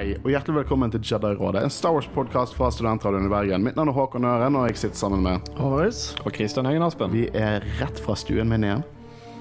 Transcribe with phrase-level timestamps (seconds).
[0.00, 3.66] Hei, og hjertelig velkommen til Jedi-rådet, en Star Wars-podkast fra Studentradioen i Bergen.
[3.66, 5.98] Mitt navn er Håkon Øren, og jeg sitter sammen med Håvard.
[6.24, 7.12] Og Kristian Høgen Aspen.
[7.12, 8.80] Vi er rett fra stuen min igjen,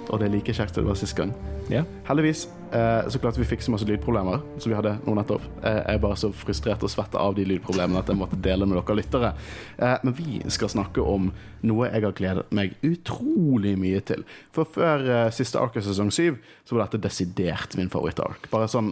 [0.09, 1.31] og det er like kjekt som det var sist gang.
[1.71, 1.85] Ja.
[2.09, 2.43] Heldigvis
[2.75, 5.47] eh, så klarte vi å fikse masse lydproblemer, som vi hadde nå nettopp.
[5.63, 8.67] Eh, jeg er bare så frustrert og svett av de lydproblemene at jeg måtte dele
[8.67, 9.33] med dere lyttere.
[9.79, 11.31] Eh, men vi skal snakke om
[11.71, 14.27] noe jeg har gledet meg utrolig mye til.
[14.51, 18.51] For før eh, siste ark av sesong syv, så var dette desidert min favorittark.
[18.51, 18.91] Bare sånn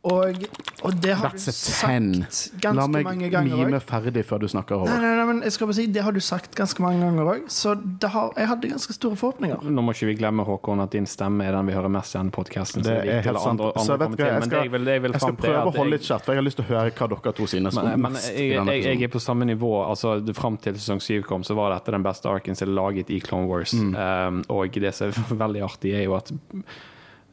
[0.00, 0.44] Og,
[0.80, 3.84] og det har That's du sagt La ganske meg mange ganger mime òg.
[3.84, 4.88] ferdig før du snakker, over.
[4.88, 7.28] Nei, nei, nei, men jeg skal bare si, Det har du sagt ganske mange ganger
[7.34, 9.66] òg, så det har, jeg hadde ganske store forhåpninger.
[9.68, 12.18] Nå må ikke vi glemme Håkon at din stemme er den vi hører mest i
[12.18, 12.86] denne podkasten.
[12.86, 13.60] Det er helt sant.
[13.60, 15.92] Så vet du hva, jeg skal, jeg vil, jeg vil jeg skal prøve å holde
[15.98, 18.16] litt kjapt, for jeg har lyst til å høre hva dere to synes Men, men
[18.22, 19.74] jeg, jeg, jeg er på samme nivå.
[19.84, 23.12] Altså, Fram til sesong syv kom, så var dette den beste arken som er laget
[23.12, 23.76] i Clone Wars.
[23.76, 23.92] Mm.
[23.92, 26.32] Um, og det som er veldig artig, er jo at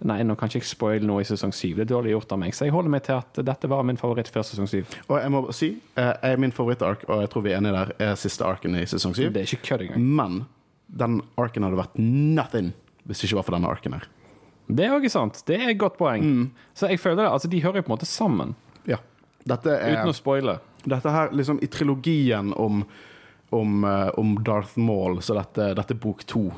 [0.06, 1.80] Nei, nå kan ikke jeg spoile noe i sesong syv.
[1.80, 2.54] Det er dårlig gjort av meg.
[2.54, 4.92] Så jeg holder meg til at dette var min favoritt før sesong syv.
[5.08, 7.94] Og jeg må si, jeg er min favorittark, og jeg tror vi er enige der,
[8.10, 9.32] er siste arken i sesong syv.
[9.34, 10.06] Det er ikke kødd engang.
[10.20, 10.38] Men
[10.88, 12.76] den arken hadde vært nothing
[13.08, 14.06] hvis det ikke var for denne arken her.
[14.68, 15.42] Det er også sant.
[15.48, 16.24] Det er et godt poeng.
[16.24, 16.48] Mm.
[16.76, 18.56] Så jeg føler det, altså de hører jo på en måte sammen,
[18.88, 19.00] Ja.
[19.48, 20.58] Dette er uten å spoile.
[20.84, 22.82] Dette her, liksom i trilogien om,
[23.56, 26.50] om, eh, om Darth Maul, så dette, dette er bok to.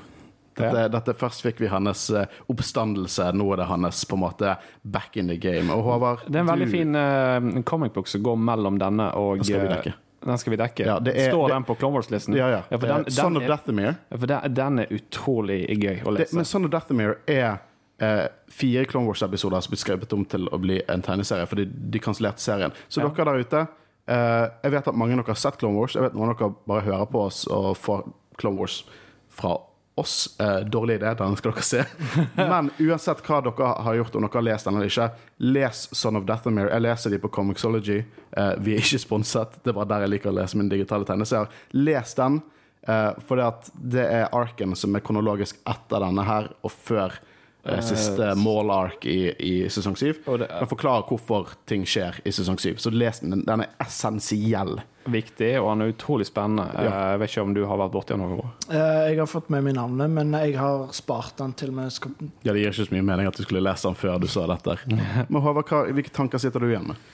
[0.59, 0.87] Dette, Ja.
[0.91, 5.17] dette Først fikk vi hennes eh, oppstandelse, nå er det hennes på en måte back
[5.17, 5.71] in the game.
[5.73, 9.09] Og Håvard, Det er en veldig du- fin uh, comic book som går mellom denne
[9.15, 9.93] og Den skal vi eh, dekke.
[10.25, 10.85] Den skal vi dekke.
[10.85, 12.35] Ja, det er- Står det- den på Clone Wars-listen?
[12.35, 12.61] Ja, ja.
[12.69, 13.95] Eh, den, Son den, of Dathomir.
[14.11, 16.35] ja, for den, den er utrolig gøy å Det, lese.
[16.35, 17.59] men Son of Dathomir er
[18.01, 21.99] eh, fire Clone Wars-episoder som blir skrevet om til å bli en tegneserie, fordi de
[21.99, 22.71] kansellerte serien.
[22.89, 23.07] Så Ja.
[23.09, 23.67] dere der ute
[24.07, 25.93] eh, Jeg vet at mange av dere har sett Clone Wars.
[25.93, 28.83] Jeg vet noen av dere bare hører på oss og får Clone Wars
[29.29, 29.57] fra
[29.99, 30.15] oss.
[30.39, 31.83] Eh, dårlig idé, den skal dere se.
[32.39, 35.09] Men uansett hva dere har gjort, om dere har lest den eller ikke,
[35.55, 36.71] les Son of Dathomir.
[36.71, 37.99] Jeg leser de på Comixology.
[38.31, 39.59] Eh, vi er ikke sponset.
[39.63, 41.51] Det er bare der jeg liker å lese mine digitale tegneserier.
[41.77, 42.41] Les den.
[42.87, 47.19] eh, for det, det er arken som er kronologisk etter denne her, og før
[47.65, 50.21] eh, siste mål-ark i, i sesong syv.
[50.25, 52.77] Den forklarer hvorfor ting skjer i sesong syv.
[52.79, 53.43] Så les den.
[53.47, 54.79] Den er essensiell.
[55.09, 56.67] Viktig, og han er utrolig spennende.
[56.75, 56.89] Ja.
[56.89, 58.49] Eh, Jeg vet ikke om du har vært borti han noen år.
[58.69, 62.13] Eh, jeg har fått med meg navnet, men jeg har spart den til vi skal
[62.43, 64.45] Ja, Det gir ikke så mye mening at du skulle lese den før du sa
[64.49, 64.77] dette.
[65.31, 67.07] Men Håvard, hva, hvilke tanker sitter du igjen med?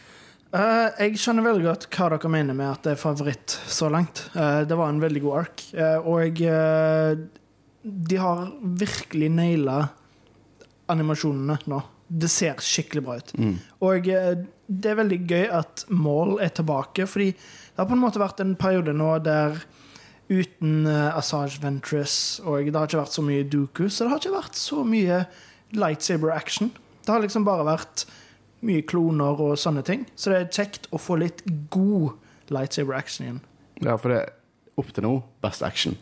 [0.56, 4.26] Uh, Jeg skjønner veldig godt hva dere mener med at det er favoritt så langt.
[4.36, 7.16] Uh, Det var en veldig god ark, uh, og eh,
[7.86, 8.48] de har
[8.82, 9.80] virkelig naila
[10.92, 11.82] animasjonene nå.
[12.06, 13.32] Det ser skikkelig bra ut.
[13.86, 18.04] Og eh, det er veldig gøy at Maul er tilbake, fordi det har på en
[18.04, 19.58] måte vært en periode nå der
[20.30, 24.22] uten uh, Assange Ventress, og det har ikke vært så mye Dooku, så det har
[24.24, 25.20] ikke vært så mye
[25.76, 26.72] lightsaber action.
[27.06, 28.08] Det har liksom bare vært
[28.66, 30.08] mye kloner og sånne ting.
[30.18, 31.44] Så det er kjekt å få litt
[31.74, 32.16] god
[32.54, 33.44] lightsaber action igjen.
[33.86, 34.34] Ja, for det er
[34.82, 36.00] opp til nå best action.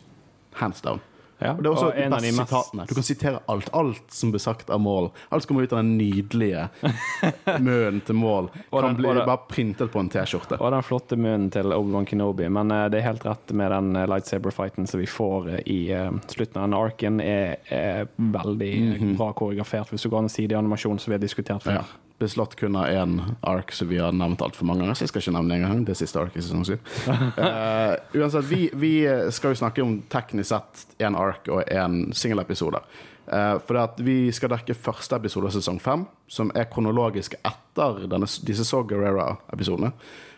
[0.62, 1.04] Hands down.
[1.44, 2.86] Ja, Og det er også og en av de mest sitatene.
[2.88, 3.70] Du kan sitere alt.
[3.76, 5.10] Alt som blir sagt av Mål.
[5.30, 6.70] Alt som kommer ut av den nydelige
[7.60, 10.60] munnen til Mål, kan den- bli det- bare printet på en T-skjorte.
[10.62, 12.48] Og den flotte munnen til Obi-Wan Kenobi.
[12.50, 15.80] Men uh, det er helt rett med den uh, lightsaber-fighten som vi får uh, i
[16.28, 19.90] slutten av den arken, er, er veldig eh, bra koreografert.
[19.94, 21.82] Hvis du går an å si det i animasjon, som vi har diskutert før.
[21.82, 21.84] Ja.
[22.22, 25.24] Er kun av én ark som vi har nevnt altfor mange ganger, så jeg skal
[25.24, 25.82] ikke nevne det engang.
[25.84, 26.78] Det er siste ark i sesong 7.
[27.10, 28.94] Uh, uansett, vi, vi
[29.34, 32.80] skal jo snakke om teknisk sett én ark og én singelepisode.
[33.28, 37.36] Uh, for det at vi skal dekke første episode av sesong 5, som er kronologisk
[37.42, 39.92] etter denne, disse Saw Guerrera-episodene.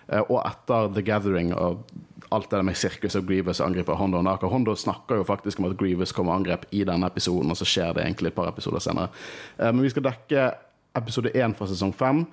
[0.07, 1.85] eh, og etter The Gathering og
[2.33, 4.49] alt det der med sirkus og Grievous angriper Hondo og Naka.
[4.49, 7.67] Hondo snakker jo faktisk om at Grievous kommer og angrep i denne episoden, og så
[7.69, 9.09] skjer det egentlig et par episoder senere.
[9.57, 10.49] Eh, men vi skal dekke
[10.95, 12.25] episode 1 fra sesong 5,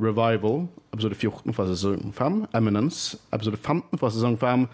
[0.00, 4.68] Revival, episode 14 fra sesong 5, Eminence, episode 15 fra sesong 5,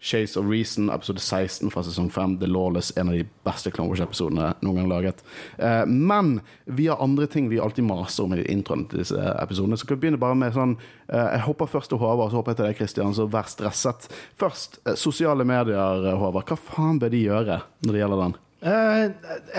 [0.00, 3.90] Chase of Reason, episode 16 fra sesong 5, The Lawless, en av de beste Clone
[3.92, 5.20] Wars-episodene noen gang laget.
[5.58, 9.76] Eh, men vi har andre ting vi alltid maser om i introen til disse episodene.
[9.76, 12.54] Så kan vi begynne bare med sånn eh, Jeg hopper først til Håvard, så hopper
[12.54, 14.08] jeg til deg, Kristian, så vær stresset.
[14.40, 16.48] Først, eh, sosiale medier, eh, Håvard.
[16.48, 18.38] Hva faen bør de gjøre når det gjelder den?
[18.60, 19.04] Eh,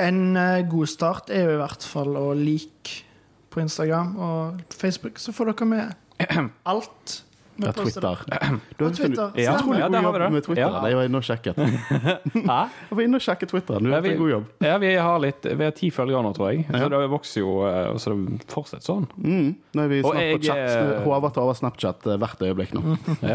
[0.07, 3.05] en eh, god start er jo i hvert fall å like
[3.51, 5.93] på Instagram og Facebook, så får dere med
[6.71, 7.23] alt.
[7.61, 7.71] vi Ja.
[7.77, 8.17] Twitter.
[8.79, 10.29] Du har Twitter, Ja, utrolig ja, god der har jobb vi det.
[10.33, 10.61] med Twitter.
[10.61, 10.67] Ja.
[10.87, 11.55] Jeg var inne og sjekket.
[11.61, 12.59] Hæ?
[12.89, 13.79] Jeg var inne og sjekket Twitter.
[13.83, 14.45] Du har Ja, god jobb.
[14.65, 16.65] Ja, vi har litt Vi har ti følgere nå, tror jeg.
[16.71, 19.05] Så det vokser jo eh, Så det fortsetter sånn.
[19.19, 19.51] Mm.
[19.77, 20.57] Nå er vi Og snart på jeg, chat.
[20.79, 22.81] eh, Håvard tar over Snapchat eh, hvert øyeblikk nå.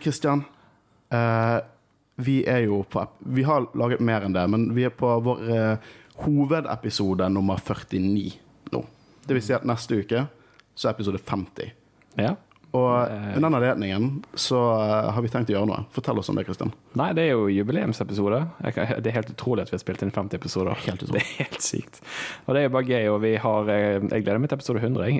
[0.00, 0.44] Kristian,
[1.12, 1.58] eh,
[2.20, 5.12] vi er jo på app Vi har laget mer enn det, men vi er på
[5.24, 5.92] vår eh,
[6.24, 8.38] hovedepisode nummer 49
[8.72, 8.84] nå.
[9.26, 10.26] Det vil si at neste uke
[10.74, 11.72] så er episode 50.
[12.18, 12.34] Ja.
[12.70, 14.04] Og under den anledningen
[14.38, 15.80] så eh, har vi tenkt å gjøre noe.
[15.94, 16.70] Fortell oss om det, Kristian.
[16.98, 18.38] Nei, det er jo jubileumsepisode.
[18.62, 20.78] Det er helt utrolig at vi har spilt inn 50 episoder.
[20.84, 21.22] Helt utrolig.
[21.24, 21.98] Det er helt sykt.
[22.46, 24.82] Og det er jo bare gøy, og vi har eh, Jeg gleder meg til episode
[24.84, 25.18] 100, jeg.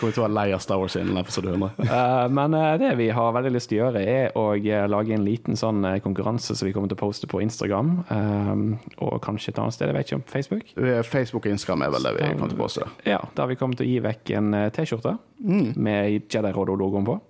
[0.00, 1.70] Kommer til å være lei av Star Wars innen episode 100.
[1.90, 4.44] Eh, Men det vi har veldig lyst til å gjøre, er å
[4.92, 8.52] lage en liten sånn konkurranse som vi kommer til å poste på Instagram, eh,
[9.04, 9.90] og kanskje et annet sted.
[9.90, 10.70] Jeg vet ikke om Facebook.
[11.10, 12.88] Facebook og Instagram er vel det vi kommer til å poste.
[13.08, 14.68] Ja, Der vi kommer til å gi vekk en eh,
[15.40, 17.20] T-skjorte med Jedi-Rodo-logoen på.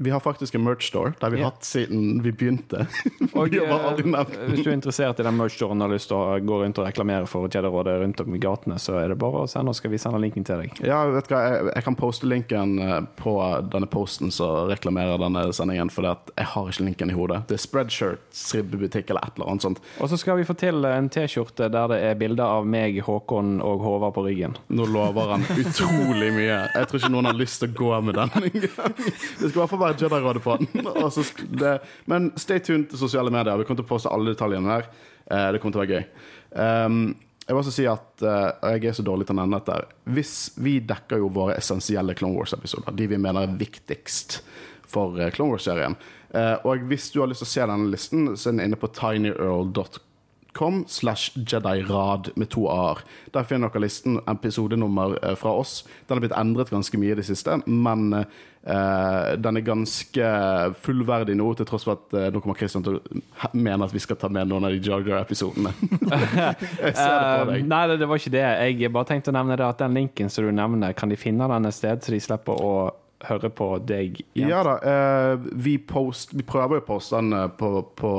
[0.00, 1.10] Vi har faktisk en merch store.
[1.18, 1.48] Det har vi Ja.
[1.50, 2.84] hatt siden vi begynte.
[3.34, 6.38] Og vi eh, hvis du er interessert i den merch-storen og har lyst til å
[6.38, 9.48] gå rundt og reklamere for Jedi-rådet rundt om i gatene, så er det bare å
[9.50, 10.78] sende, skal vi sende linken til deg.
[10.86, 13.34] Ja, vet du hva, jeg, jeg kan poste linken eh, på
[13.74, 17.42] denne posten som reklamerer denne sendingen, for jeg har ikke linken i hodet.
[17.50, 18.22] Det er Spreadshirt,
[18.54, 19.82] Ribbebutikk eller et eller annet sånt.
[19.98, 23.58] Og så skal vi få til en T-skjorte der det er bilder av meg, Håkon
[23.64, 24.54] og Håvard på ryggen.
[24.70, 26.58] Nå lover han utrolig mye.
[26.74, 28.96] Jeg tror ikke noen har lyst til å gå med den engang.
[29.38, 31.78] Det skal i hvert fall være Jedi-rådet på den.
[32.06, 33.56] Men stay tuned til sosiale medier.
[33.60, 34.90] Vi kommer til å poste alle detaljene her.
[35.30, 36.04] Eh, Det kommer til å være gøy.
[36.58, 37.16] Um,
[37.48, 39.76] jeg vil også si at eh, jeg er så dårlig til å nevne dette.
[40.12, 42.92] Hvis Vi dekker jo våre essensielle Clone Wars-episoder.
[42.96, 44.40] De vi mener er viktigst
[44.88, 45.96] for eh, Clone Wars-serien.
[46.68, 48.90] Og hvis du har lyst til å se denne listen, så er den inne på
[48.92, 53.00] tinyearl.com slash jedirad med to a-er.
[53.32, 55.86] Der finner dere listen, episodenummer fra oss.
[56.04, 58.26] Den har blitt endret ganske mye i det siste, men
[58.64, 60.30] den er ganske
[60.82, 64.02] fullverdig nå, til tross for at eh, nå kommer Christian til å mene at vi
[64.02, 65.72] skal ta med noen av de Jar Jar-episodene.
[66.82, 68.46] jeg ser det på Eh, nei, det, var ikke det.
[68.78, 71.48] Jeg bare tenkte å nevne det at den linken som du nevner, kan de finne
[71.50, 72.72] den et sted, så de slipper å
[73.26, 74.50] høre på deg Jens?
[74.50, 74.76] Ja da.
[74.78, 78.12] Uh, vi, post, vi prøver jo å poste den eh, på, på,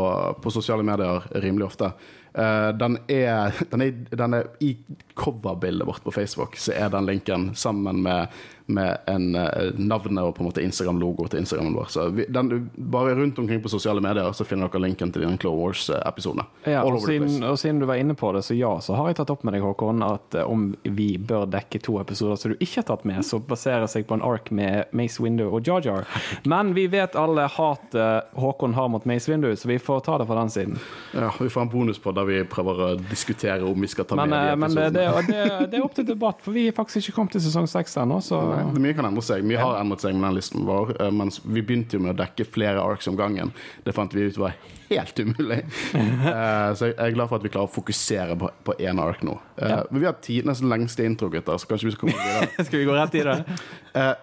[0.43, 1.93] på sosiale medier rimelig ofte.
[2.35, 4.73] Uh, den, er, den, er, den er i
[5.19, 10.35] coverbildet vårt på Facebook, så er den linken sammen med, med en, eh, navnet og
[10.35, 11.85] på en måte Instagram-logo til Instagramen vår.
[11.89, 15.37] Så vi, den, bare rundt omkring på sosiale medier så finner dere linken til den
[15.41, 16.45] Clone Wars-episoden.
[16.69, 19.33] Ja, og, og siden du var inne på det, så ja, så har jeg tatt
[19.33, 22.83] opp med deg, Håkon, at eh, om vi bør dekke to episoder som du ikke
[22.83, 26.07] har tatt med, så baserer seg på en ark med Mace Window og Jar Jar.
[26.43, 30.29] Men vi vet alle hatet Håkon har mot Mace Window, så vi får ta det
[30.29, 30.77] fra den siden.
[31.13, 34.15] Ja, vi får en bonus på der vi prøver å diskutere om vi skal ta
[34.19, 34.85] Men, med de episodene.
[34.85, 37.35] men det, det, det, det er opp til debatt, for vi har faktisk ikke kommet
[37.37, 39.43] til sesong seks ennå, så Nei, det mye kan endre seg.
[39.43, 40.95] Mye har endret seg med den listen vår.
[40.99, 43.51] eh, Mens vi begynte jo med å dekke flere arcs om gangen.
[43.85, 44.53] Det fant vi ut var
[44.89, 45.63] helt umulig.
[46.29, 49.21] Eh, Så jeg er glad for at vi klarer å fokusere på- på én arc
[49.23, 49.39] nå.
[49.57, 49.83] Eh, Ja.
[49.91, 52.65] Men vi har tidenes lengste intro, gutter, så kanskje vi skal komme videre.
[52.65, 54.15] skal vi gå rett i det?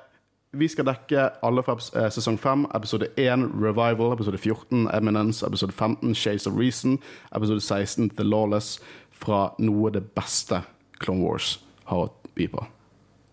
[0.56, 1.74] Vi skal dekke alle fra
[2.10, 2.66] sesong 5.
[2.74, 6.98] Episode 1 Revival, episode 14 Eminence, episode 15 Shades of Reason,
[7.34, 8.78] episode 16 The Lawless.
[9.12, 10.62] Fra noe det beste
[11.00, 12.66] Clone Wars har å by på.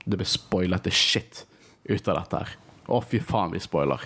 [0.03, 1.45] Det blir spoilet til shit
[1.87, 2.57] ut av dette her.
[2.87, 4.03] Å, fy faen, vi spoiler.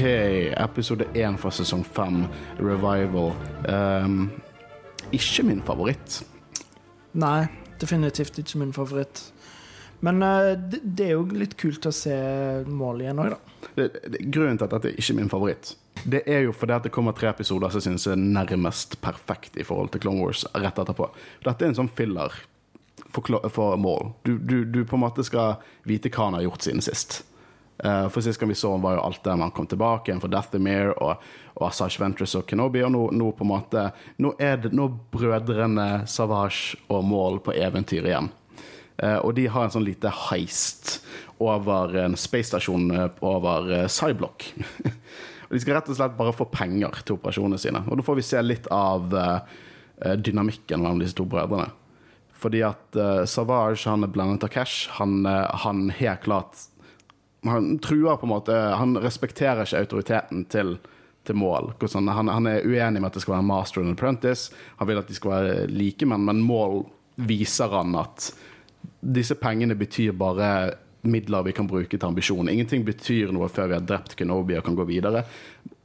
[0.00, 0.06] OK,
[0.56, 2.24] episode 1 fra sesong 5,
[2.58, 3.34] Revival.
[3.68, 4.30] Um,
[5.12, 6.22] ikke min favoritt.
[7.20, 7.44] Nei,
[7.82, 9.20] definitivt ikke min favoritt.
[10.00, 12.16] Men uh, det, det er jo litt kult å se
[12.64, 13.68] mål igjen òg, da.
[13.76, 15.74] det, det, grunnen til at dette er ikke min favoritt,
[16.08, 19.60] det er jo fordi at det kommer tre episoder som jeg synes er nærmest perfekt
[19.60, 21.12] i forhold til Clone Wars rett etterpå.
[21.44, 22.40] Dette er en sånn filler
[23.12, 24.14] for, for mål.
[24.24, 27.26] Du, du, du på en måte skal vite hva han har gjort siden sist.
[27.84, 30.20] Eh, for Sist gang vi så ham, var jo alt det man kom tilbake igjen
[30.20, 31.22] for Dathomir og,
[31.56, 33.86] og Asajj Ventress og Kenobi, og nå, nå på en måte
[34.20, 38.30] Nå er det nå brødrene Savage og Maul på eventyr igjen.
[39.00, 40.98] Eh, og de har en sånn lite heist
[41.40, 44.50] over en spacestasjon eh, over Cyblock.
[45.48, 47.84] og de skal rett og slett bare få penger til operasjonene sine.
[47.88, 49.08] Og da får vi se litt av
[50.00, 51.66] dynamikken mellom disse to brødrene.
[52.40, 54.88] Fordi at uh, Savage han er blandet av cash.
[54.96, 56.69] Han, uh, han helt klart
[57.48, 60.78] Han truer på en måte Han respekterer ikke autoriteten til
[61.24, 61.74] til mål.
[61.92, 64.54] Han, han er uenig med at det skal være master and apprentice.
[64.80, 66.86] Han vil at de skal være like, men mål
[67.20, 68.30] viser han at
[69.00, 72.48] disse pengene betyr bare midler vi kan bruke til ambisjon.
[72.48, 75.24] Ingenting betyr noe før vi har drept Kenobi og kan gå videre.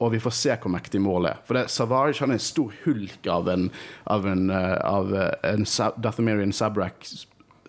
[0.04, 1.46] Og vi får se hvor mektig målet er.
[1.48, 3.70] For det, Savage han er en stor hulk av en,
[4.12, 5.68] av en, eh, av en
[6.04, 7.08] Dathomirian Sabrak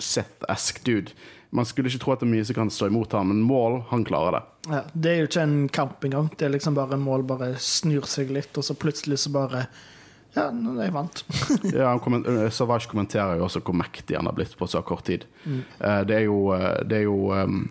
[0.02, 1.14] Sith-esk dude.
[1.56, 3.80] Man skulle ikke tro at det er mye som kan stå imot ham, men Mål,
[3.90, 4.42] han klarer det.
[4.68, 6.30] Ja, det er jo ikke en kamp engang.
[6.36, 9.66] Det er liksom bare mål bare snur seg litt, og så plutselig så bare
[10.36, 11.22] Ja, nå er jeg vant.
[11.72, 15.24] Ja, eh, Savage kommenterer jo også hvor mektig han har blitt på så kort tid.
[15.44, 15.62] Mm.
[15.80, 17.62] Det er jo, eh, det er jo um,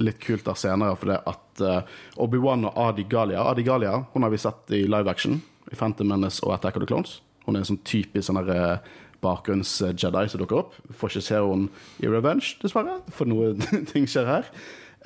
[0.00, 4.24] litt kult der senere, for det at uh, Obi-Wan og Adi Galia Adi Galia hun
[4.24, 7.20] har vi sett i live action i Phantom Menace og Attack of the Clones.
[7.46, 10.76] Hun er en sånn typisk sånn der, eh, bakgrunns-Jedi som dukker opp.
[10.96, 11.68] Får ikke se henne
[12.00, 13.54] i Revenge, dessverre, for noe
[13.92, 14.50] ting skjer her.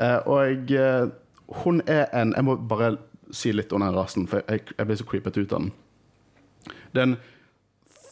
[0.00, 1.12] Eh, og jeg,
[1.62, 2.96] hun er en Jeg må bare
[3.34, 5.72] si litt om den rasen, for jeg, jeg ble så creepet ut av den.
[6.94, 7.16] Det er en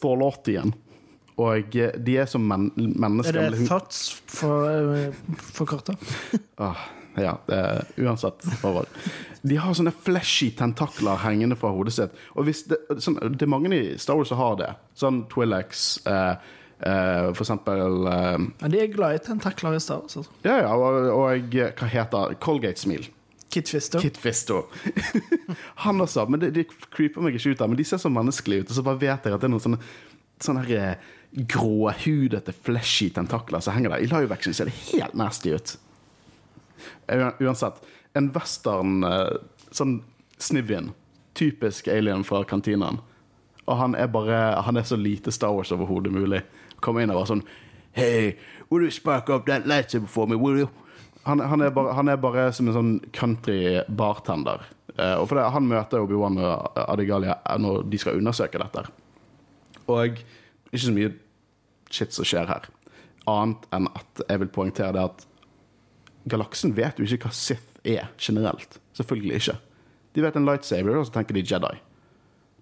[0.00, 0.74] Thorlortian.
[1.40, 5.96] Og eh, de er som men Er det Thats for, for, kortet?
[6.62, 6.88] Ah,
[7.20, 8.88] ja, er uansett over.
[9.42, 12.18] De har sånne flashy tentakler hengende fra hodet sitt.
[12.36, 12.56] Og det,
[13.02, 14.68] sånn, det er mange i Star Wars som har det.
[14.98, 16.52] Sånn Twillax, eh,
[16.86, 20.16] eh, for eksempel eh, Ja, de er glad i tentakler i Star Wars.
[20.20, 20.38] Altså.
[20.46, 23.10] Ja, ja, og, og hva heter Colgate-smil.
[23.52, 24.00] Kit Fisto.
[24.00, 24.62] Kit Fisto.
[25.84, 26.24] Han også.
[26.32, 28.78] Men De, de creeper meg ikke ut der, Men de ser så menneskelige ut, og
[28.78, 29.82] så bare vet jeg at det er noen sånne
[30.42, 31.10] Sånne her eh,
[31.52, 34.02] gråhudete, flashy tentakler som henger der.
[34.02, 35.76] I live action ser det helt nasty ut.
[37.40, 37.80] Uansett.
[38.14, 39.38] En western eh,
[39.70, 40.00] sånn
[40.42, 40.92] snivvin
[41.38, 42.98] Typisk alien fra kantinaen.
[43.64, 46.42] Og han er bare Han er så lite Star Wars overhodet mulig.
[46.80, 47.46] Kommer inn og bare sånn
[47.92, 48.36] Hey,
[48.70, 50.68] will you spark up that lightsaber for me, will you?
[51.24, 54.64] Han, han, er bare, han er bare som en sånn country bartender.
[54.96, 58.86] Eh, og for det, Han møter Obi-Wan og Adigalia når de skal undersøke dette.
[59.86, 60.22] Og
[60.72, 61.12] ikke så mye
[61.92, 62.66] shit som skjer her.
[63.28, 65.26] Annet enn at jeg vil poengtere det at
[66.28, 68.78] galaksen vet jo ikke hva Sith er generelt.
[68.96, 69.56] Selvfølgelig ikke.
[70.14, 71.78] De vet en lightsaber, og så tenker de Jedi.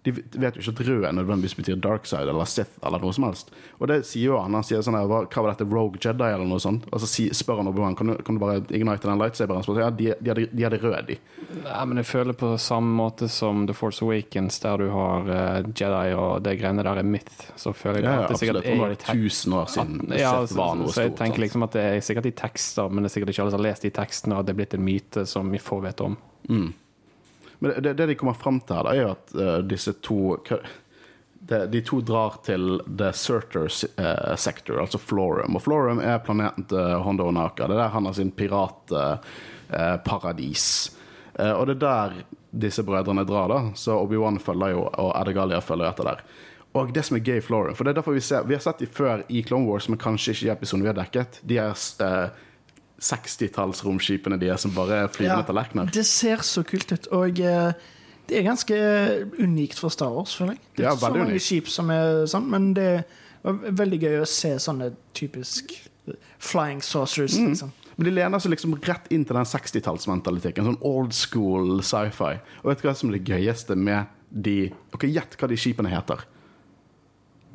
[0.02, 3.24] De vet jo ikke at rød nødvendigvis betyr dark side eller Sith eller noe som
[3.26, 3.50] helst.
[3.82, 4.54] Og det sier jo han.
[4.56, 6.86] Han sier sånn her, hva, var dette, Rogue Jedi eller noe sånt?
[6.88, 9.62] Og så si, spør han Obi-Wan kan, du- kan du bare ignite den lightsaberen.
[9.66, 11.18] Så, ja, de, de, hadde, de hadde rød, de.
[11.66, 15.68] Nei, men jeg føler på samme måte som The Force Awakens, der du har uh,
[15.68, 18.62] Jedi og det greiene der er myth, så føler jeg Ja, ja, at det sikkert
[18.64, 18.80] absolutt.
[18.80, 21.04] Nå er er det i tek- tusen år siden ja, Sith så, var noe så
[21.04, 21.20] jeg stort.
[21.26, 23.60] tenker liksom at det er sikkert i tekster, men det er sikkert ikke alle som
[23.60, 26.16] har lest de tekstene, og det er blitt en myte som vi får vite om.
[27.60, 30.18] Men det, det de kommer fram til her, da, er jo at uh, disse to
[31.40, 35.56] de, De to drar til The Surter uh, Sector, altså Florum.
[35.56, 37.66] Og Florum er planeten til Hondo Onaka.
[37.68, 40.64] Det er der han har sin piratparadis.
[41.36, 42.10] Uh, og det er der
[42.50, 43.70] disse brødrene drar, da.
[43.78, 46.18] Så Obi-Wan følger jo, og Adegalia følger etter der.
[46.78, 48.62] Og det som er gøy i Florum For det er derfor vi ser Vi har
[48.62, 51.40] sett de før i Clone Wars, men kanskje ikke i episoden vi har dekket.
[51.42, 51.74] De er
[52.06, 52.28] eh,
[53.00, 55.90] 60-tallsromskipene de er som bare er flyvende tallerkener.
[55.92, 57.08] det ser så kult ut.
[57.16, 57.72] Og eh,
[58.28, 58.76] det er ganske
[59.42, 60.60] unikt for Star Wars, føler jeg.
[60.76, 61.46] Det er Ja, ikke så mange unikt.
[61.48, 63.04] skip som er sånn, men det
[63.42, 65.72] var veldig gøy å se sånne typisk
[66.38, 67.48] flying saucers, Mm.
[67.54, 67.72] liksom.
[67.96, 70.64] Men de lener seg liksom rett inn til den 60-tallsmentaliteten.
[70.64, 72.38] Sånn old school sci-fi.
[72.62, 75.90] Og vet du hva som er det gøyeste med de Ok, Gjett hva de skipene
[75.90, 76.22] heter.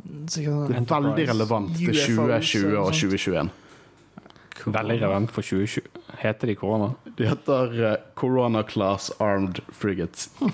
[0.05, 0.75] Det sånn.
[0.75, 3.11] er veldig relevant til 2020 og og sånt.
[3.11, 3.49] 2021.
[4.65, 5.89] Veldig relevant for 2020.
[6.21, 6.91] Heter de korona?
[7.17, 10.29] De heter uh, Corona Class Armed Frigate.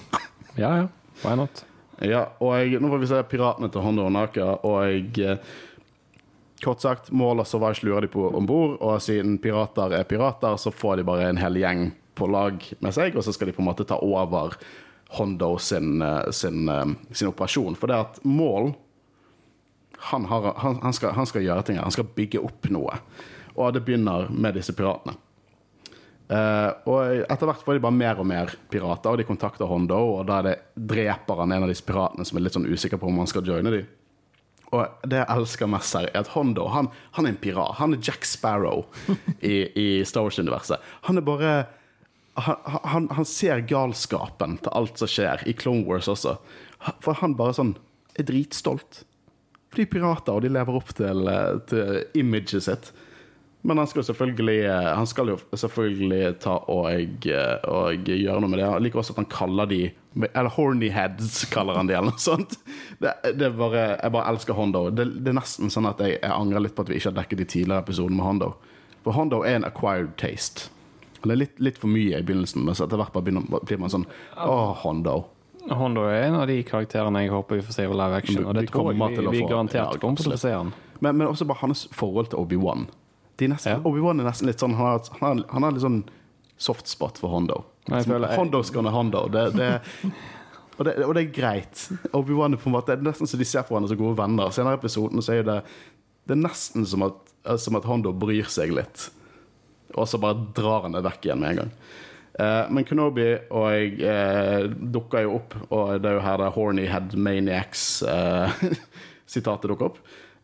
[0.59, 0.87] Ja, ja.
[1.23, 1.61] Why not?
[2.03, 5.53] Ja, og jeg, nå får vi se piratene til Hondo og Naka, og jeg eh,
[6.61, 10.03] Kort sagt, målet så var ikke lurer de på om bord, og siden pirater er
[10.05, 11.87] pirater, så får de bare en hel gjeng
[12.19, 14.59] på lag med seg, og så skal de på en måte ta over
[15.15, 16.67] Hondo sin, eh, sin,
[17.15, 17.79] sin operasjon.
[17.79, 18.73] For det at Mål
[20.11, 21.79] han, har, han, han, skal, han skal gjøre ting.
[21.79, 22.97] Han skal bygge opp noe.
[23.61, 25.17] Og det begynner med disse piratene.
[26.31, 29.97] Uh, og etter hvert får de bare mer og mer pirater, og de kontakter Hondo,
[30.15, 30.53] og da er det
[30.93, 33.43] dreper han en av disse piratene som er litt sånn usikker på om han skal
[33.43, 33.89] joine dem.
[34.71, 36.87] Og det jeg elsker mest her, er at Hondo han,
[37.17, 37.75] han er en pirat.
[37.81, 38.85] Han er Jack Sparrow
[39.43, 40.79] i, i Star Wars-universet.
[41.09, 41.51] Han er bare
[42.39, 42.55] han,
[42.87, 46.37] han, han ser galskapen til alt som skjer, i Clone Wars også.
[47.03, 47.75] For han bare sånn
[48.15, 49.03] er dritstolt.
[49.71, 52.93] For de er pirater, og de lever opp til, eh, til imaget sitt.
[53.61, 54.01] Men han skal,
[54.49, 58.65] eh, han skal jo selvfølgelig ta og, eh, og gjøre noe med det.
[58.65, 59.81] Jeg liker også at han kaller de
[60.17, 62.57] Eller horny heads, kaller han de, eller noe sånt.
[62.99, 64.89] Det, det bare, jeg bare elsker Hondo.
[64.91, 67.19] Det, det er nesten sånn at jeg, jeg angrer litt på at vi ikke har
[67.21, 68.49] dekket de tidligere episodene med Hondo.
[69.05, 70.67] For Hondo er en acquired taste.
[71.21, 73.29] Det er litt, litt for mye i begynnelsen, men så etter hvert bare
[73.63, 75.19] blir man sånn Å, Hondo.
[75.69, 78.57] Hondo er en av de karakterene jeg håper vi får se i live action, og
[78.57, 80.73] det Vi tror jeg vi, vi garantert kommer til å se han.
[80.99, 82.89] Men, men også bare hans forhold til Obi-Wan.
[83.45, 83.81] Er nesten- Ja.
[83.83, 86.03] Obi-Wan er nesten litt sånn Han har, han har, han har litt sånn
[86.57, 87.63] soft spot for Hondo.
[87.89, 89.27] Jeg føler- jeg- Hondo's gonna Hondo.
[89.29, 89.81] Det, det,
[90.77, 91.89] og, det, og det er greit.
[92.13, 94.17] Obi-Wan er på en måte Det er nesten så de ser på hverandre som gode
[94.17, 94.49] venner.
[94.51, 95.63] Senere i episoden så er det
[96.27, 97.13] Det er nesten som at,
[97.59, 99.09] som at Hondo bryr seg litt.
[99.97, 101.71] og så bare drar han det vekk igjen med en gang.
[102.39, 106.53] Uh, men Kenobi og jeg uh, dukker jo opp, og det er jo her det
[106.55, 109.97] Horny Head Maniacs-sitatet dukker opp.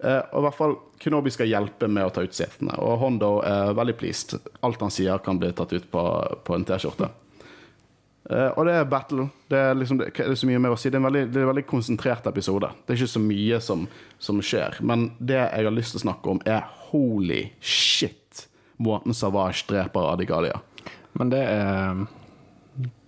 [0.04, 3.38] Eh, og i hvert fall Kenobi skal hjelpe med å ta ut setene, og Hondo
[3.46, 4.36] er veldig pleased.
[4.66, 6.04] Alt han sier, kan bli tatt ut på,
[6.46, 7.10] på en T-skjorte.
[8.30, 9.30] Eh, og det er battle.
[9.48, 10.92] Det er, liksom, det er så mye mer å si.
[10.92, 12.70] Det er en veldig, det er en veldig konsentrert episode.
[12.84, 13.88] Det er ikke så mye som,
[14.20, 14.82] som skjer.
[14.84, 18.48] Men det jeg har lyst til å snakke om, er holy shit
[18.84, 20.60] måten Savage dreper Adigalia.
[21.18, 22.06] Men det er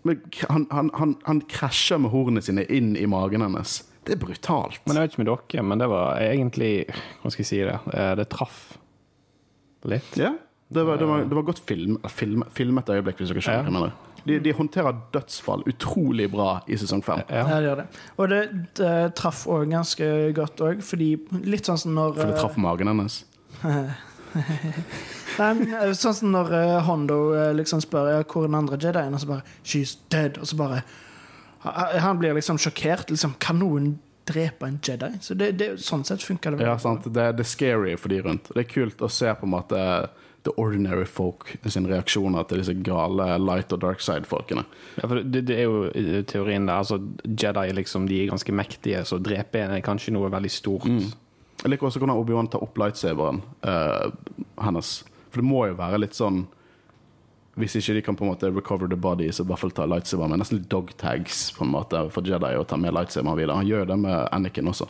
[0.01, 3.81] Men han, han, han, han krasjer med hornene sine inn i magen hennes.
[4.09, 4.81] Det er brutalt.
[4.89, 7.79] Men jeg vet ikke med dere, men det var egentlig Hvordan skal jeg si det?
[7.93, 8.61] Eh, Det traff
[9.87, 10.17] litt.
[10.19, 10.33] Ja,
[10.69, 13.71] det var, det var, det var godt film, film, filmet øyeblikk, hvis dere skjønner hva
[13.71, 13.93] jeg mener.
[14.27, 17.21] De, de håndterer dødsfall utrolig bra i sesong fem.
[17.31, 17.45] Ja.
[17.47, 17.85] Ja, det gjør det.
[18.17, 18.41] Og det,
[18.77, 21.13] det traff òg ganske godt òg, fordi
[21.47, 23.21] litt sånn som når For det eh, traff magen hennes.
[25.39, 28.79] Nei, eh, sånn som når eh, Hondo eh, liksom spør ja, hvor er den andre
[28.81, 30.83] Jedien, og så bare 'She's dead', og så bare
[31.61, 33.09] Han blir liksom sjokkert.
[33.09, 33.97] Liksom, kan noen
[34.29, 35.11] drepe en Jedi?
[35.21, 36.63] Så det, det, sånn sett funker det.
[36.63, 37.07] Ja, sant?
[37.07, 38.51] Det, det er scary for de rundt.
[38.53, 39.83] Det er kult å se på en måte
[40.47, 44.63] the ordinary folk sin reaksjoner til disse gale light og dark side-folkene.
[45.01, 46.79] Ja, for det, det er jo teorien der.
[46.79, 50.53] Altså, Jedi liksom, de er ganske mektige, så å drepe en er kanskje noe veldig
[50.53, 50.87] stort.
[50.87, 54.07] Jeg liker også hvordan Obi-Wan tar opp lightsaberen uh,
[54.63, 54.93] hennes.
[55.29, 56.45] For det må jo være litt sånn
[57.59, 59.85] Hvis ikke de kan på en måte recover the body, så i hvert fall ta
[59.89, 63.35] lightsaber med nesten litt dog tags på en måte for Jedi å ta med lightsaber
[63.35, 63.57] videre.
[63.59, 64.87] Han gjør det med Anakin også.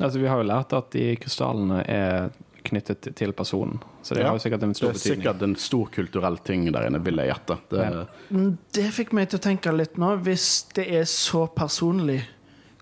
[0.00, 2.30] Altså, vi har jo lært at de krystallene er
[2.64, 4.28] knyttet til personen, så det Ja.
[4.30, 4.94] har jo sikkert en stor betydning.
[4.94, 5.22] Det er betydning.
[5.22, 7.58] sikkert en stor kulturell ting der inne, vil jeg gjette.
[7.68, 8.04] Det, Ja.
[8.30, 12.22] Mm, Det fikk meg til å tenke litt nå, hvis det er så personlig.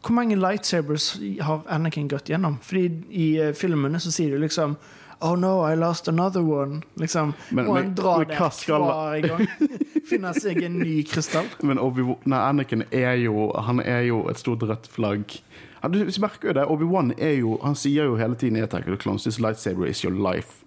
[0.03, 2.59] Hvor mange lightsabers har Anakin gått gjennom?
[2.61, 4.77] Fordi i eh, filmene så sier du liksom
[5.23, 6.83] Oh no, I lost another one.
[6.97, 9.47] Liksom, Men- og han drar men hva skal- hver gang.
[10.11, 11.47] Finner seg en ny krystall.
[11.63, 15.37] Men Obi nei, Anakin er jo Han er jo et stort rødt flagg.
[15.83, 16.65] Du merker jo det.
[16.69, 19.87] Obi-Wan er jo Han sier jo hele tiden i Attack of the Clones This lightsaber
[19.87, 20.65] is your life.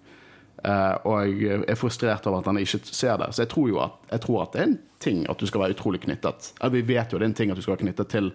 [0.64, 3.34] Uh, og jeg er frustrert over at han ikke ser det.
[3.34, 5.76] Så jeg tror jo at, tror at det er en ting at du skal være
[5.76, 6.52] utrolig knyttet.
[6.60, 8.32] Eller vi vet jo det er en ting at du skal være knyttet til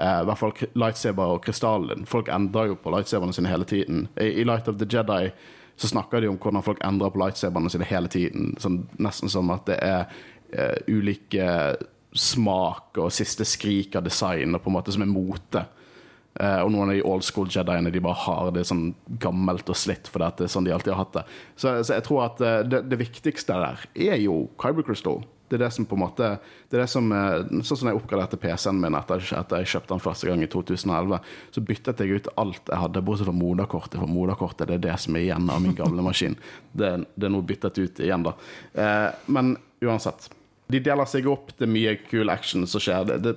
[0.00, 2.06] i hvert fall lightsaber og krystallen.
[2.08, 4.06] Folk endrer jo på lightsaberne sine hele tiden.
[4.16, 5.30] I, Light of the Jedi
[5.76, 8.54] så snakker de om hvordan folk endrer på lightsaberne sine hele tiden.
[8.62, 10.08] Sånn, nesten som at det er
[10.56, 11.46] uh, ulike
[12.12, 15.64] smak og siste skrik av design, og på en måte som er mote.
[16.32, 19.76] Uh, og noen av de old school jediene de bare har det sånn gammelt og
[19.76, 21.24] slitt fordi det er sånn de alltid har hatt det.
[21.54, 25.20] Så, så jeg tror at eh, det, det viktigste der er jo Kyber Crystal.
[25.52, 26.28] Det er det som på en måte
[26.70, 29.92] Det er det som eh, Sånn som jeg oppgraderte PC-en min etter, etter jeg kjøpte
[29.92, 31.18] den første gang i 2011,
[31.52, 33.98] så byttet jeg ut alt jeg hadde, bortsett fra moderkortet.
[34.00, 36.38] For moderkortet det er det som er igjen av min gamle maskin.
[36.72, 36.88] Det,
[37.20, 38.32] det er nå byttet ut igjen, da.
[38.80, 39.50] Eh, men
[39.84, 40.30] uansett.
[40.72, 43.10] De deler seg opp, det er mye cool action som skjer.
[43.10, 43.34] Det, det,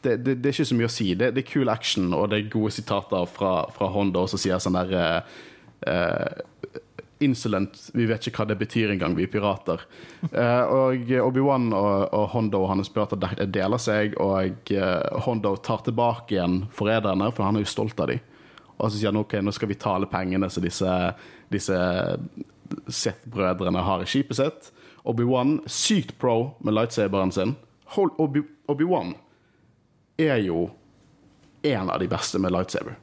[0.00, 1.10] det, det, det er ikke så mye å si.
[1.20, 4.62] Det, det er cool action, og det er gode sitater fra, fra Honda som sier
[4.64, 6.40] sånn der eh,
[7.20, 9.80] Insolent, vi vet ikke hva det betyr engang, vi er pirater.
[10.30, 15.56] Eh, og Obi-Wan og, og Hondo og hans pirater de- deler seg, og eh, Hondo
[15.56, 18.20] tar tilbake igjen forræderne, for han er jo stolt av dem.
[18.78, 20.92] Og så sier han ok, nå skal vi ta alle pengene som disse,
[21.50, 21.74] disse
[22.86, 24.70] Sith-brødrene har i skipet sitt.
[25.08, 27.56] Obi-Wan, sykt pro med lightsaberen sin.
[27.96, 29.14] Hold- Obi- Obi-Wan
[30.20, 30.68] er jo
[31.66, 32.94] en av de beste med lightsaber.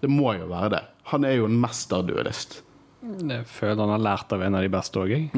[0.00, 0.82] Det må jo være det.
[1.10, 2.60] Han er jo en mesterduellist.
[3.00, 5.30] Jeg føler han har lært av en av de beste òg, jeg.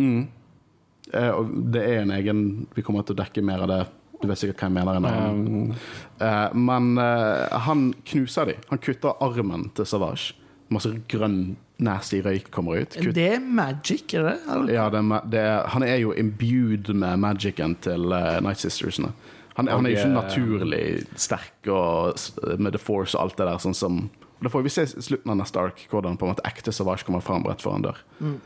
[1.12, 2.38] Eh, og det er en egen
[2.72, 3.80] Vi kommer til å dekke mer av det.
[4.22, 5.30] Du vet sikkert hva jeg mener.
[5.34, 5.74] Um,
[6.22, 8.56] Eh, men eh, han knuser de.
[8.70, 10.36] Han kutter armen til Savage.
[10.72, 12.94] Masse grønn, nasty røyk kommer ut.
[12.94, 14.36] Kutt, Det er magic, er det?
[14.46, 14.72] Eller?
[14.72, 19.12] ja, det er, det er, han er jo imbued med magicen til uh, Night Sistersene.
[19.58, 20.84] Han, han er jo ikke naturlig
[21.20, 22.16] sterk og,
[22.56, 23.60] med The Force og alt det der.
[23.60, 23.98] Sånn som,
[24.42, 27.06] det får vi se i slutten av neste ark, hvordan på en måte ekte Savage
[27.06, 28.00] kommer fram rett foran dør.
[28.18, 28.40] dør.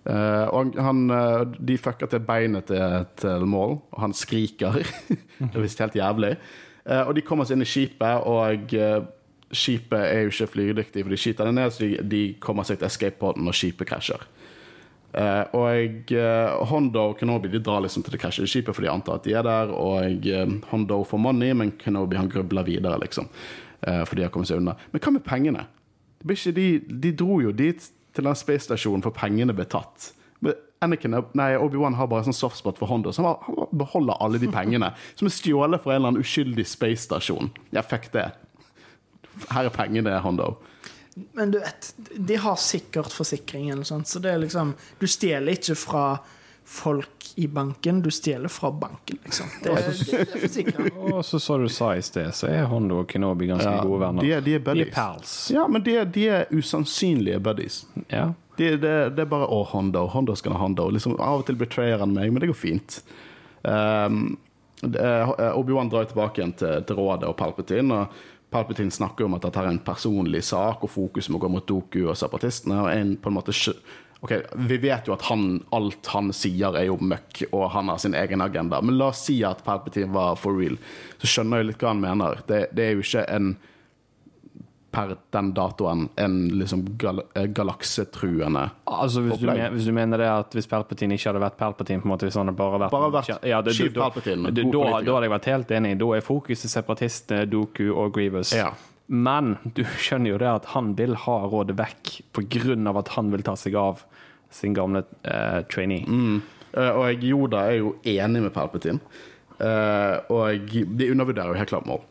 [0.00, 4.80] Uh, og han, uh, de fucker til beinet til, til Maul, og han skriker.
[5.38, 6.34] det er visst helt jævlig.
[6.88, 9.02] Uh, og de kommer seg inn i skipet, og eh,
[9.52, 12.80] skipet er jo ikke flygedyktig, for de skyter det ned, så de, de kommer seg
[12.80, 14.24] til escape-poden når skipet krasjer.
[15.10, 16.12] Eh, og
[16.70, 19.34] Hondo og Kenobi de drar liksom til det krasjede skipet, for de antar at de
[19.34, 19.72] er der.
[19.74, 23.28] Og eh, Hondo får money, men Kenobi han grubler videre, liksom.
[23.86, 24.76] Eh, for de har kommet seg unna.
[24.92, 25.66] Men hva med pengene?
[26.20, 26.68] Det blir ikke de,
[27.06, 30.10] de dro jo dit til den space-stasjonen for pengene ble tatt.
[30.44, 34.48] Men Anakin, nei, Obi-Wan har bare sånn softspot for Hondo, så han, beholder alle de
[34.52, 34.92] pengene.
[35.18, 37.52] Som er stjålet fra en eller annen uskyldig spacestasjon.
[37.70, 38.30] Jeg Ja, fuck det.
[39.50, 40.54] Her er pengene, Hondo.
[41.36, 45.58] Men du vet, de har sikkert forsikring, eller sånt, så det er liksom Du stjeler
[45.58, 46.04] ikke fra
[46.70, 49.46] folk i banken, du stjeler fra banken, liksom.
[49.62, 50.90] Det, det er.
[51.14, 54.04] Og så sa du sa i sted, så er Hondo og Kenobi ganske Ja, gode
[54.04, 54.22] venner.
[54.22, 55.32] de er, de er De er pals.
[55.50, 57.80] Ja, men de er, de er usannsynlige buddies.
[58.06, 58.28] Ja.
[58.56, 60.90] Det, de, det er bare 'Å, Hondo, Hondo skal ha Hondo'.
[60.94, 63.00] Liksom, av og til betrayer han meg, men det går fint.
[63.62, 64.36] Um,
[64.84, 68.04] Obi-Wan drar tilbake igjen til, til Rådet og Palpatine.
[68.04, 71.66] Og Palpatine snakker om at dette er en personlig sak, og fokus må gå mot
[71.66, 72.78] Doku og separatistene.
[72.84, 73.54] Og en på en måte
[74.22, 74.32] Ok,
[74.68, 78.12] Vi vet jo at han, alt han sier, er jo møkk, og han har sin
[78.14, 78.82] egen agenda.
[78.84, 80.76] Men la oss si at Palpatine var for real.
[81.22, 82.42] Så skjønner jeg litt hva han mener.
[82.46, 83.54] Det, det er jo ikke en
[84.90, 89.60] per den datoen en liksom gal eh, galaksetruende Altså hvis du, Opplegg.
[89.62, 92.26] men, hvis du mener det at hvis Palpatine ikke hadde vært Palpatine, på en måte,
[92.26, 95.14] hvis han hadde bare vært, Bare vært ja, det- Chief da- Palpatine, da, da, da
[95.14, 95.92] hadde jeg vært helt enig.
[96.02, 98.50] Da er fokuset separatistene, Doku og Grievous.
[98.52, 98.72] Ja.
[99.10, 102.14] Men du skjønner jo det at han vil ha rådet vekk
[102.88, 104.04] av at han vil ta seg av
[104.50, 106.06] sin gamle uh, trainee.
[106.06, 106.40] Mm.
[106.70, 109.02] Og jeg, Yoda er jo enig med Palpatine.
[109.60, 112.04] Uh, og de undervurderer jo helt klart mål.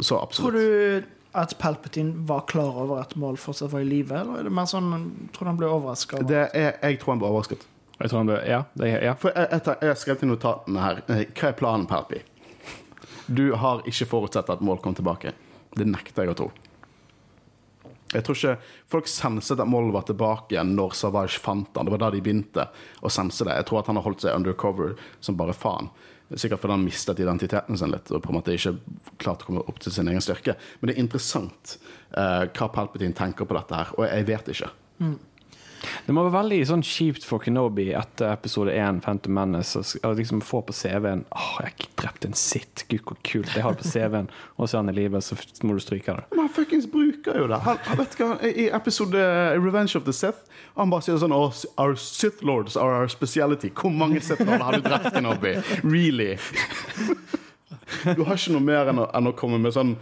[0.00, 0.54] Så absolutt.
[0.54, 4.48] Tror du at Palpatine var klar over at Mål fortsatt var i live, eller er
[4.48, 4.90] det mer sånn
[5.34, 6.22] Tror du han ble overraska?
[6.26, 7.66] Er, jeg tror han ble overrasket.
[8.00, 9.14] Jeg tror han ble, ja, det, ja.
[9.20, 12.22] For jeg, jeg, jeg har skrevet i notatene her eh, Hva er planen, Palpi?
[13.30, 15.34] Du har ikke forutsett at mål kom tilbake.
[15.76, 16.50] Det nekter jeg å tro.
[18.10, 18.54] Jeg tror ikke
[18.90, 21.86] Folk senset at Moll var tilbake igjen når Savage fant han.
[21.86, 22.66] Det var da de begynte
[23.06, 23.54] å sense det.
[23.60, 25.92] Jeg tror at han har holdt seg undercover som bare faen.
[26.30, 28.76] Sikkert fordi han mistet identiteten sin litt og på en måte ikke
[29.22, 30.54] klart å komme opp til sin egen styrke.
[30.78, 31.76] Men det er interessant
[32.14, 34.70] eh, hva Palpatine tenker på dette her, og jeg vet ikke.
[36.06, 40.42] Det må være veldig sånn kjipt for Kenobi etter episode 1, Phantom Menace, å liksom
[40.44, 43.90] få på CV-en Åh, jeg drepte en sitt, gud hvor kult, jeg har det på
[43.92, 46.26] CV-en, og så er han i live, så må du stryke det.
[46.34, 47.60] Men han fuckings bruker jo det.
[47.66, 49.26] Han, han vet hva, I episode
[49.60, 50.46] Revenge of the Sith
[50.78, 53.72] Han bare sier sånn oh, Our Sith Lords are our speciality.
[53.74, 55.56] Hvor mange Sith Lords har du drept Kenobi?
[55.82, 56.34] Really?
[58.16, 59.96] Du har ikke noe mer enn å, enn å komme med sånn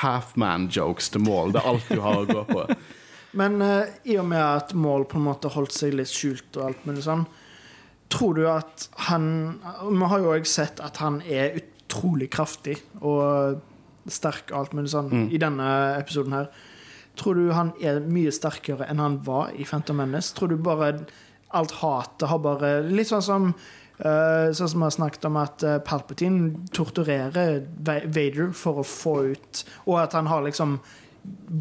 [0.00, 1.52] half-man-jokes til mål.
[1.52, 2.66] Det er alt du har å gå på.
[3.38, 6.68] Men eh, i og med at Maul på en måte holdt seg litt skjult og
[6.68, 7.24] alt mulig sånn,
[8.12, 9.24] tror du at han
[9.88, 13.62] Vi har jo òg sett at han er utrolig kraftig og
[14.10, 16.50] sterk og alt mulig sånn i denne episoden her.
[17.16, 20.32] Tror du han er mye sterkere enn han var i Phantom Menace?
[20.36, 20.94] Tror du bare
[21.52, 25.64] alt hatet har bare Litt sånn som uh, Sånn som vi har snakket om at
[25.66, 30.78] eh, Palpatine torturerer Vader for å få ut Og at han har liksom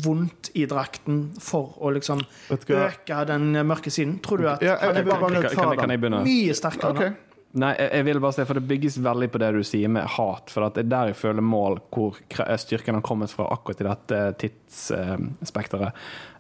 [0.06, 2.22] vondt i drakten for å liksom
[2.52, 4.20] øke den mørke siden.
[4.26, 6.24] Tror du at Ja, jeg- jeg Kan, kan, kan jeg begynne?
[6.26, 6.90] mye sterkere?
[6.92, 7.10] okay.
[7.10, 7.16] nå?
[7.54, 10.06] Nei, jeg, jeg vil bare si, for det bygges veldig på det du sier med
[10.08, 10.50] hat.
[10.50, 12.16] For at det er der jeg føler mål hvor
[12.58, 15.92] styrken har kommet fra akkurat i dette tidsspekteret.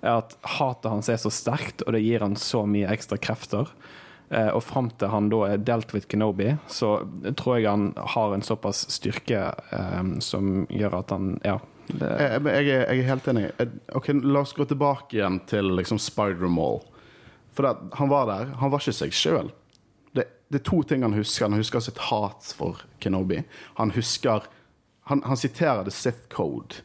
[0.02, 3.68] Er at hatet hans er så sterkt, og det gir han så mye ekstra krefter.
[4.32, 7.02] Eh, og fram til han da er delt with Kenobi, så
[7.36, 11.58] tror jeg han har en såpass styrke eh, som gjør at han Ja.
[11.99, 13.51] Det, Jeg, jeg, er- jeg er helt enig.
[13.60, 16.82] Jeg- Ok, La oss gå tilbake igjen til liksom Spider-Mall.
[17.54, 18.54] For det, han var der.
[18.62, 19.51] Han var ikke seg sjøl.
[20.15, 21.49] Det, det er to ting han husker.
[21.49, 23.43] Han husker sitt hat for Kenobi.
[23.75, 24.47] Han husker
[25.10, 26.84] Han, han siterer The Sith Code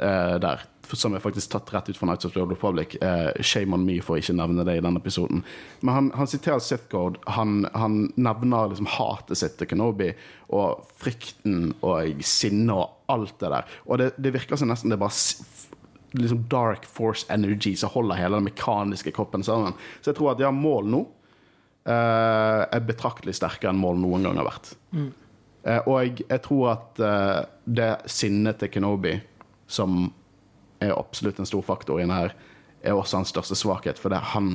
[0.00, 0.62] eh, der,
[0.98, 2.96] som er faktisk tatt rett ut fra Nights of the Old Republic.
[3.02, 5.44] Eh, shame on me for å ikke nevne det i denne episoden.
[5.80, 7.20] Men han, han siterer Sith Code.
[7.36, 10.12] Han, han nevner liksom hatet sitt til Kenobi,
[10.50, 13.78] og frykten og sinnet og alt det der.
[13.86, 15.14] Og det, det virker som nesten det er bare
[16.18, 19.76] liksom dark force energy som holder hele den mekaniske kroppen sammen.
[20.00, 21.04] Så jeg tror at ja, mål nå
[21.86, 24.72] eh, er betraktelig sterkere enn mål noen gang har vært.
[24.94, 29.14] Eh, og jeg, jeg tror at eh, det sinnet til Kenobi,
[29.70, 30.08] som
[30.80, 32.34] er absolutt en stor faktor inne her,
[32.82, 34.00] er også hans største svakhet.
[34.00, 34.54] For det, han,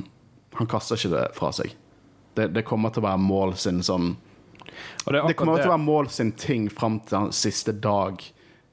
[0.58, 1.74] han kaster ikke det fra seg.
[2.36, 4.16] Det, det kommer til å være mål sin sånn
[5.06, 8.20] det Det kommer til å være mål sin ting fram til hans siste dag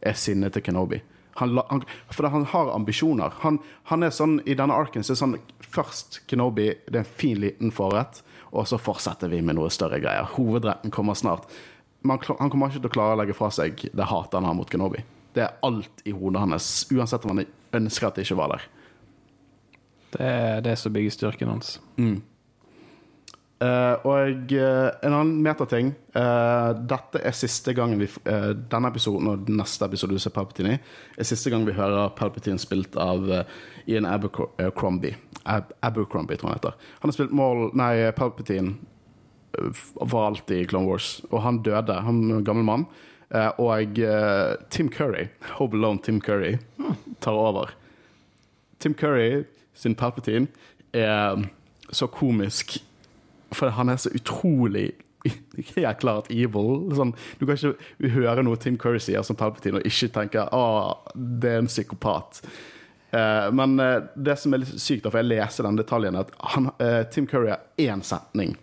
[0.03, 0.99] er sinnet til Kenobi.
[1.39, 3.33] Han, han, for han har ambisjoner.
[3.41, 5.37] Han, han er sånn, I denne arken så er sånn
[5.73, 8.19] Først Kenobi, det er en fin liten forrett,
[8.51, 10.27] og så fortsetter vi med noe større greier.
[10.35, 11.47] Hovedretten kommer snart.
[12.05, 14.49] Men han, han kommer ikke til å klare å legge fra seg det hatet han
[14.49, 15.01] har mot Kenobi.
[15.33, 18.67] Det er alt i hodet hans, uansett om han ønsker at det ikke var der.
[20.13, 21.77] Det er det som bygger styrken hans.
[23.63, 29.45] Eh, og uh, en annen metating uh, Dette er siste gangen vi Denne episoden og
[29.47, 30.79] den neste episode du ser Palpatine i,
[31.15, 33.43] er siste gang vi hører Palpatine spilt av uh,
[33.87, 35.15] Ian Abercrombie.
[35.45, 36.91] Ab Abercrombie, tror jeg han heter.
[37.03, 38.77] Han har spilt Maul, nei, Palpatine
[39.99, 41.93] for alltid i Clone Wars, og han døde.
[42.07, 42.87] Han gammel mann.
[43.33, 46.57] Eh, og eh, Tim Curry, Home Alone Tim Curry,
[47.19, 47.73] tar over.
[48.79, 49.43] Tim Curry
[49.73, 50.47] sin Palpatine
[50.93, 51.45] er
[51.91, 52.77] så komisk,
[53.53, 54.91] for han er så utrolig
[55.75, 56.91] helt klart evil.
[56.95, 61.13] Sånn, du kan ikke høre noe Tim Curry sier som Palpatine og ikke tenke at
[61.15, 62.43] det er en psykopat.
[63.13, 66.71] Eh, men eh, det som er litt sykt, for jeg leser den detaljen, at han,
[66.81, 68.55] eh, Tim Curry har én setning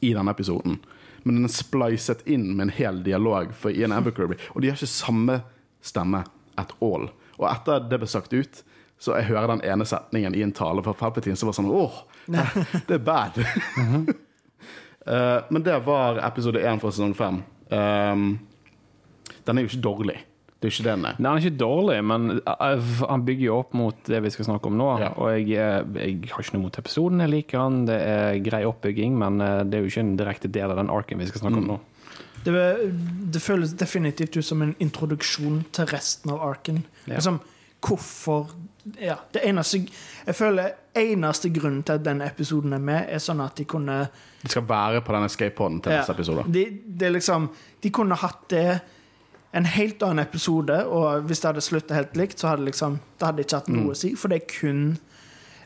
[0.00, 0.78] i denne episoden.
[1.24, 4.40] Men den er splicet inn med en hel dialog for Ian Abercrombie.
[4.52, 5.40] Og de har ikke samme
[5.84, 6.22] stemme
[6.60, 7.08] at all.
[7.40, 8.60] Og etter det ble sagt ut,
[9.00, 11.96] så jeg hører den ene setningen i en tale fra Palpatine som var sånn Åh,
[12.88, 13.42] det er bad.
[15.04, 17.42] Eh, men det var episode én fra sesong fem.
[17.68, 18.38] Um,
[19.44, 20.14] den er jo ikke dårlig.
[20.64, 21.16] Det er ikke det den er.
[21.20, 24.46] Nei, han er ikke dårlig, men eh, han bygger jo opp mot det vi skal
[24.46, 24.86] snakke om nå.
[25.02, 25.10] Ja.
[25.20, 28.62] Og jeg, eh, jeg har ikke noe mot episoden, jeg liker han, det er grei
[28.64, 31.44] oppbygging, men eh, det er jo ikke en direkte del av den arken vi skal
[31.44, 31.76] snakke om nå.
[32.46, 32.54] Det,
[33.34, 36.80] det føles definitivt ut som en introduksjon til resten av arken.
[37.04, 37.18] Ja.
[37.18, 37.42] Liksom,
[37.84, 38.48] hvorfor
[39.00, 39.82] ja, det eneste,
[40.24, 44.00] Jeg føler eneste grunnen til at den episoden er med, er sånn at de kunne
[44.40, 46.48] De skal være på denne escape-poden til neste episode.
[46.48, 47.50] De, det er liksom,
[47.84, 48.68] de kunne hatt det
[49.54, 53.26] en helt annen episode, og hvis det hadde slutta helt likt, så hadde liksom, det
[53.28, 53.76] hadde ikke hatt Mm.
[53.84, 54.14] noe å si.
[54.18, 54.98] For det er kun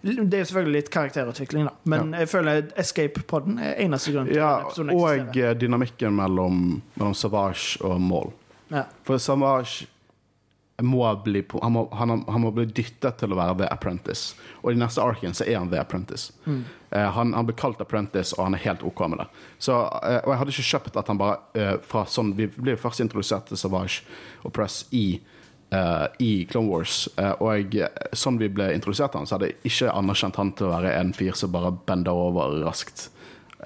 [0.05, 1.73] Det er selvfølgelig litt karakterutvikling, da.
[1.85, 5.49] Men jeg føler Escape-poden er eneste grunn til Ja, at episoden eksisterer.
[5.51, 8.31] Og dynamikken mellom, mellom Savage og Maul.
[8.71, 8.85] Ja.
[9.03, 9.87] For Savage
[10.83, 14.37] må bli, han, må, han, han må bli dyttet til å være The Apprentice.
[14.63, 16.31] Og i neste arken så er han The Apprentice.
[16.47, 19.27] Eh, han, han blir kalt Apprentice, og han er helt OK med det.
[19.59, 22.77] Så, eh, og jeg hadde ikke kjøpt at han bare eh, fra sånn Vi ble
[22.77, 24.07] jo først introdusert til Savage
[24.47, 27.09] og Press i eh, i Clone Wars.
[27.41, 30.71] Og jeg, sånn vi ble introdusert til han, så hadde jeg ikke anerkjent han til
[30.71, 33.09] å være en fyr som bare bender over raskt.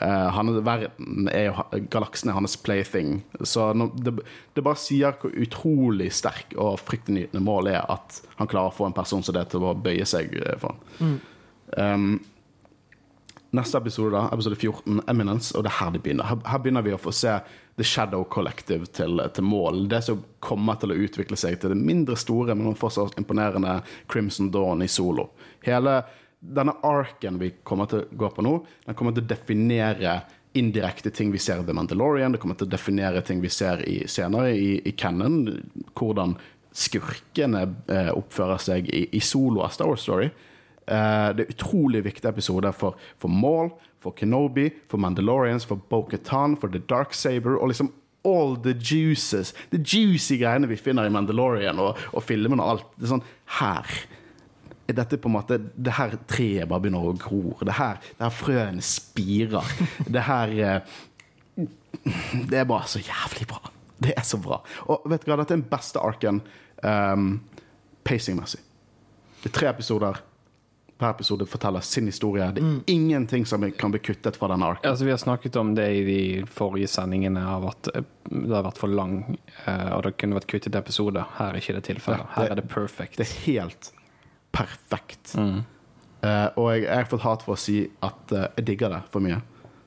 [0.03, 3.21] Eh, han, verden er jo, galaksen er hans plaything.
[3.41, 3.69] Så
[4.03, 4.17] det,
[4.55, 8.89] det bare sier hvor utrolig sterk og fryktinngytende mål er at han klarer å få
[8.89, 10.83] en person som det til å bøye seg for ham.
[10.99, 11.19] Mm.
[11.73, 12.09] Um,
[13.57, 16.29] neste episode, da, episode 14, Eminence, og det er her det begynner.
[16.31, 17.37] Her, her begynner vi å få se
[17.79, 19.87] The Shadow Collective til, til mål.
[19.93, 23.79] Det som kommer til å utvikle seg til det mindre store, men fortsatt imponerende
[24.13, 25.31] Crimson Dawn i solo.
[25.65, 26.01] Hele
[26.43, 30.21] denne arken vi kommer til å gå på nå, den kommer til å definere
[30.59, 32.35] indirekte ting vi ser i The Mandalorian.
[32.35, 35.47] Det kommer til å definere ting vi ser i, senere i, i Cannon.
[35.97, 36.35] Hvordan
[36.73, 40.29] skurkene eh, oppfører seg i, i solo av Star Wars Story.
[40.29, 46.57] Eh, det er utrolig viktig episoder for, for Maul, for Kenobi, for Mandalorians, for Bo-Katan,
[46.61, 47.93] for The Dark Saber, og liksom
[48.25, 49.53] all the juices.
[49.71, 52.91] The juicy greiene vi finner i Mandalorian og, og filmene og alt.
[52.97, 53.95] Det er sånn Her er
[54.91, 57.55] dette på en måte Det her treet bare begynner å gro.
[57.63, 59.71] Det her, det her frøene spirer.
[60.09, 60.99] Det her eh,
[62.49, 63.63] Det er bare så jævlig bra.
[64.03, 64.59] Det er så bra.
[64.91, 66.41] Og vet du hva, dette er den beste arken
[66.83, 67.37] um,
[68.09, 68.61] pacing-messig.
[69.43, 70.19] Det er tre episoder.
[70.99, 72.49] Hver episode forteller sin historie.
[72.55, 74.89] Det er ingenting som kan bli kuttet fra denne arken.
[74.91, 78.67] Altså, vi har snakket om det i de forrige sendingene, av at eh, det har
[78.67, 79.17] vært for lang,
[79.67, 81.27] eh, og det kunne vært kuttet episoder.
[81.39, 82.31] Her er ikke det tilfellet.
[82.37, 83.19] Her er det perfect.
[83.19, 83.93] Det er helt
[84.53, 85.35] perfekt.
[85.37, 89.03] Eh, og jeg, jeg har fått hat for å si at uh, jeg digger det
[89.11, 89.41] for mye.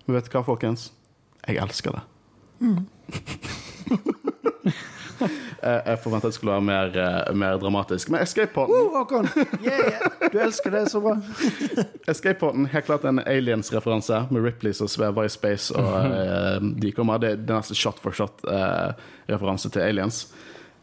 [0.05, 0.89] Men vet du hva, folkens?
[1.45, 2.03] Jeg elsker det.
[5.65, 6.97] Eh, jeg forventet det skulle være mer,
[7.39, 8.09] mer dramatisk.
[8.11, 9.23] Men Escape Poden Oh,
[9.63, 10.11] Yeah.
[10.29, 11.15] Du elsker det så bra.
[12.11, 17.17] Escape Poden, helt klart en Aliens-referanse med Ripley som svever i space, og de kommer.
[17.23, 20.25] Det, det er nesten shot for shot-referanse til Aliens.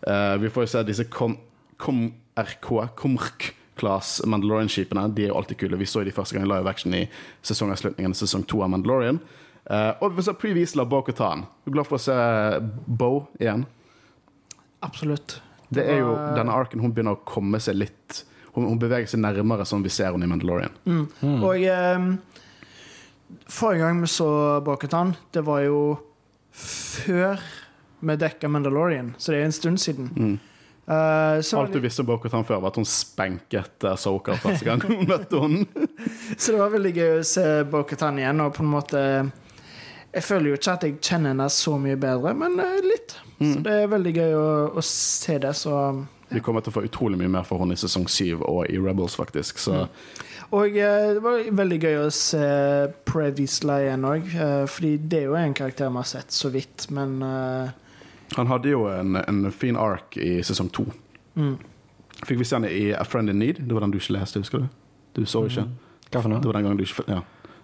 [0.09, 1.37] Eh, vi får jo se disse kom,
[1.79, 2.07] kom
[2.41, 5.09] RK, Komrk Class Mandalorian-skipene.
[5.13, 5.79] De er jo alltid kule.
[5.81, 7.05] Vi så de første gang i live action i
[7.43, 9.19] sesongavslutningen av sesong to av Mandalorian.
[9.67, 11.45] Uh, og vi så previesen av Bo-Katan.
[11.63, 12.15] Du er glad for å se
[12.87, 13.67] Bo igjen.
[14.83, 15.41] Absolutt.
[15.73, 19.23] Det er jo denne arken hun begynner å komme seg litt Hun, hun beveger seg
[19.23, 20.75] nærmere sånn vi ser henne i Mandalorian.
[21.25, 22.09] Og um,
[23.49, 24.29] forrige gang vi så
[24.61, 25.79] Bo-Katan, det var jo
[26.53, 27.41] før
[28.03, 30.11] vi dekka Mandalorian, så det er en stund siden.
[30.13, 30.52] Eh,
[30.87, 34.83] så, Alt du visste om Bo-Katan før, var at hun spenket uh, Soka første gang
[34.83, 35.87] hun møtte henne.
[36.35, 39.03] så det var veldig gøy å se Bokhatan igjen, og på en måte
[40.13, 42.89] Jeg føler jo ikke at jeg kjenner henne så mye bedre, men litt.
[42.89, 43.15] litt.
[43.39, 45.79] Så det er veldig gøy å, å se det, så
[46.33, 48.81] Vi kommer til å få utrolig mye mer for henne i sesong syv og i
[48.83, 49.63] Rebels, faktisk.
[49.63, 49.85] Så
[50.53, 52.43] Og eh, det var veldig gøy å se
[53.09, 54.35] Previsla igjen òg,
[54.69, 57.73] fordi det er jo en karakter vi har sett så vidt, men eh,
[58.37, 60.87] han hadde jo en, en fin ark i sesong to.
[61.35, 61.55] mm.
[62.23, 63.65] Fikk vi se han i A Friend in Need.
[63.67, 64.67] Det var den du ikke leste, husker du?
[65.17, 65.65] Du så ikke?
[66.13, 67.23] Hva for Det var den gangen du ikke Ja.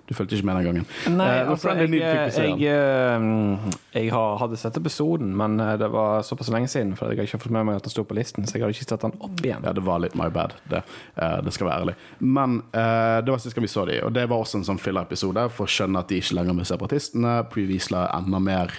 [0.09, 0.85] Du fulgte ikke med den gangen.
[1.19, 5.59] Nei, uh, altså, jeg, jeg, Need fikk vi se jeg, jeg hadde sett episoden, men
[5.61, 7.93] eh, det var såpass lenge siden, for jeg har ikke fått med meg at den
[7.93, 9.67] sto på listen, så jeg hadde ikke sett den opp igjen.
[9.69, 10.81] Ja, det var litt my bad, det,
[11.19, 11.97] uh, det skal være ærlig.
[12.25, 15.45] Men uh, det var sist vi så de, og det var også en sånn filler-episode
[15.53, 17.35] for å skjønne at de ikke lenger er med separatistene.
[17.53, 18.73] Previsla enda mer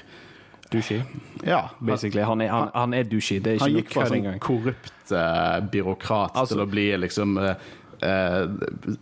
[0.72, 1.02] Douchey,
[1.44, 2.22] Ja, han, basically.
[2.22, 4.40] Han er, han, han er douchey, det er han ikke gikk noe fra engang.
[4.40, 7.56] korrupt uh, byråkrat Altså- til å bli liksom uh,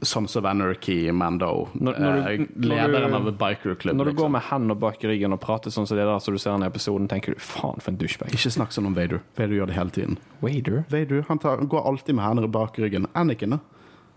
[0.02, 1.68] Sons of Anarchy Mando.
[1.76, 3.96] Når- når du- lederen når du- av en bikerklubb.
[3.96, 4.32] Når du går Liksom.
[4.32, 7.08] med hendene bak ryggen og prater sånn som det der, så du ser den episoden,
[7.08, 8.30] tenker du faen for en douchebag.
[8.32, 9.20] Ikke snakk sånn om Vader.
[9.36, 10.18] Vader gjør det hele tiden.
[10.42, 10.86] Vader?
[10.90, 13.06] Vader han tar, går alltid med hendene bak ryggen.
[13.14, 13.60] Anakin, da.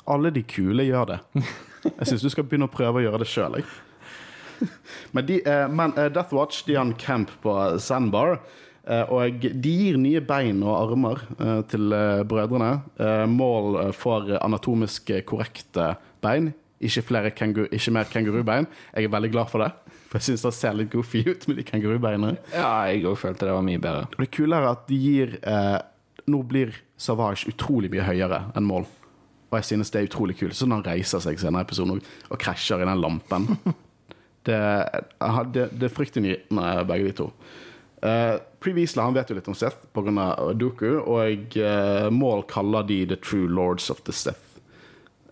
[0.06, 1.20] Alle de kule gjør det.
[1.98, 3.62] Jeg syns du skal begynne å prøve å gjøre det sjøl.
[5.14, 8.40] Men, de, eh, men eh, Death Watch de har en camp på Sandbar.
[8.85, 11.23] eh, og de gir nye bein og armer
[11.70, 11.92] til
[12.27, 12.70] brødrene.
[13.29, 15.94] Mål for anatomisk korrekte
[16.25, 16.53] bein.
[16.81, 18.66] Ikke, flere kengu, ikke mer kengurubein.
[18.96, 19.70] Jeg er veldig glad for det.
[20.09, 22.33] For jeg syns det ser litt goofy ut med de kengurubeina.
[22.55, 24.07] Ja, jeg òg følte det var mye bedre.
[24.16, 25.77] Og det kule er at de gir eh,
[26.31, 28.85] Nå blir Savage utrolig mye høyere enn Mål.
[29.51, 30.55] Og jeg synes det er utrolig kult.
[30.57, 33.49] Sånn han reiser seg senere i episoden og, og krasjer i den lampen
[34.42, 34.61] Det,
[35.53, 37.26] det, det er med begge de to.
[38.00, 40.31] Uh, Previsla han vet jo litt om Seth pga.
[40.57, 44.61] Duku, og uh, Maul kaller de The True Lords of the Sith.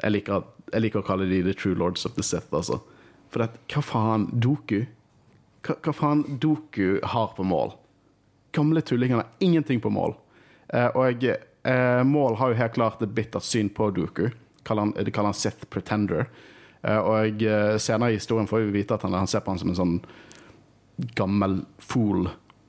[0.03, 2.81] Jeg liker, jeg liker å kalle de The True Lords of the Sith, altså.
[3.33, 4.83] For at, hva faen Doku?
[5.65, 7.73] Hva, hva faen Doku har på mål?
[8.57, 10.17] Gamle tullinger har ingenting på mål.
[10.69, 14.29] Uh, og uh, Mål har jo helt klart et bittert syn på Doku.
[14.69, 16.29] Kaller han, de kaller han Sith Pretender.
[16.83, 19.61] Eh, og eh, senere i historien får vi vite at han, han ser på han
[19.63, 19.97] som en sånn
[21.19, 22.29] gammel fool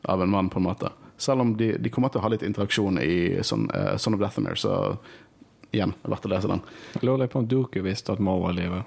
[0.10, 0.92] av en mann, på en måte.
[1.20, 4.22] Selv om de, de kommer til å ha litt interaksjon i sånn, uh, Son of
[4.22, 4.76] Deathamere, så
[5.74, 6.62] igjen, det er verdt å lese den.
[6.94, 8.84] Jeg lurer på om Duku visste at Moe var i live.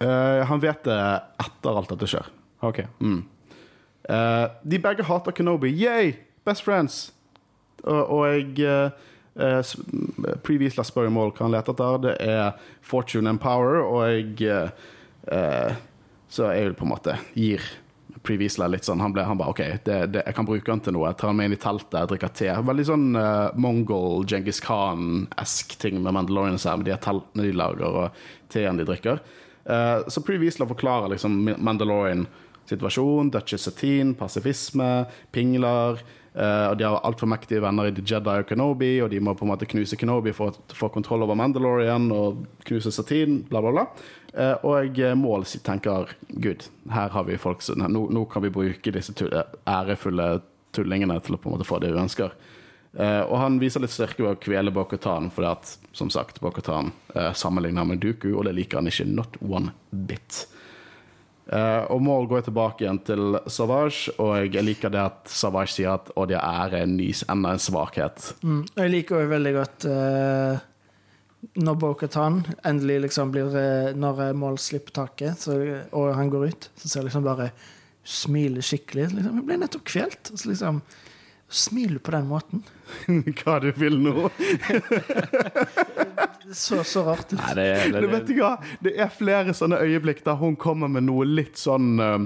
[0.00, 1.00] Uh, han vet det
[1.42, 2.30] etter alt dette skjer.
[2.64, 2.80] OK.
[4.10, 5.70] Eh, de begge hater Kenobi.
[5.76, 6.14] Yay!
[6.44, 7.12] Best friends!
[7.84, 8.92] Og, og jeg
[9.38, 12.00] uh, Previsla spør i mål hva han leter etter.
[12.06, 14.50] Det er Fortune and Power, og jeg
[15.30, 15.78] eh,
[16.30, 17.64] Så jeg vil på en måte gir
[18.26, 20.96] Previsla litt sånn Han ble han bare OK, det, det, jeg kan bruke han til
[20.96, 21.08] noe.
[21.10, 22.50] Jeg tar han med inn i teltet, drikker te.
[22.68, 27.96] Veldig sånn uh, mongol, Genghis Khan-esk ting med Mandalorians her, med de teltene de lager,
[28.02, 29.22] og teen de drikker.
[29.64, 32.26] Uh, så Previsla forklarer liksom Mandalorian
[32.70, 34.90] situasjon, Duchess Satine, pasifisme,
[35.34, 36.02] pingler.
[36.40, 39.36] Eh, og De har altfor mektige venner i The Jedi og Kenobi, og de må
[39.36, 43.62] på en måte knuse Kenobi for å få kontroll over Mandalorian og knuse Satin, bla,
[43.64, 43.86] bla, bla.
[44.32, 48.54] Eh, og eh, Mål tenker Gud, her har vi folk som nå, nå kan vi
[48.54, 49.14] bruke disse
[49.68, 50.30] ærefulle
[50.76, 52.34] tullingene til å på en måte få det vi ønsker.
[52.90, 56.90] Uh, og han viser litt styrke ved å kvele Bokhatan, fordi at, som sagt, Bokhatan
[57.14, 60.42] uh, sammenligner med Duku, og det liker han ikke not one bit.
[61.50, 65.96] Eh, og Maul går tilbake igjen til Savage, og jeg liker det at Savage sier
[65.96, 68.30] at Odia er en ny, enda en svakhet.
[68.46, 68.62] Mm.
[68.76, 70.62] Jeg liker òg veldig godt uh,
[71.58, 75.58] når Bo-Katan endelig liksom blir uh, Når Mål slipper taket, så,
[75.90, 77.50] og han går ut, så ser jeg liksom bare
[78.06, 79.10] Smiler skikkelig.
[79.12, 80.30] Liksom, jeg ble nettopp kvelt.
[80.32, 80.78] Så liksom
[81.50, 82.62] Smiler på den måten?
[83.42, 84.28] Hva du vil nå?
[86.52, 87.38] Så så rart ut.
[87.38, 88.48] Nei, det, det, det, vet du hva?
[88.82, 92.24] Det er flere sånne øyeblikk der hun kommer med noe litt sånn eh,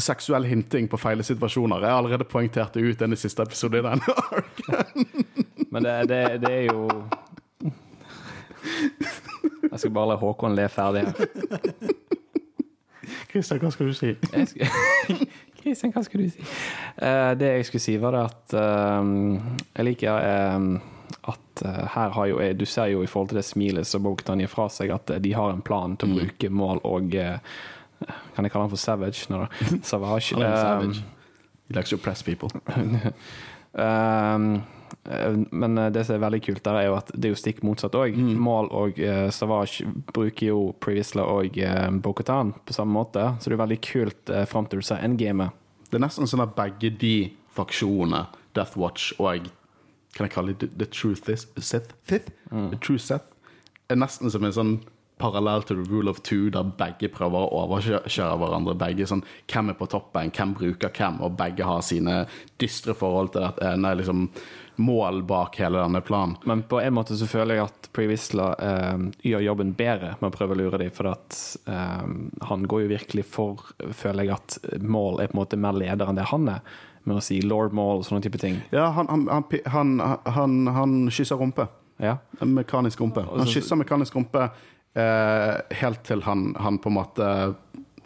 [0.00, 1.84] seksuell hinting på feile situasjoner.
[1.84, 4.00] Jeg har allerede poengtert det ut den i siste episoden i den.
[5.72, 6.86] Men det, det, det er jo
[9.68, 11.14] Jeg skal bare la Håkon le ferdig her.
[13.30, 14.14] Christian, hva skal du si?
[14.32, 15.26] Jeg skal-
[15.66, 16.44] Christian, hva skulle du si?
[16.96, 19.14] Eh, det jeg skulle si, var det at eh,
[19.76, 20.68] jeg liker eh,
[21.30, 24.42] at eh, her har jo Du ser jo i forhold til det smilet som Bogdan
[24.42, 27.38] gir fra seg, at de har en plan til å bruke mål og eh,
[28.36, 29.26] Kan jeg kalle han for Savage?
[29.32, 29.48] Nå, da?
[29.92, 30.34] Savage.
[30.36, 31.04] Savage.
[31.66, 32.50] He likes to press people.
[33.74, 34.62] Um,
[35.50, 37.62] men eh, det som er veldig kult, der er jo at det er jo stikk
[37.66, 38.16] motsatt òg.
[38.16, 38.32] Mm.
[38.42, 43.56] Mal og uh, Savage bruker jo Previsla og uh, Bokhatan på samme måte, så det
[43.58, 45.54] er veldig kult uh, fram til du ser endgamet.
[45.86, 47.14] Det er nesten sånn at begge de
[47.56, 48.26] faksjonene,
[48.56, 49.52] Death Watch og
[50.16, 51.44] Kan jeg kalle det The True Thith?
[51.60, 52.30] Sith?
[52.48, 52.70] Mm.
[52.72, 53.34] The True Seth?
[53.92, 54.70] Er nesten som en sånn
[55.20, 58.76] parallell til The Rule of Two, der begge prøver å overkjøre hverandre.
[58.80, 62.22] Begge sånn, Hvem er på toppen, hvem bruker hvem, og begge har sine
[62.60, 63.74] dystre forhold til dette.
[63.80, 64.26] Nei, liksom
[64.76, 66.36] mål bak hele denne planen.
[66.44, 70.34] Men på en måte så føler jeg at Previsla eh, gjør jobben bedre med å
[70.34, 71.38] prøve å lure dem, for at
[71.70, 72.04] eh,
[72.50, 73.64] han går jo virkelig for,
[73.96, 77.20] føler jeg, at Maul er på en måte mer leder enn det han er, med
[77.20, 78.60] å si Lord Maul og sånne type ting.
[78.74, 79.98] Ja, han, han,
[80.36, 81.68] han, han, kysser rumpe.
[82.02, 82.18] Ja.
[82.42, 83.22] Mekanisk rumpe.
[83.30, 84.50] Han kysser mekanisk rumpe
[84.96, 87.26] Eh, helt til han, han på en måte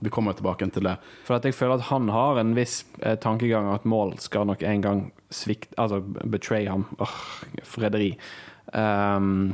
[0.01, 0.97] Vi kommer tilbake til det.
[1.29, 4.63] For at jeg føler at han har en viss eh, tankegang at Mål skal nok
[4.65, 6.87] en gang svikte Altså betray ham.
[6.99, 7.19] Åh,
[7.63, 8.15] Frederi.
[8.73, 9.53] Um,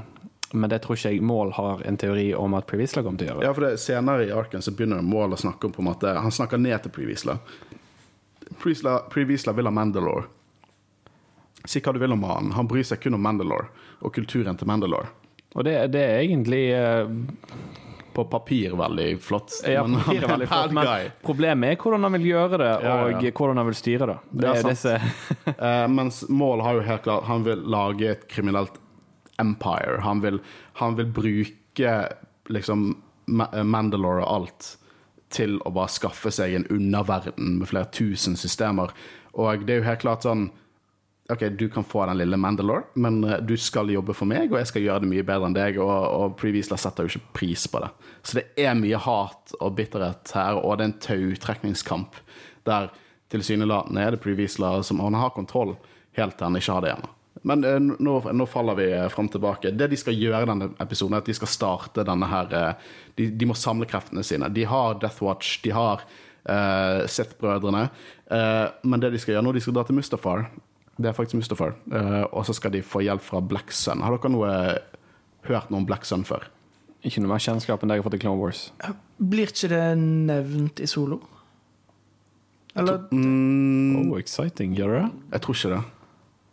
[0.52, 3.34] men det tror ikke jeg Mål har en teori om at Previsla kommer til å
[3.34, 3.48] gjøre.
[3.48, 6.14] Ja, for det, Senere i arken så begynner Mål å snakke om på en måte
[6.14, 7.38] Han snakker ned til Previsla.
[8.62, 10.30] Previsla, vil ha Mandalore.
[11.66, 12.52] Si hva du vil om han.
[12.54, 13.66] Han bryr seg kun om Mandalore
[14.06, 15.10] og kulturen til Mandalore.
[15.56, 17.08] Og det, det er egentlig eh,
[18.16, 19.52] På papir veldig flott.
[19.68, 23.20] Ja, han er veldig flott, men problemet er hvordan han vil gjøre det, Ja, ja,
[23.20, 24.16] og hvordan han vil styre det.
[24.30, 24.94] Det Det er er disse
[25.60, 28.80] uh, mens Mål har jo helt klart Han vil lage et kriminelt
[29.42, 30.00] empire.
[30.00, 30.40] Han vil,
[30.80, 31.92] han vil bruke
[32.48, 32.88] liksom
[33.28, 34.76] eh, Mandalore og alt
[35.34, 38.94] til å bare skaffe seg en underverden med flere tusen systemer.
[39.36, 40.48] Og det er jo helt klart sånn
[41.28, 44.60] OK, du kan få den lille Mandalore, men eh, du skal jobbe for meg, og
[44.60, 45.80] jeg skal gjøre det mye bedre enn deg.
[45.82, 47.90] Og, og Previsla setter jo ikke pris på det.
[48.22, 52.20] Så det er mye hat og bitterhet her, og det er en tautrekningskamp
[52.66, 52.92] der
[53.32, 55.74] tilsynelatende er det Previsla som han har kontroll,
[56.18, 57.08] helt til han ikke har det igjen.
[57.46, 59.74] Men eh, nå, nå faller vi eh, fram tilbake.
[59.74, 62.54] Det de skal gjøre i denne episoden, er at de skal starte denne her
[63.18, 64.52] De, de må samle kreftene sine.
[64.54, 66.06] De har Death Watch, de har
[66.46, 67.88] uh, Sith-brødrene.
[68.30, 70.46] Uh, men det de skal gjøre nå, de skal dra til Mustafar.
[70.98, 71.74] Det er faktisk Mustafar.
[71.92, 74.00] eh, og så skal de få hjelp fra Black Sun.
[74.02, 74.78] Har dere noe,
[75.44, 76.46] hørt noe om Black Sun før?
[77.04, 78.72] Ikke noe mer kjennskap enn det jeg har fått i Clone Wars.
[79.20, 81.20] Blir ikke det nevnt i solo?
[82.76, 85.12] Eller Mm, Oh, exciting, gjør det det?
[85.32, 85.84] jeg tror ikke det.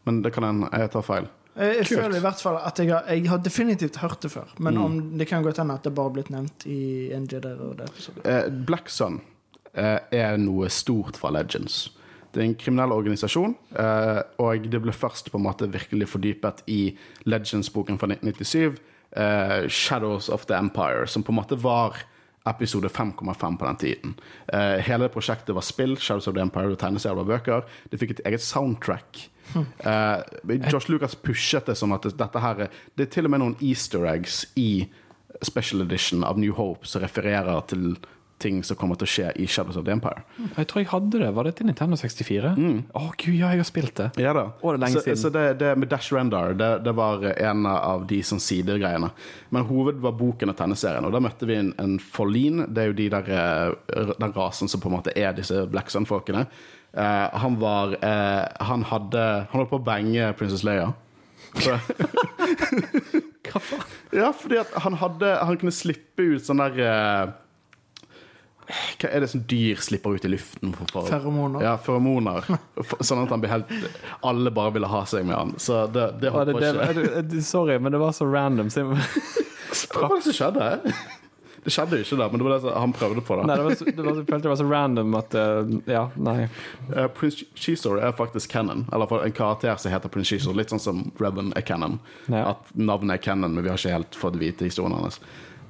[0.05, 1.27] Men det kan en, jeg tar feil.
[1.55, 4.47] Jeg, jeg føler i hvert fall at jeg har, jeg har definitivt hørt det før.
[4.59, 4.83] Men Mm.
[4.85, 7.51] om, det kan godt hende at det bare har blitt nevnt i en Jedi.
[8.25, 9.21] Eh, Black Sun
[9.73, 11.89] eh, er noe stort fra Legends.
[12.33, 16.63] Det er en kriminell organisasjon, eh, og det ble først på en måte virkelig fordypet
[16.67, 16.95] i
[17.29, 18.79] Legends-boken fra 1997,
[19.15, 21.95] eh, 'Shadows of the Empire', som på en måte var
[22.45, 24.15] episode 5,5 på den tiden.
[24.53, 27.61] Eh, hele prosjektet var spill, 'Shadows of the Empire' og tegneserier og bøker.
[27.91, 29.29] Det fikk et eget soundtrack.
[29.85, 30.17] Eh,
[30.71, 33.55] Josh Lucas pushet det sånn at dette her er- Det er til og med noen
[33.61, 34.89] easter eggs i
[35.43, 37.97] special edition av New Hope som refererer til
[38.41, 40.23] ting som kommer til å skje i Shadows of the Empire.
[40.57, 41.29] Jeg tror jeg hadde det.
[41.37, 42.53] Var det til Nintendo 64?
[42.99, 44.09] Å gud, ja, jeg har spilt det.
[44.21, 44.45] Ja da.
[44.59, 45.21] Å, det er lenge så, siden.
[45.21, 49.11] så det, det med Dash Rendar, det, det var en av de sånn sidegreiene.
[49.55, 52.65] Men hoved var boken og tegneserien, og da møtte vi en, en Forlin.
[52.67, 55.93] Det er jo de der, eh, den rasen som på en måte er disse Black
[55.93, 56.47] Sun-folkene.
[56.93, 60.91] Eh, han var eh, Han hadde Han holdt på å bange Princess Leia.
[61.57, 61.73] Så,
[63.49, 63.87] Hva faen?
[64.13, 67.33] ja, fordi at han hadde Han kunne slippe ut sånn der eh,
[69.01, 70.73] Hva er det som dyr slipper ut i luften?
[70.77, 71.65] For, for, Feromoner.
[71.65, 72.47] Ja, feromoner.
[72.99, 73.73] Sånn at han blir helt
[74.25, 75.55] Alle bare ville ha seg med han.
[75.61, 76.93] Så det, det håper det, ikke.
[77.01, 78.71] det, det, sorry, men det var så random.
[78.73, 80.71] Så Hva var det som skjedde?
[81.63, 83.37] Det skjedde jo ikke da, men det var det som han prøvde på.
[83.39, 85.73] nei, da det var så, det var, jeg følte det var så random at eh,
[85.93, 86.35] Ja, nei.
[86.89, 88.83] Uh, Prince Cheesor er faktisk canon.
[88.91, 90.57] Eller for en karakter som heter Prince Cheesor.
[90.59, 92.01] Litt sånn som Revan er canon.
[92.27, 92.49] Ja.
[92.51, 95.21] At navnet er canon, men vi har ikke helt fått vite historien hans.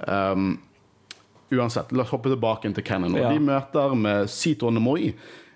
[0.07, 0.55] Um,
[1.57, 3.15] uansett, la oss hoppe tilbake til canon.
[3.17, 3.29] Ja.
[3.33, 5.13] De møter med Sito Nemoi.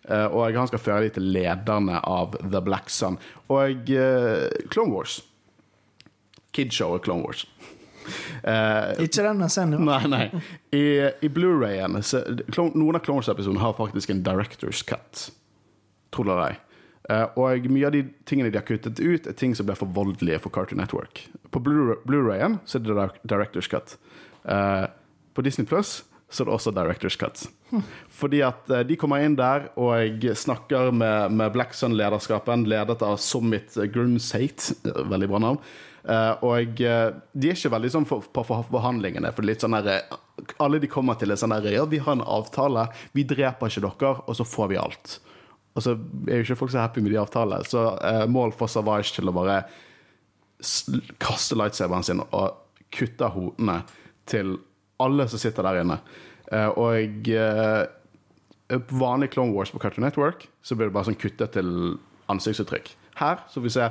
[0.10, 3.18] eh, og han skal føre dem til lederne av The Black Sun.
[3.50, 5.22] Og eh, Clone Wars.
[6.56, 7.46] Kidshow er Clone Wars.
[8.44, 9.84] Eh, Ikke denne scenen.
[9.86, 10.28] Nei, nei.
[10.74, 10.84] I,
[11.22, 15.28] i Blu-rayen Noen av Clone Wars-episodene har faktisk en director's cut.
[16.16, 16.58] Tror det eller.
[17.12, 19.92] Eh, og mye av de tingene de har kuttet ut, er ting som ble for
[19.96, 21.26] voldelige for Cartoon Network.
[21.52, 23.98] På Blu- Blu-rayen så er det director's cut.
[24.48, 24.88] Eh,
[25.38, 27.46] på Disney Plus så er det også director's cut.
[28.12, 33.16] Fordi at eh, de kommer inn der og snakker med, med Black Sun-lederskapen, ledet av
[33.24, 34.76] Summit Grunsate.
[35.08, 35.62] Veldig bra navn.
[36.04, 39.32] Eh, og eh, de er ikke veldig sånn på for- forhandlingene.
[39.32, 42.04] For det litt sånn der, eh, Alle de kommer til er sånn der Ja, vi
[42.04, 45.18] har en avtale, vi dreper ikke dere, og så får vi alt.
[45.80, 45.96] Og så
[46.28, 47.64] er jo ikke folk så happy med de avtalene.
[47.72, 49.62] Så eh, mål for Savage til å bare
[51.24, 52.58] kaste lightsaberen sin og
[52.92, 53.84] kutte hodene
[54.28, 54.58] til
[55.04, 56.00] alle som sitter der inne.
[56.52, 57.86] Eh, og eh,
[58.68, 61.98] på vanlig Clone Wars på Cartoon Network så blir det bare sånn kuttet til
[62.32, 62.94] ansiktsuttrykk.
[63.22, 63.88] Her så vi se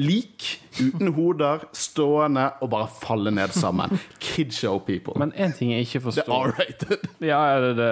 [0.00, 0.46] lik
[0.80, 3.94] uten hoder stående og bare falle ned sammen.
[4.22, 5.14] Kidshow people.
[5.20, 6.56] Men én ting jeg ikke det er forstår.
[7.22, 7.90] Ja, det, det.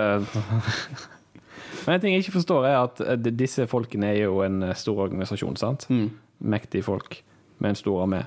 [1.86, 5.06] Men en ting jeg ikke forstår, er at eh, disse folkene er jo en stor
[5.08, 5.88] organisasjon, sant?
[6.38, 7.22] Mektige folk
[7.62, 8.24] med en stor armé.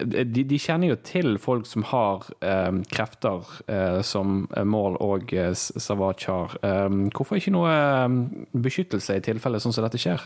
[0.00, 5.52] De, de kjenner jo til folk som har eh, krefter eh, som Mål og eh,
[5.54, 6.56] Savage har.
[6.64, 8.16] Eh, hvorfor ikke noe eh,
[8.64, 10.24] beskyttelse i tilfelle sånn som dette skjer?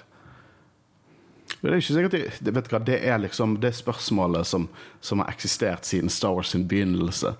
[1.59, 4.69] Det er ikke sikkert de, vet du hva, det er liksom det spørsmålet som,
[5.03, 7.35] som har eksistert siden Star Wars sin begynnelse.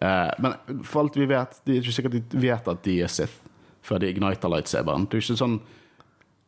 [0.00, 3.12] Eh, men for alt vi vet, det er ikke sikkert de vet at de er
[3.12, 3.40] Sith
[3.86, 5.08] før de igniter lightsaberen.
[5.08, 5.60] Det er ikke sånn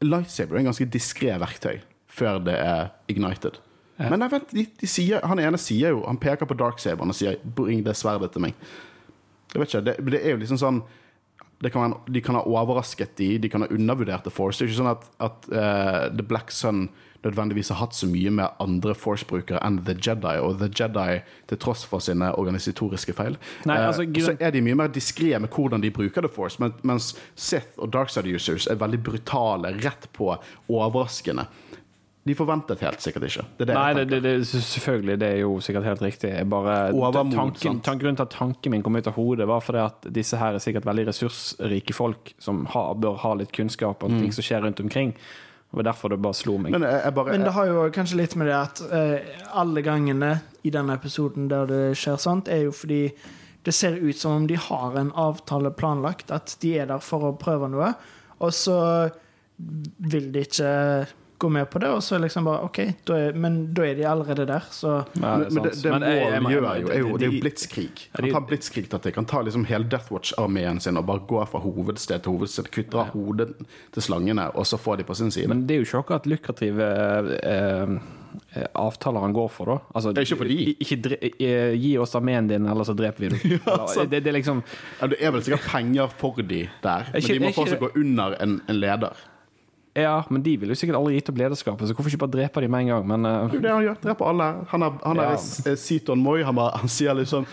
[0.02, 1.76] Lightsaber er en ganske diskré verktøy
[2.10, 3.60] før det er ignited.
[4.10, 7.16] Men nei, vent, de, de sier, han ene sier jo Han peker på darksaberen og
[7.16, 8.54] sier 'bring det sverdet til meg'.
[9.52, 10.82] Jeg vet ikke, det, det er jo liksom sånn
[11.62, 14.58] det kan være, De kan ha overrasket de, de kan ha undervurdert The Force.
[14.58, 16.88] Det er ikke sånn at, at uh, The Black Sun
[17.22, 21.60] nødvendigvis har hatt så mye med andre Force-brukere enn The Jedi, og The Jedi, til
[21.62, 23.36] tross for sine organisatoriske feil,
[23.68, 26.32] Nei, eh, altså, grunn- så er de mye mer diskré med hvordan de bruker The
[26.32, 30.32] Force, mens Sith og Darkside users er veldig brutale, rett på,
[30.68, 31.46] overraskende.
[32.22, 33.44] De forventet helt sikkert ikke.
[33.58, 36.30] Det er det Nei, det, det, det, selvfølgelig, det er jo sikkert helt riktig.
[36.50, 37.80] Bare, Overmod, tanken, sant?
[37.82, 40.54] tanken, grunnen til at tanken min kom ut av hodet, var fordi at disse her
[40.54, 44.62] er sikkert veldig ressursrike folk som har, bør ha litt kunnskap om ting som skjer
[44.62, 45.16] rundt omkring.
[45.16, 46.70] Det var derfor det bare slo meg.
[46.70, 46.76] Mm.
[46.78, 49.82] Men jeg, jeg bare Men det har jo kanskje litt med det at uh, alle
[49.82, 53.06] gangene i denne episoden der det skjer sånt, er jo fordi
[53.66, 57.26] det ser ut som om de har en avtale planlagt, at de er der for
[57.30, 57.92] å prøve noe,
[58.42, 58.78] og så
[60.12, 60.70] vil de ikke
[61.42, 62.78] gå med på det, og så liksom bare OK,
[63.08, 66.02] da er, men da er de allerede der, så Ja, men, men det, det Men
[66.06, 67.90] jeg- jeg- gjør jo, er jo, det er jo blitzkrig.
[68.06, 69.14] Ja, Han de- tar blitzkrig-taktikk.
[69.20, 72.98] Han tar liksom hele Death Watch-armeen sin og bare går fra hovedsted til hovedsted, kutter
[73.04, 73.52] av hodet
[73.92, 75.48] til slangene, og så får de på sin side.
[75.48, 76.88] Men det er jo ikke akkurat lukrative
[77.42, 77.96] eh,
[78.56, 79.78] eh, avtaler han går for, da.
[79.94, 80.76] Altså, Det er ikke for de.
[80.80, 84.10] Ikke dre eh, gi oss armeen din, eller så dreper vi dem sant.
[84.10, 84.62] det, det er liksom
[85.00, 87.90] ja, det er vel sikkert penger for de der, men ikke- de må fortsatt gå
[88.00, 89.12] under en, en leder.
[89.94, 92.60] Ja, men de vil jo sikkert aldri gitt opp lederskapet, så hvorfor ikke bare drepe
[92.64, 93.06] dem med en gang?
[93.10, 93.98] Men uh, Det han gjør.
[94.06, 94.46] Dreper alle.
[94.72, 95.38] Han er, han er Ja.
[95.72, 96.42] eh, Seaton Moy.
[96.48, 97.44] Han, bare, han sier liksom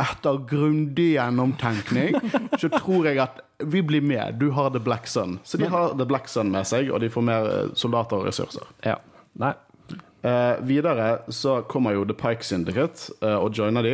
[0.00, 2.14] etter grundig gjennomtenkning
[2.56, 4.38] så tror jeg at vi blir med.
[4.40, 5.38] Du har The Black Sun.
[5.44, 8.30] Så de har The Black Sun med seg, og de får mer eh, soldater og
[8.30, 8.64] ressurser.
[8.86, 8.96] ja.
[9.38, 9.52] Nei.
[10.22, 13.92] Eh, videre så kommer jo The Pike Syndicate eh, og joiner de.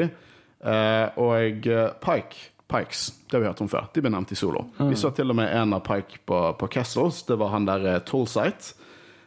[0.67, 3.87] Eh, og eh, Pike Pikes, det har vi hørt om før.
[3.95, 4.65] De ble nevnt i solo.
[4.79, 7.23] Vi så til og med en av Pike på, på Kessels.
[7.29, 8.73] Det var han der uh, Tollsight.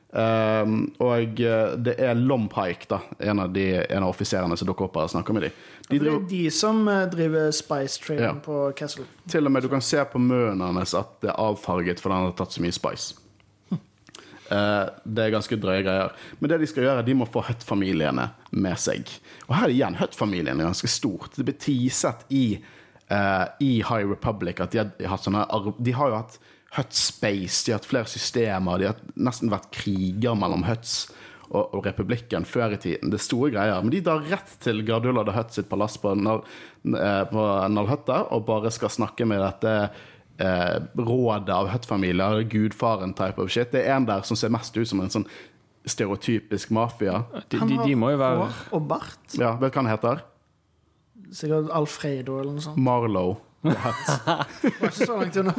[0.09, 2.97] Um, og eh, det er Lom Pike, da,
[3.29, 5.59] en av, de, en av offiserene som dukker opp her og snakker med dem.
[5.85, 8.31] De det er de som eh, driver spice trading Ja.
[8.41, 9.05] på Kessel.
[9.29, 12.25] til og med du kan se på munnen hans at det er avfarget fordi han
[12.31, 13.19] har tatt så mye spice.
[14.49, 16.13] Eh, det er ganske drøye greier.
[16.39, 19.05] Men det de skal gjøre, de må få Hutt-familiene med seg.
[19.45, 21.37] Og her igjen, Hutt-familien er ganske stort.
[21.37, 22.57] Det blir teaset i,
[23.09, 25.45] eh, i High Republic at de har, hatt sånne,
[25.77, 26.39] de har jo hatt
[26.77, 31.07] Hutt Space, de har hatt flere systemer, de har nesten vært kriger mellom Huts
[31.49, 33.09] og, og republikken før i tiden.
[33.09, 33.81] Det er store greier.
[33.81, 36.43] Men de drar rett til Gardula de Hutt sitt palass på, Nal,
[36.93, 37.39] eh,
[37.73, 39.73] Nalhutta og bare skal snakke med dette
[40.39, 43.73] eh, rådet av Hutt-familier, gudfaren-type of shit.
[43.73, 45.29] Det er en der som ser mest ut som en sånn
[45.89, 47.23] stereotypisk mafia.
[47.49, 49.23] De, Han de, har de må jo være hår og bart.
[49.39, 50.27] Ja, vet du hva han heter?
[51.35, 52.81] Sikkert Alfredo eller noe sånt.
[52.81, 53.37] Marlow.
[53.61, 53.75] Det
[54.79, 55.53] var ikke så langt unna.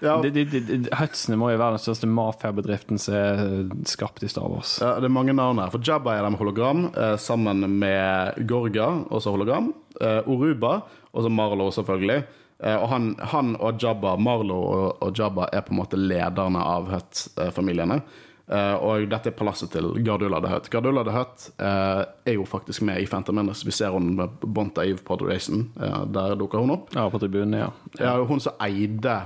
[0.00, 3.42] Ja, de, de, de, de, Hutsene må jo være den største mafiabedriften som er
[3.88, 4.78] skapt i Star Wars.
[4.80, 5.70] Ja, det er mange navn her.
[5.74, 9.70] For Jabba er der med hologram, eh, sammen med Gorga, også hologram.
[10.00, 10.78] Eh, Oruba,
[11.12, 12.22] og så Marlo, selvfølgelig.
[12.64, 16.64] Eh, og han, han og Jabba, Marlo og, og Jabba er på en måte lederne
[16.64, 18.00] av Hutt-familiene.
[18.00, 20.68] Eh, og dette er palasset til Gardula the Hutt.
[20.72, 23.64] Gardula the Hutt eh, er jo faktisk med i Phantom Menace.
[23.64, 25.16] Vi ser hun med Bonta Eve på.
[25.30, 26.90] Eh, der dukker hun opp.
[26.94, 27.70] Ja, på tribunen, ja.
[28.00, 29.16] Ja, hun som eide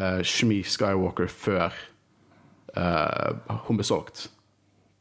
[0.00, 1.74] uh, Shmi Skywalker før
[2.74, 4.28] eh, hun ble solgt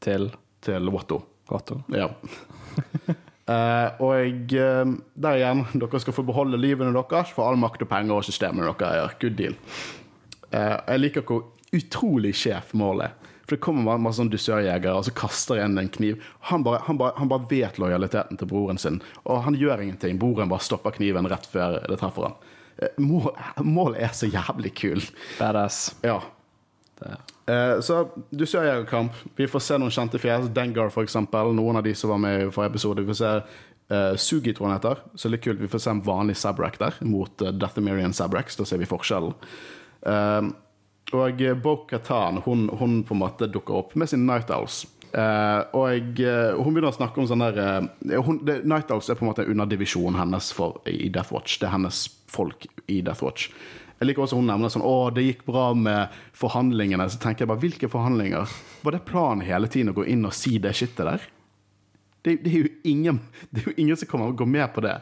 [0.04, 0.32] Til
[0.64, 1.18] til Watto.
[1.52, 1.82] Watto.
[1.92, 2.08] Ja.
[3.44, 7.92] Uh, og uh, der igjen, dere skal få beholde livene deres for all makt og
[7.92, 9.18] penger og systemene dere eier.
[9.20, 9.58] Good deal.
[10.54, 13.32] Uh, jeg liker hvor utrolig sjef målet er.
[13.44, 16.22] For det kommer masse sånn dusørjegere, og så kaster en en kniv.
[16.50, 20.20] Han bare, han, bare, han bare vet lojaliteten til broren sin, og han gjør ingenting.
[20.22, 22.38] Broren bare stopper kniven rett før det treffer han.
[22.78, 25.04] Eh, mål, målet er så jævlig kul.
[25.42, 25.90] Badass.
[26.06, 26.22] Ja.
[27.04, 29.20] Eh, så dusørjegerkamp.
[29.36, 30.48] Vi får se noen kjente fjes.
[30.56, 31.52] Dengar, for eksempel.
[31.58, 33.04] Noen av de som var med i forrige episode.
[33.04, 33.36] Vi får se
[33.92, 35.02] Uh, Sugi, tror han heter.
[35.20, 35.60] Så litt kult.
[35.60, 38.56] Vi får se en vanlig Sabrak der, mot uh, Dathomirian Sabraks.
[38.58, 39.36] Da ser vi forskjellen.
[40.06, 40.42] Eh,
[41.18, 44.84] og eh, Bo-Katan, hun, hun på en måte dukker opp med sin Night Owls.
[45.14, 49.12] Uh, og uh, hun begynner å snakke om sånn der uh, hun, det, Night Owls
[49.14, 51.60] er på en måte en underdivisjon hennes for, i Death Watch.
[51.62, 53.52] Det er hennes folk i Death Watch.
[54.00, 57.06] Jeg liker også hun nevner sånn Å, det gikk bra med forhandlingene.
[57.14, 58.58] Så tenker jeg bare, hvilke forhandlinger?
[58.84, 61.30] Var det planen hele tiden å gå inn og si det shitet der?
[62.24, 64.84] Det, det, er, jo ingen, det er jo ingen som kommer og går med på
[64.84, 64.98] det.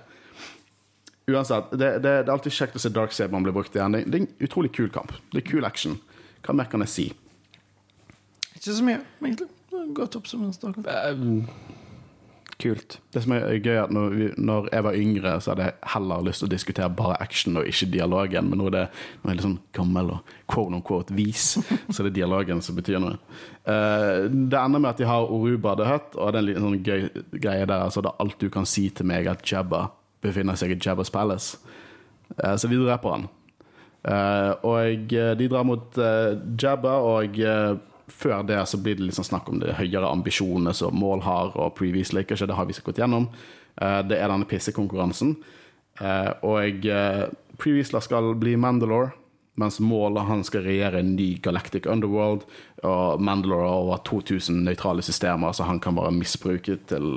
[1.29, 3.93] Uansett, det, det, det er alltid kjekt å se Dark Darksaberen bli brukt igjen.
[3.93, 5.13] Det, det er en utrolig kul kamp.
[5.31, 5.99] Det er kul action.
[6.41, 7.07] Hva mer kan jeg si?
[8.55, 9.51] Ikke så mye, egentlig.
[9.97, 10.57] Godt oppsummert.
[10.57, 10.89] Stakkar.
[10.89, 11.77] Eh,
[12.61, 12.99] Kult.
[13.09, 15.89] Det som er gøy, er at når, vi, når jeg var yngre, så hadde jeg
[15.95, 18.51] heller lyst til å diskutere bare action og ikke dialogen.
[18.51, 18.83] Men nå er det
[19.23, 21.55] nå er litt sånn gammel og quote on quote vis,
[21.89, 23.17] så det er dialogen som betyr noe.
[23.65, 26.67] Uh, det ender med at de har Oruba the Hut, og det er en liten
[26.67, 27.87] sånn gøy greie der.
[27.87, 29.87] Altså, det er alt du kan si til meg at Jabba
[30.21, 31.57] befinner seg i Jabbas Palace.
[32.37, 33.27] Eh, så vi dreper han.
[34.01, 35.97] Eh, og eh, de drar mot
[36.57, 37.39] Jabba, og
[38.11, 41.75] før det så blir det liksom snakk om de høyere ambisjonene som Mål har, og
[41.77, 42.49] Previous liker ikke.
[42.49, 43.29] Det har vi gått gjennom.
[43.79, 45.37] Det er denne pissekonkurransen.
[46.43, 46.87] Og
[47.61, 49.13] Previous skal bli Mandalore,
[49.55, 52.43] mens Mål han skal regjere en ny Galactic Underworld.
[52.83, 57.15] Og Mandalore har over 2000 nøytrale systemer, så han kan bare misbruke til,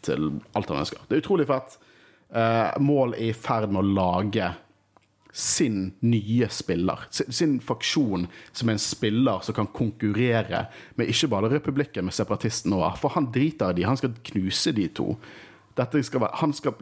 [0.00, 1.04] til alt han ønsker.
[1.04, 1.76] Det er utrolig fett.
[2.34, 4.52] Eh, Mål er i ferd med å lage
[5.32, 7.06] sin nye spiller.
[7.10, 10.64] Sin, faksjon som er en spiller som kan konkurrere
[10.98, 12.98] med ikke bare republikken, med separatisten òg.
[12.98, 15.14] For han driter i de, han skal knuse de to.
[15.80, 16.74] Skal være, skal,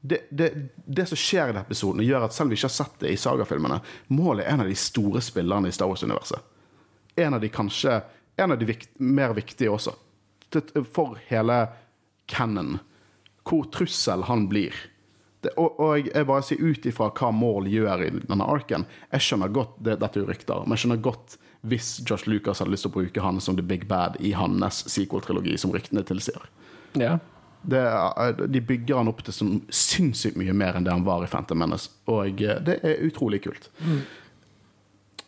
[0.00, 0.48] det, det,
[0.86, 3.12] det som skjer i denne episoden, gjør at selv om vi ikke har sett det
[3.12, 3.78] i sagafilmene,
[4.10, 6.40] målet er en av de store spillerne i Star Wars-universet.
[7.22, 8.02] En av de kanskje
[8.40, 9.92] En av de vikt, mer viktige også.
[10.96, 11.56] For hele
[12.24, 12.78] canon.
[13.48, 14.76] Hvor trussel han blir.
[15.42, 18.86] Det, og, og jeg, bare sier ut ifra hva Maul gjør i denne arken.
[19.10, 21.36] Jeg skjønner godt det, Dette er rykter, men jeg skjønner godt
[21.66, 24.82] hvis Josh Lucas hadde lyst til å bruke han som the big bad i hans
[24.90, 26.48] sequel-trilogi, som ryktene tilsier.
[26.98, 27.16] Ja.
[27.62, 27.82] Det,
[28.50, 31.60] de bygger han opp til som sinnssykt mye mer enn det han var i Phantom
[31.62, 33.68] Menace, og eh, det er utrolig kult.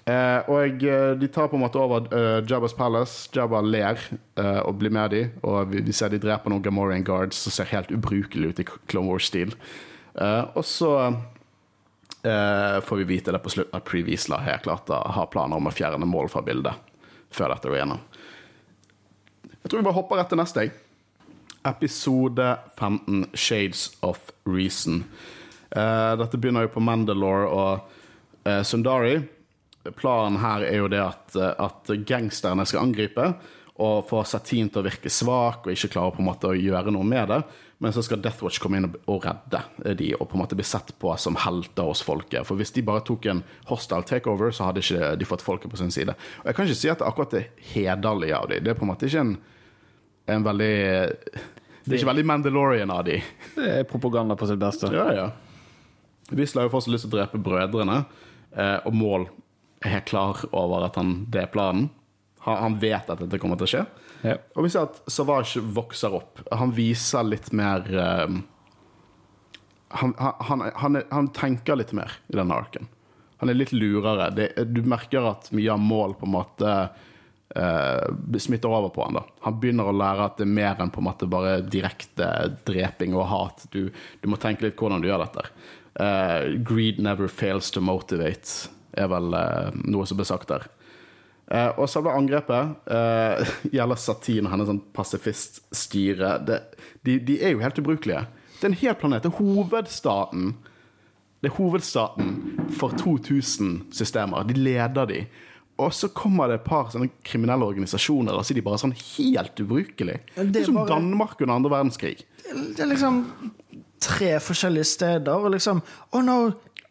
[0.05, 3.31] Eh, og eh, de tar på en måte over uh, Jabba's Palace.
[3.33, 3.97] Jabba ler
[4.37, 7.55] uh, og blir med de, og vi, vi ser de dreper noen Gamorrean guards som
[7.55, 9.57] ser helt ubrukelig ut i Clone Wars-stil.
[10.15, 10.91] Uh, og så
[12.25, 15.73] får vi vite det på slutten at Previsla helt klart da har planer om å
[15.77, 16.73] fjerne mål fra bildet
[17.37, 18.01] før dette går gjennom.
[19.51, 20.65] Jeg tror vi bare hopper rett til neste.
[21.69, 22.47] Episode
[22.81, 25.03] 15, Shades of Reason.
[25.69, 29.19] Dette begynner jo på Mandalore og Sundari.
[29.93, 33.35] Planen her er jo det at, eh, at gangsterne skal angripe
[33.75, 36.93] og få Satin til å virke svak og ikke klare på en måte å gjøre
[36.95, 37.41] noe med det.
[37.83, 40.67] Men så skal Death Watch komme inn og, redde de og på en måte bli
[40.67, 42.47] sett på som helter hos folket.
[42.47, 45.81] For hvis de bare tok en hostile takeover, så hadde ikke de fått folket på
[45.83, 46.15] sin side.
[46.15, 48.63] Og jeg kan ikke si at det akkurat er hederlig av dem.
[48.63, 49.35] Det er på en måte ikke en,
[50.37, 50.75] en veldig
[51.85, 53.27] Det er ikke veldig Mandalorian av dem.
[53.59, 54.95] Det er propaganda på sitt beste.
[54.95, 55.31] Ja, ja.
[56.31, 58.05] Visla har jo fortsatt lyst til å drepe brødrene,
[58.55, 59.27] eh, og Mål
[59.85, 61.91] er klar over at han, det er planen.
[62.47, 63.85] Han, han vet at dette kommer til å skje.
[64.25, 64.39] Ja.
[64.57, 66.41] Og vi ser at Savage vokser opp.
[66.53, 68.29] Han viser litt mer uh,
[69.95, 72.89] han, han, han, han, han tenker litt mer i denne arken.
[73.43, 74.31] Han er litt lurere.
[74.35, 76.73] Det, du merker at mye av mål på en måte
[77.57, 79.25] uh, smitter over på han da.
[79.47, 82.29] Han begynner å lære at det er mer enn på en måte bare direkte
[82.67, 83.67] dreping og hat.
[83.71, 85.47] Du, du må tenke litt hvordan du gjør dette.
[85.95, 90.67] Uh, greed never fails to motivate, er vel eh, noe som ble sagt der.
[91.53, 96.37] Eh, og selve angrepet eh, gjelder Satin og hennes sånn pasifiststyre.
[96.47, 98.27] De, de er jo helt ubrukelige.
[98.59, 99.25] Det er en hel planet.
[99.27, 100.55] Det er hovedstaten.
[101.45, 102.31] Det er hovedstaten
[102.79, 104.47] for 2000 systemer.
[104.49, 105.25] De leder de.
[105.83, 108.95] Og så kommer det et par sånne kriminelle organisasjoner, og så er de bare sånn
[108.95, 110.21] helt ubrukelige.
[110.37, 112.21] Det det er som bare- Danmark under andre verdenskrig.
[112.47, 113.25] Det er liksom
[114.05, 115.81] tre forskjellige steder, og liksom
[116.13, 116.37] Å, nå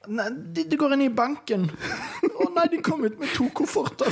[0.07, 1.67] nei, de, de går inn i banken.
[2.33, 4.09] Å nei, de kom ut med to kofferter.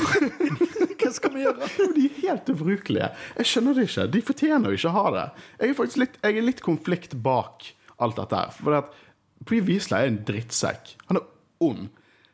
[1.02, 1.68] Hva skal vi gjøre?
[1.96, 3.08] De er helt ubrukelige.
[3.40, 4.08] Jeg skjønner det ikke.
[4.14, 5.24] De fortjener jo ikke å ha det.
[5.60, 7.72] Jeg er faktisk litt, jeg er litt konflikt bak
[8.02, 8.54] alt dette her.
[8.58, 8.92] For at
[9.48, 10.94] Pree Weasley er en drittsekk.
[11.10, 11.28] Han er
[11.66, 11.90] ond.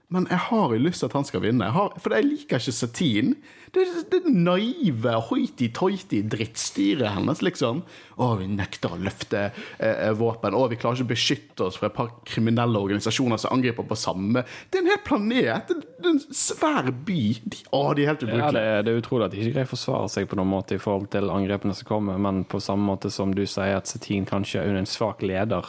[0.08, 1.66] Men jeg har jo lyst til at han skal vinne.
[1.68, 3.34] Jeg har, for jeg liker ikke Satin.
[3.74, 7.82] Det, det, det naive, hoiti-toiti-drittstyret hennes, liksom.
[8.16, 9.42] Å, vi nekter å løfte
[9.76, 10.56] eh, våpen.
[10.56, 13.98] Å, vi klarer ikke å beskytte oss fra et par kriminelle organisasjoner som angriper på
[14.00, 15.68] samme Det er en hel planet!
[15.68, 17.20] Det, det er en svær by.
[17.44, 19.68] De, å, de er helt Ja, det, er- det er utrolig at de ikke greier
[19.68, 22.88] å forsvare seg på noen måte i forhold til angrepene som kommer, men på samme
[22.88, 25.68] måte som du sier at Satine kanskje er en svak leder,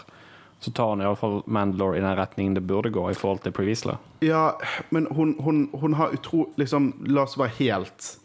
[0.60, 3.96] så tar han iallfall Mandalore i den retningen det burde gå i forhold til Previsla.
[4.20, 4.58] Ja,
[4.90, 6.50] men hun, hun, hun har utro...
[6.60, 8.16] Liksom, la oss være helt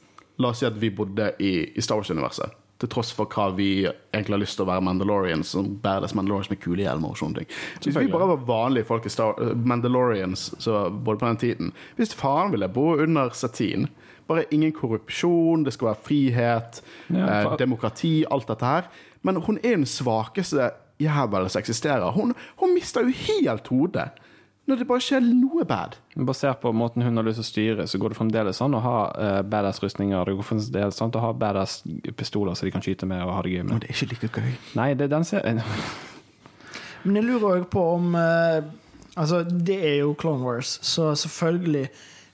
[0.43, 2.57] La oss si at vi bodde i, i Star Wars-universet.
[2.83, 6.51] Til tross for hva vi egentlig har lyst til å være Mandalorians, som badass Mandalorians
[6.51, 7.53] med kulehjelmer og sånne ting.
[7.85, 11.71] Hvis vi bare var vanlige folk i Star, eh, Mandalorians så både på den tiden
[11.95, 13.87] Hvis faen ville jeg bo under satin
[14.27, 16.83] Bare ingen korrupsjon, det skal være frihet,
[17.13, 18.89] Ja, eh, demokrati, alt dette her.
[19.23, 20.71] Men hun er den svakeste
[21.05, 22.11] jævelen som eksisterer.
[22.17, 24.11] Hun, hun mister jo helt hodet.
[24.65, 25.99] Når det bare skjer noe bad.
[26.25, 28.81] Basert på måten hun har lyst til å styre, så går det fremdeles an å
[28.81, 30.25] ha uh, badass-rustninger.
[30.25, 33.53] Det går fremdeles an å ha badass-pistoler så de kan skyte med og ha det
[33.53, 33.85] gøy Men med.
[33.85, 34.57] det er ikke like gøy.
[34.81, 35.45] Nei, det, den ser
[37.05, 38.65] Men jeg lurer òg på om uh,
[39.15, 41.85] Altså, det er jo Clone Wars, så selvfølgelig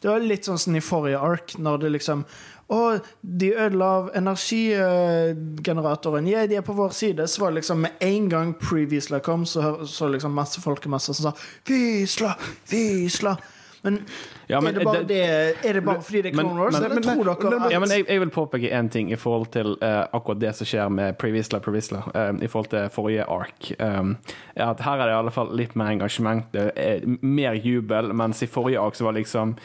[0.00, 2.22] Det var litt sånn som i forrige ark, når det liksom
[2.70, 6.26] Å, de ødela energigeneratoren.
[6.30, 7.26] Ja, de er på vår side.
[7.28, 11.24] Så var det liksom med en gang Previsla kom, så, så liksom masse folkemasser som
[11.30, 11.34] sa
[11.66, 12.36] Visla!
[12.70, 13.36] Visla!
[13.82, 14.02] Men,
[14.46, 16.84] Ja, men er, det bare det- er det bare fordi det er Clone Wars, men-
[16.84, 19.46] eller men- tror dere at Ja, men jeg, jeg vil påpeke én ting i forhold
[19.52, 23.72] til uh, akkurat det som skjer med Previsla Previsla, uh, i forhold til forrige ark.
[23.80, 24.16] Um,
[24.54, 28.42] at her er det i alle fall litt mer engasjement, det er mer jubel, mens
[28.42, 29.56] i forrige ark så var det liksom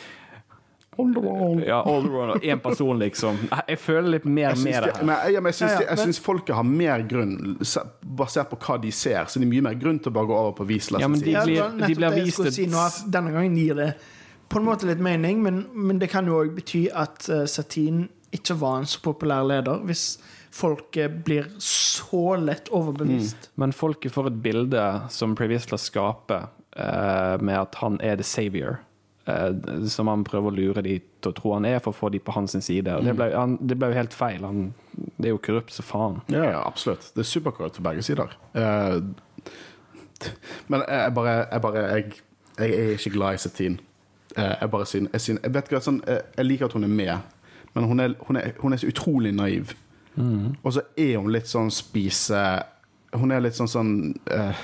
[1.67, 3.37] Ja, all around, én person, liksom.
[3.67, 5.03] Jeg føler litt mer Jeg med det her.
[5.05, 7.57] men, jeg, men jeg syns, Ja, ja, jeg syns folket har mer grunn,
[8.01, 10.37] basert på hva de ser, så det er mye mer grunn til å bare gå
[10.41, 10.99] over på Visla.
[11.03, 13.93] Ja, men de blir- nettopp blir vist si nå, Denne gangen gir det
[14.49, 18.07] på en måte litt mening, men, men det kan jo òg bety at uh, Satine
[18.35, 20.17] ikke var en så populær leder, hvis
[20.55, 23.49] folket blir så lett overbevist.
[23.59, 28.79] Men folket får et bilde som Previsla skaper, eh, med at han er the savior.
[29.25, 32.11] Eh, som han prøver å lure de til å tro han er, for å få
[32.13, 32.91] de på hans side.
[32.95, 34.45] Og det, ble, han, det ble jo helt feil.
[34.45, 34.67] Han,
[35.17, 36.19] det er jo korrupt som faen.
[36.33, 37.11] Ja, ja, absolutt.
[37.15, 38.37] Det er superkorrupt på begge sider.
[38.53, 38.99] Eh,
[40.71, 42.19] men jeg bare, jeg, bare jeg,
[42.57, 43.79] jeg er ikke glad i Satin.
[44.35, 46.87] Eh, jeg bare syn, jeg, syn, jeg vet ikke, sånn, jeg, jeg liker at hun
[46.87, 47.41] er med,
[47.75, 49.75] men hun er, hun er, hun er så utrolig naiv.
[50.63, 52.39] Og så er hun litt sånn spise
[53.19, 53.89] Hun er litt sånn sånn
[54.31, 54.61] eh,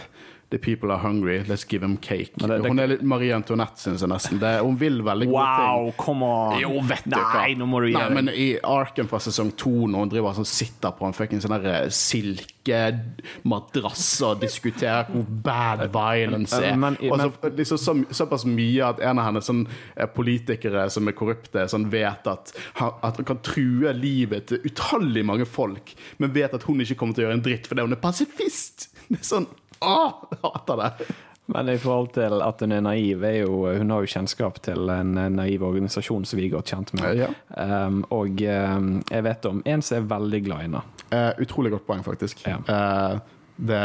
[0.52, 2.34] The people are hungry, let's give them cake.
[2.36, 4.38] Det- det- hun er litt Marie Antoinette, syns jeg nesten.
[4.39, 5.86] Det, hun vil veldig gode ting.
[5.86, 6.60] Wow, come on!
[6.60, 7.34] Jo, vet du hva.
[7.45, 8.14] Nei, nå må du gi Nei, deg.
[8.18, 11.56] men i arken fra sesong to, når hun driver sånn, sitter på en fucking sånn
[11.89, 16.76] silkemadrass og diskuterer hvor bad violence er.
[16.76, 21.08] Men- men- så, liksom, så, såpass mye at en av hennes sånn, eh, politikere som
[21.08, 26.32] er korrupte, sånn, vet at at hun kan true livet til utallig mange folk, men
[26.32, 28.88] vet at hun ikke kommer til å gjøre en dritt fordi hun er pasifist.
[29.12, 29.47] Det er sånn
[29.82, 31.12] Åh, jeg hater det.
[31.52, 34.92] Men i forhold til at hun er naiv, er jo, hun har jo kjennskap til
[34.94, 37.24] en naiv organisasjon som vi er godt kjent med.
[37.26, 37.32] Ja.
[37.58, 40.84] Um, og um, jeg vet om en som er veldig glad i henne.
[41.12, 42.46] Uh, utrolig godt poeng, faktisk.
[42.48, 42.62] Ja.
[42.70, 43.20] Uh,
[43.58, 43.82] det,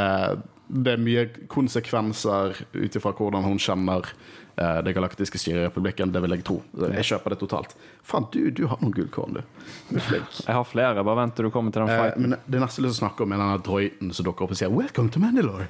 [0.69, 4.13] det er mye konsekvenser ut ifra hvordan hun kjenner
[4.57, 6.13] det galaktiske styret i republikken.
[6.15, 6.55] Det vil jeg tro.
[6.81, 7.75] Jeg kjøper det totalt.
[8.07, 9.43] Faen, du, du har noen gullkorn, du.
[9.91, 10.39] Du er flink.
[10.47, 12.89] Jeg har flere, bare vent til du kommer til den Eh, men det neste jeg
[12.89, 15.69] vil snakke om, er denne droiden som dukker opp og sier 'Welcome to Mandalore'.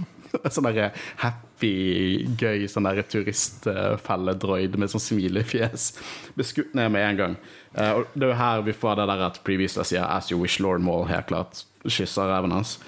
[0.52, 5.90] sånn der happy, gøy sånn der turistfelledroid med sånn smilefjes.
[6.36, 7.36] Ble skutt ned med en gang.
[7.74, 10.40] Eh, og det er jo her vi får det der at Previously sier 'As you
[10.40, 11.64] wish, Lord Maul', helt klart.
[11.86, 12.78] Kysser reven hans.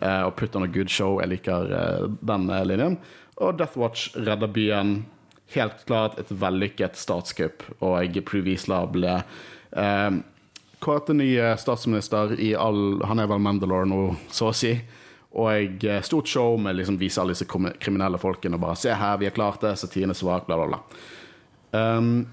[0.00, 1.20] Eh, og 'Put on a good show'.
[1.20, 2.98] Jeg liker eh, den eh, linjen.
[3.40, 5.00] Og Death Watch redder byen.
[5.54, 10.10] Helt klart et vellykket statskupp, og Previsla ble eh,
[10.78, 14.76] kåret til ny eh, statsminister i all Han er vel Mandalore nå, så å si.
[15.30, 19.18] Og jeg, stort show med liksom vise alle disse kriminelle folkene og bare 'Se her,
[19.18, 20.80] vi har klart det', Satine svak, bla, bla, bla.
[21.72, 22.26] Um,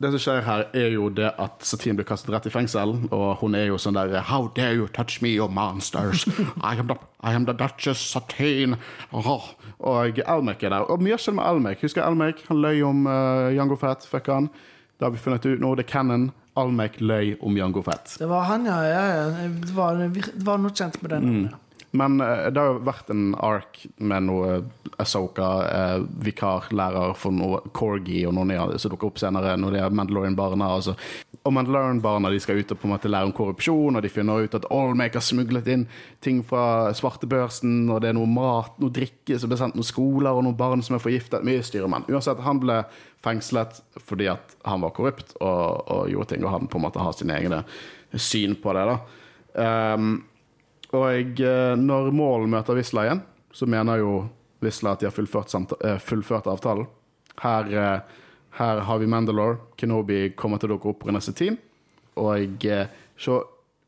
[0.00, 3.42] det som skjer her, er jo det at Satine blir kastet rett i fengsel, og
[3.42, 6.26] hun er jo sånn der 'How dare you touch me, you monsters?
[6.64, 8.78] I am the, I am the Duchess Satine.'
[9.12, 9.52] Oh.
[9.80, 10.88] Og Almec er der.
[10.88, 11.80] Og mye skjer med Almec.
[11.82, 12.44] Husker Almec?
[12.48, 14.04] Han løy om uh, Jango Fett.
[14.08, 14.50] Fuck han.
[14.98, 15.74] Det har vi funnet ut nå.
[15.74, 16.30] Det er canon.
[16.56, 18.16] Almec løy om Jango Fett.
[18.18, 18.82] Det var han, ja.
[18.84, 19.48] ja, ja.
[19.48, 21.48] Det, var, det var noe kjent med den.
[21.50, 21.58] Ja.
[21.90, 24.60] Men eh, det har jo vært en ark med noe
[25.00, 29.80] Asoka, eh, vikarlærer for noe Corgi og noen av som dukker opp senere når de
[29.82, 30.68] er Mandalorian-barna.
[30.76, 30.94] Altså.
[31.42, 34.46] Og Mandalorian-barna de skal ut og på en måte lære om korrupsjon, og de finner
[34.46, 35.86] ut at Allmake har smuglet inn
[36.22, 40.30] ting fra svartebørsen, og det er noe mat, noe drikke som blir sendt noen skoler,
[40.30, 41.46] og noen barn som er forgiftet.
[41.46, 42.82] Mye styre, men uansett, han ble
[43.24, 47.02] fengslet fordi at han var korrupt og, og gjorde ting, og han på en måte
[47.02, 47.64] har sine egne
[48.14, 48.86] syn på det.
[48.92, 49.00] da.
[49.50, 50.20] Um,
[50.96, 53.22] og eh, når Mål møter Wisla igjen,
[53.54, 54.14] så mener jo
[54.60, 56.88] Wisla at de har fullført, eh, fullført avtalen.
[57.40, 58.00] Her, eh,
[58.58, 59.58] her har vi Mandalore.
[59.76, 61.58] Kenobi kommer til å dukke opp neste team.
[62.20, 62.66] Og
[63.16, 63.36] så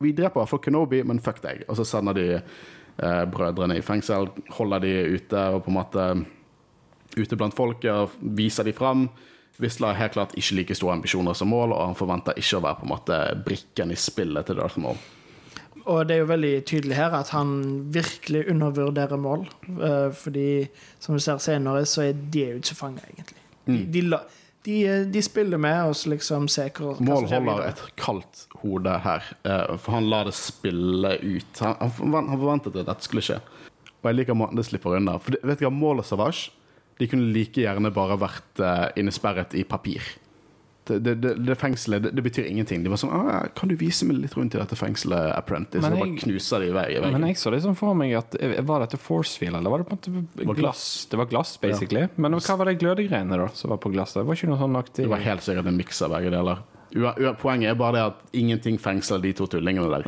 [0.03, 1.64] vi dreper fall Kenobi, men fuck deg.
[1.68, 6.07] Og så sender de eh, brødrene i fengsel, holder de ute og på en måte
[7.16, 9.09] ute blant folket, viser de fram.
[9.61, 12.64] Wisla har helt klart ikke like store ambisjoner som Mål, og han forventer ikke å
[12.64, 14.98] være på en måte brikken i spillet til Darth Maul.
[15.91, 17.57] Og det er jo veldig tydelig her at han
[17.95, 19.49] virkelig undervurderer mål.
[19.83, 20.68] eh, fordi,
[21.01, 23.43] som vi ser senere, så er de jo ikke fanga, egentlig.
[23.66, 24.18] De, de,
[24.64, 29.26] de, de spiller med og så liksom ser hva, Mål holder et kaldt hode her,
[29.45, 31.62] eh, for han lar det spille ut.
[31.62, 33.41] Han, han han forventet at dette skulle skje.
[34.03, 35.18] Og jeg liker måten det slipper unna.
[35.22, 36.51] For vet du hva, Mål og Savage
[36.99, 40.05] De kunne like gjerne bare vært uh, innesperret i papir.
[40.85, 42.83] Det, det, det, det fengselet det, det, betyr ingenting.
[42.83, 45.95] De var sånn ah, 'Kan du vise meg litt rundt i dette fengselet, Apprentice?' Men
[45.95, 47.07] og bare knuser de i veggen.
[47.14, 49.95] Men jeg så liksom for meg at eh, Var dette forcefield, eller var det på
[49.95, 50.59] en måte glass?
[50.59, 50.85] glass?
[51.11, 52.09] Det var glass, basically.
[52.16, 54.22] Men hva var de glødegreiene da som var på glasset?
[54.22, 56.64] Det var ikke noe sånn aktiv Det var helt sikkert en miks av begge deler.
[57.41, 60.03] Poenget er bare det at ingenting fengsler de to tullingene der.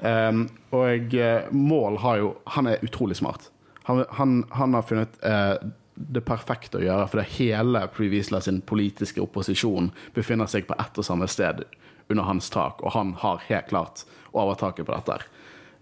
[0.00, 0.48] um,
[0.80, 3.50] og eh, Mål har jo Han er utrolig smart.
[3.88, 5.54] Han, han, han har funnet eh,
[5.98, 11.00] det perfekte å gjøre, for det hele Previsla sin politiske opposisjon befinner seg på ett
[11.00, 11.64] og samme sted
[12.08, 15.18] under hans tak, og han har helt klart overtaket på dette.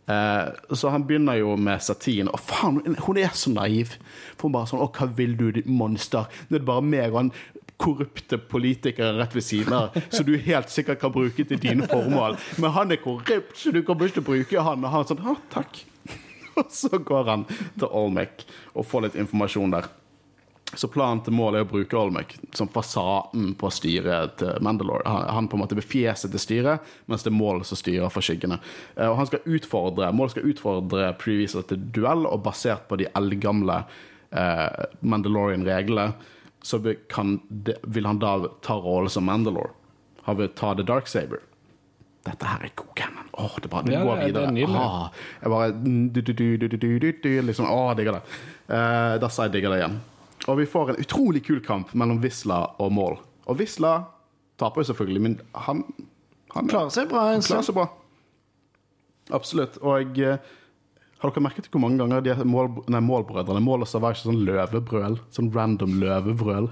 [0.07, 2.77] Eh, så han begynner jo med satin Og faen,
[3.09, 3.97] hun er så naiv!
[4.39, 6.29] For hun bare sånn Å, hva vil du, ditt monster?
[6.47, 7.33] Det er bare meg og han
[7.77, 12.39] korrupte politikere rett ved siden av, så du helt sikkert kan bruke til dine formål.
[12.57, 14.81] Men han er korrupt, så du kommer ikke bruke han.
[14.81, 15.83] Og han sånn Å, takk.
[16.57, 19.91] Og så går han til Olmec og får litt informasjon der.
[20.75, 25.07] Så planen til målet er å bruke Olmec som fasaden på styret til Mandalore.
[25.07, 28.11] Han, han på en måte blir fjeset til styret, mens det er Mål som styrer
[28.13, 28.59] for skyggene.
[28.97, 33.07] Eh, og han skal utfordre, Mål skal utfordre Previser til duell, og basert på de
[33.15, 33.85] eldgamle
[34.35, 36.11] eh, Mandalorian-reglene,
[36.67, 36.81] så
[37.13, 37.37] kan,
[37.87, 39.71] vil han da ta rollen som Mandalore.
[40.27, 41.45] Han vil ta The Dark Saber.
[42.27, 43.31] Dette her er god cannon.
[43.39, 44.51] Åh, det bare, det ja, går videre.
[44.51, 45.07] Det ah,
[45.45, 46.77] jeg bare du, du,
[47.23, 48.37] du, Liksom, Å, digger det.
[48.67, 49.99] Eh, Dassa, jeg digger det igjen.
[50.47, 53.19] Og vi får en utrolig kul kamp mellom Wisla og Mål.
[53.51, 53.97] Og Wisla
[54.61, 55.83] taper jo selvfølgelig, men han,
[56.55, 57.27] han Klarer seg bra.
[57.33, 57.89] han klarer seg bra.
[59.35, 59.79] Absolutt.
[59.83, 60.39] Og jeg,
[61.19, 65.19] har dere merket hvor mange ganger de mål, nei, målbrødrene Mål og Savage sånn løvebrøl?
[65.35, 66.71] Sånn random løvebrøl.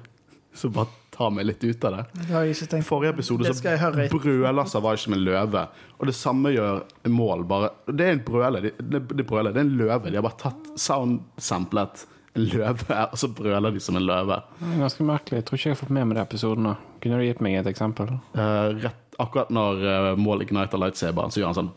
[0.55, 2.03] Så bare ta meg litt ut av det.
[2.20, 2.87] Det har jeg ikke tenkt.
[2.87, 5.66] Forrige episode så brøler Savage som en løve.
[5.99, 7.43] Og det samme gjør Mål.
[7.51, 8.62] Bare, det er en brøle.
[8.62, 10.11] Det, det, det, brøler, det er en løve.
[10.12, 14.41] De har bare tatt sound-samplet en løve, og så brøler de som en løve.
[14.78, 15.41] Ganske merkelig.
[15.41, 16.74] Jeg tror ikke jeg har fått med meg de episodene.
[17.03, 18.11] Kunne du gitt meg et eksempel?
[18.35, 21.72] Uh, rett, akkurat når uh, Mål igniter lightsaberen, så gjør han sånn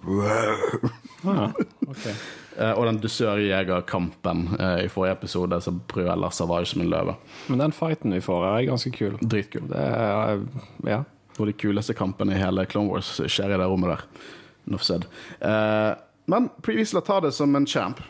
[1.27, 1.53] Ah,
[1.87, 2.15] okay.
[2.57, 7.17] uh, og den dusørjegerkampen uh, i forrige episode, så brøler Savage som en løve.
[7.51, 9.21] Men den fighten vi får, er ganske kul.
[9.21, 9.69] Dritkul.
[9.69, 10.43] Det er,
[10.89, 11.03] ja.
[11.37, 14.05] Og de kuleste kampene i hele Clone Wars skjer i det rommet der.
[14.67, 15.05] Enough said.
[16.27, 18.01] Men Previsla tar det som en champ.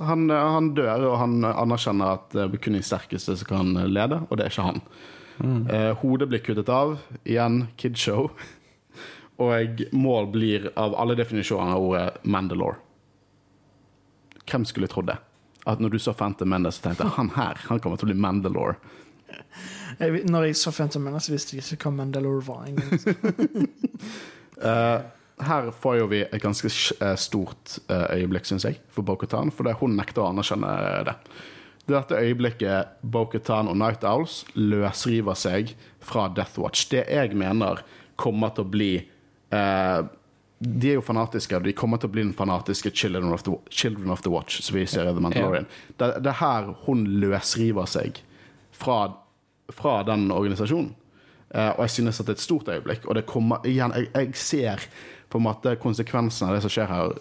[0.00, 3.74] Han, eh, han dør, og han anerkjenner at det er kun de sterkeste som kan
[3.92, 4.80] lede, og det er ikke han.
[5.42, 6.98] Eh, hodet blir kuttet av.
[7.24, 8.30] Igjen kidshow.
[9.42, 12.76] Og mål blir av alle definisjoner av ordet Mandalore.
[14.46, 15.16] Hvem skulle trodd det?
[15.66, 18.12] At når du så Phantom Mendes, så tenkte jeg han her han kommer til å
[18.12, 18.76] bli Mandalore.
[19.98, 22.68] Jeg, når jeg så Phantom Menace, visste jeg ikke hva Mandalore var.
[22.68, 23.68] engang.
[24.62, 24.98] Eh,
[25.40, 29.74] her får jo vi et ganske eh, stort eh, øyeblikk, syns jeg, for Bo-Katan, fordi
[29.80, 30.72] hun nekter å anerkjenne
[31.08, 31.16] det.
[31.82, 36.86] Det er dette øyeblikket Bo-Katan og Night Owls løsriver seg fra Death Watch.
[36.92, 37.82] Det jeg mener
[38.20, 40.00] kommer til å bli eh,
[40.62, 43.56] De er jo fanatiske, og de kommer til å bli den fanatiske Children of the,
[43.70, 45.66] Children of the Watch, som vi ser i The Mandalorian.
[45.96, 48.22] Det, det er her hun løsriver seg
[48.70, 49.00] fra,
[49.74, 50.92] fra den organisasjonen.
[51.52, 53.08] Eh, og jeg synes at det er et stort øyeblikk.
[53.08, 54.86] Og det kommer igjen Jeg, jeg ser
[55.32, 57.14] på en måte konsekvensen av det som skjer her,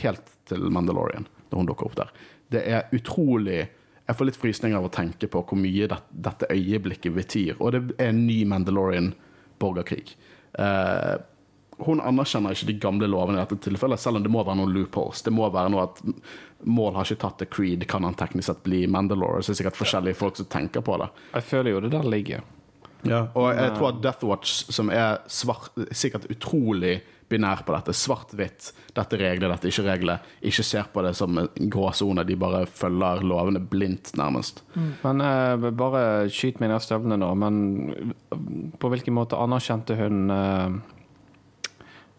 [0.00, 2.14] helt til Mandalorian, når hun dukker opp der.
[2.48, 3.66] Det er utrolig
[4.06, 7.56] Jeg får litt frysninger av å tenke på hvor mye det, dette øyeblikket betyr.
[7.58, 10.12] Og det er en ny Mandalorian-borgerkrig.
[10.62, 11.16] Eh,
[11.82, 14.76] hun anerkjenner ikke de gamle lovene i dette tilfellet, selv om det må være noen
[14.76, 15.24] loopholes.
[15.26, 15.98] Det må være noe at
[16.70, 19.42] Mål har ikke tatt det Creed, kan han teknisk sett bli Mandalore?
[19.42, 21.10] Så det er sikkert forskjellige folk som tenker på det.
[21.34, 22.46] Jeg føler jo det der ligger.
[23.06, 28.70] Og jeg tror at Death Watch, som er svart, sikkert utrolig binær på dette, svart-hvitt,
[28.94, 32.64] dette er regler, dette ikke regler, ikke ser på det som en gråsone, de bare
[32.70, 34.62] følger lovene blindt, nærmest.
[35.02, 37.32] Men eh, bare skyt meg ned støvlene nå.
[37.38, 37.60] Men
[38.78, 40.78] på hvilken måte anerkjente hun eh,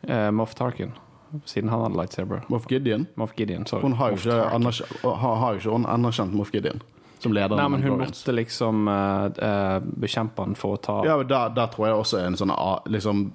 [0.09, 0.95] eh, Moff Tarkin?
[1.43, 2.45] Siden han hadde lightsaber.
[2.51, 6.83] Moff Gideon, Moff Gideon, hun har jo ikke, anerkjent, anerkjent Moff Gideon
[7.19, 7.57] som leder.
[7.57, 11.49] Nei, men hun måtte liksom uh, uh, bekjempe han for å ta Ja, men der,
[11.57, 13.29] der tror jeg også er en sånn uh, liksom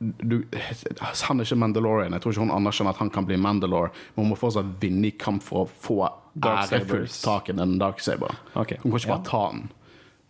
[0.00, 0.44] du,
[1.22, 2.14] Han er ikke Mandalorian.
[2.16, 5.10] Jeg tror ikke hun anerkjenner at han kan bli Mandalore, men hun må fortsatt vinne
[5.10, 5.98] i kamp for å få
[6.40, 8.38] ærefullt tak i den Darksaber.
[8.54, 8.80] Okay.
[8.80, 9.18] Hun kan ikke ja.
[9.18, 9.66] bare ta den,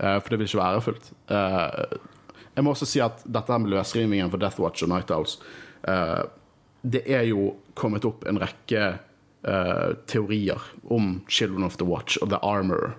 [0.02, 1.12] uh, for det vil ikke være ærefullt.
[1.30, 5.36] Uh, jeg må også si at dette med løsrivningen for Death Watch og Night Owls
[5.86, 6.26] uh,
[6.82, 8.90] Det er jo kommet opp en rekke
[10.10, 10.60] teorier
[10.92, 12.90] om Children of the Watch og The Armor.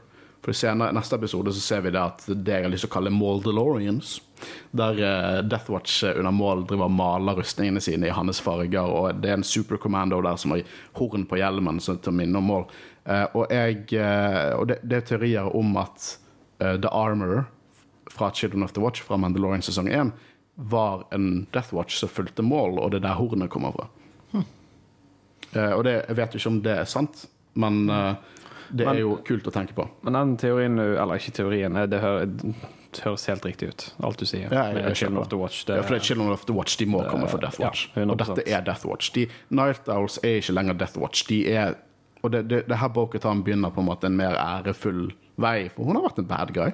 [0.41, 2.95] For senere, neste episode så ser vi det at det jeg har lyst til å
[2.95, 4.19] kalle Maldelorians.
[4.71, 8.81] der eh, Death Watch eh, under mål driver og maler rustningene sine i hans farger,
[8.89, 10.63] og det er en supercommando der som har
[10.97, 12.65] horn på hjelmen så til minne om mål.
[13.05, 13.85] Eh, og jeg,
[14.57, 16.15] og det, det er teorier om at
[16.57, 17.45] The Armor
[18.09, 20.11] fra Children of the Watch fra Mandalorian sesong 1
[20.55, 23.87] var en Death Watch som fulgte mål, og det er der hornet kommer fra.
[24.31, 24.45] Hm.
[25.75, 28.13] og det, jeg vet jo ikke om det er sant, men eh,
[28.75, 29.87] det Men- er jo kult å tenke på.
[30.03, 34.25] Men den teorien, Eller ikke teorien, det, hø det høres helt riktig ut, alt du
[34.25, 34.49] sier.
[34.51, 35.63] Ja, jeg- jeg Children of the Watch.
[35.65, 37.87] Det, Ja, for det er Children of the Watch de må komme fra Death Watch.
[37.95, 38.11] 100%.
[38.11, 39.11] og dette er Death Watch.
[39.13, 41.23] De, Night Owls er ikke lenger Death Watch.
[41.27, 41.75] De er
[42.23, 45.85] Og det, det, det her Boketan begynner på en måte en mer ærefull vei, for
[45.85, 46.71] hun har vært en bad guy.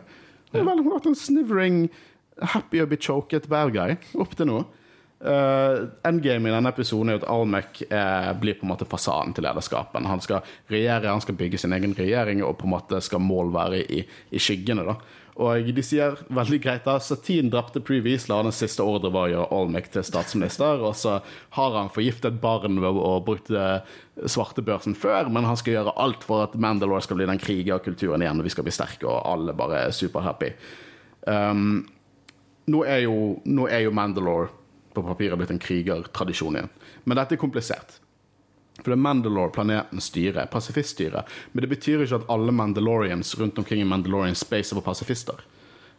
[0.52, 1.90] Hun, har vel- hun har vært en snivering,
[2.42, 4.66] happy å be choket bad guy opp til nå.
[5.18, 9.34] Uh, endgame i denne episoden er jo at Almec eh, blir på en måte fasaden
[9.34, 10.06] til lederskapen.
[10.06, 13.50] Han skal regjere, han skal bygge sin egen regjering, og på en måte skal mål
[13.56, 14.86] være i, i skyggene.
[14.86, 14.98] da.
[15.38, 19.34] Og de sier veldig greit da, Satin drepte Pre Weasler, den siste ordre var å
[19.34, 21.20] gjøre Almec til statsminister, og så
[21.58, 23.68] har han forgiftet barn ved å bruke
[24.18, 28.42] svartebørsen før, men han skal gjøre alt for at Mandalore skal bli den krigerkulturen igjen,
[28.42, 30.54] og vi skal bli sterke, og alle bare er superhappy.
[31.30, 31.84] Um,
[32.74, 34.50] nå er jo, nå er jo Mandalore
[34.98, 36.76] på papiret blitt en krigertradisjon igjen.
[37.06, 38.00] Men dette er komplisert.
[38.78, 41.30] For det er Mandalore planeten styrer, pasifiststyret.
[41.52, 45.42] Men det betyr ikke at alle Mandalorians rundt omkring i Mandalorian Space var pasifister.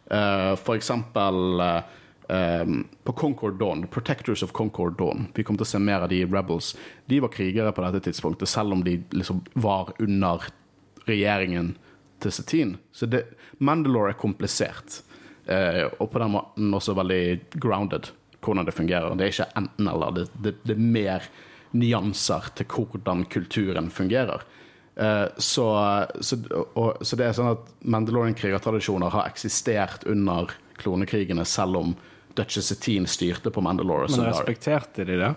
[0.09, 1.81] Uh, for eksempel uh,
[2.29, 5.27] um, på Concord Dawn, Protectors of Concord Dawn.
[5.35, 6.71] Vi kommer til å se mer av de Rebels.
[7.11, 10.47] De var krigere på dette tidspunktet, selv om de liksom var under
[11.09, 11.75] regjeringen
[12.23, 12.79] til Satine.
[12.95, 13.25] Så det,
[13.59, 15.03] Mandalore er komplisert.
[15.49, 18.11] uh, og på den måten også veldig grounded,
[18.49, 19.15] hvordan det fungerer.
[19.15, 20.15] Det er ikke enten-eller.
[20.17, 21.29] Det, det, det er mer
[21.77, 24.43] nyanser til hvordan kulturen fungerer.
[24.99, 26.37] Eh, så, så,
[26.73, 31.93] og, så det er sånn at Mandalorian-krigertradisjoner har eksistert under klonekrigene, selv om
[32.35, 34.09] Duchess Satine styrte på Mandalore.
[34.11, 35.31] Men respekterte de det?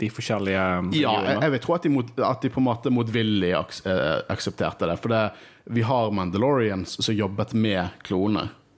[0.00, 0.60] De forskjellige
[0.96, 4.20] Ja, jeg, jeg vil tro at de, mot, at de på en måte motvillig eh,
[4.32, 4.96] aksepterte det.
[5.02, 5.24] For det,
[5.72, 8.00] vi har Mandalorians som jobbet med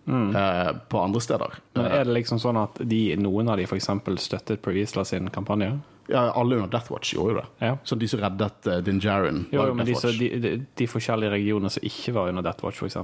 [0.04, 1.58] klonene eh, på andre steder.
[1.74, 3.90] Men er det liksom sånn at de, noen av de f.eks.
[4.18, 5.78] støttet Previsla sin kampanje?
[6.10, 7.66] Ja, alle under Death Watch gjorde jo det.
[7.66, 7.76] Ja.
[7.84, 11.30] Så de som reddet uh, Din Djarin, Jo, jo, men de, så, de, de, forskjellige
[11.30, 12.98] regionene som ikke var under Death Watch, f.eks.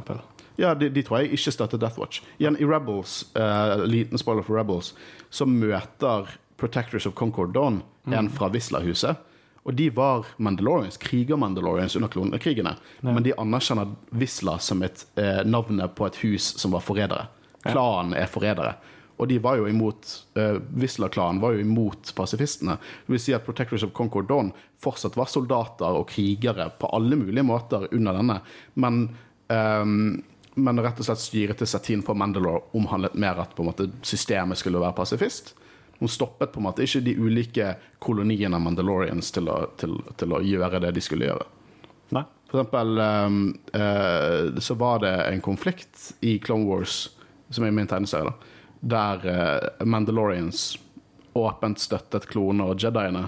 [0.59, 2.25] Ja, de, de tror jeg ikke støttet Death Watch.
[2.39, 4.93] Igjen, i Rebels, uh, liten spoiler for Rebels,
[5.31, 9.21] så møter Protectors of Concord Dawn en fra Wisla-huset.
[9.69, 12.73] Og de var Mandalorians, kriger-Mandalorians under klonekrigene.
[13.05, 17.27] Men de anerkjenner Wisla som et eh, navnet på et hus som var forrædere.
[17.67, 18.79] Klanen er forrædere.
[19.19, 20.09] Og de var jo imot
[20.39, 22.79] eh, Wisla-klanen var jo imot pasifistene.
[22.79, 27.19] Det vil si at Protectors of Concord Dawn fortsatt var soldater og krigere på alle
[27.19, 28.41] mulige måter under denne.
[28.79, 29.03] Men,
[29.53, 30.23] um,
[30.55, 34.81] men rett og slett styret til Satin på Mandalore omhandlet mer at måte, systemet skulle
[34.81, 35.57] være pasifist.
[35.99, 37.73] Hun stoppet på en måte ikke de ulike
[38.03, 41.47] koloniene av Mandalorians til å, til, til å gjøre det de skulle gjøre.
[42.15, 42.25] Nei?
[42.49, 43.41] For eksempel um,
[43.75, 47.09] uh, så var det en konflikt i Clone Wars,
[47.51, 48.33] som er min tegneserie,
[48.81, 50.77] der uh, Mandalorians
[51.39, 53.27] åpent støttet klonene og jediene,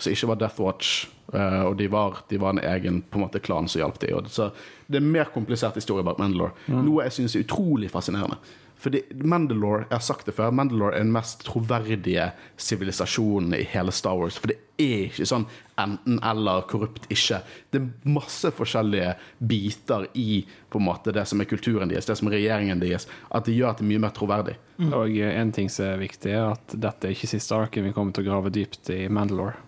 [0.00, 3.22] som ikke var Death Watch, Uh, og de var, de var en egen på en
[3.22, 4.26] måte, klan som hjalp dem.
[4.26, 4.48] Så
[4.90, 6.56] det er en mer komplisert historie bak Mandalore.
[6.66, 8.40] Noe jeg syns er utrolig fascinerende.
[8.80, 13.92] Fordi Mandalore, jeg har sagt det før, Mandalore er den mest troverdige sivilisasjonen i hele
[13.92, 14.38] Star Wars.
[14.40, 15.44] For det er ikke sånn
[15.80, 17.42] enten-eller, korrupt ikke.
[17.68, 19.12] Det er masse forskjellige
[19.52, 23.08] biter i på en måte det som er kulturen deres, det som er regjeringen deres,
[23.28, 24.56] at det gjør at det er mye mer troverdig.
[24.88, 28.16] Og en ting som er viktig, er at dette er ikke siste arken vi kommer
[28.16, 29.58] til å grave dypt i Mandalore.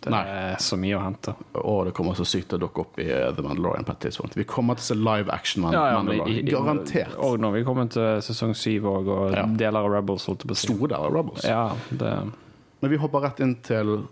[0.00, 0.22] Det Nei.
[0.26, 1.34] er så mye å hente.
[1.60, 4.00] Og det kommer så sykt til å dukke opp i uh, The Mandalorian på et
[4.06, 4.36] tidspunkt.
[4.38, 6.36] Vi kommer til å se live action Man Ja, ja, Mandalorian.
[6.36, 7.16] i- i- Garantert.
[7.18, 9.44] Og når vi kommer til sesong syv og, og Ja.
[9.46, 10.56] deler av Rebels, holdt på.
[10.56, 11.44] Store deler av Rebels.
[11.44, 12.32] Ja, det,
[12.80, 14.08] Men vi hopper rett inn til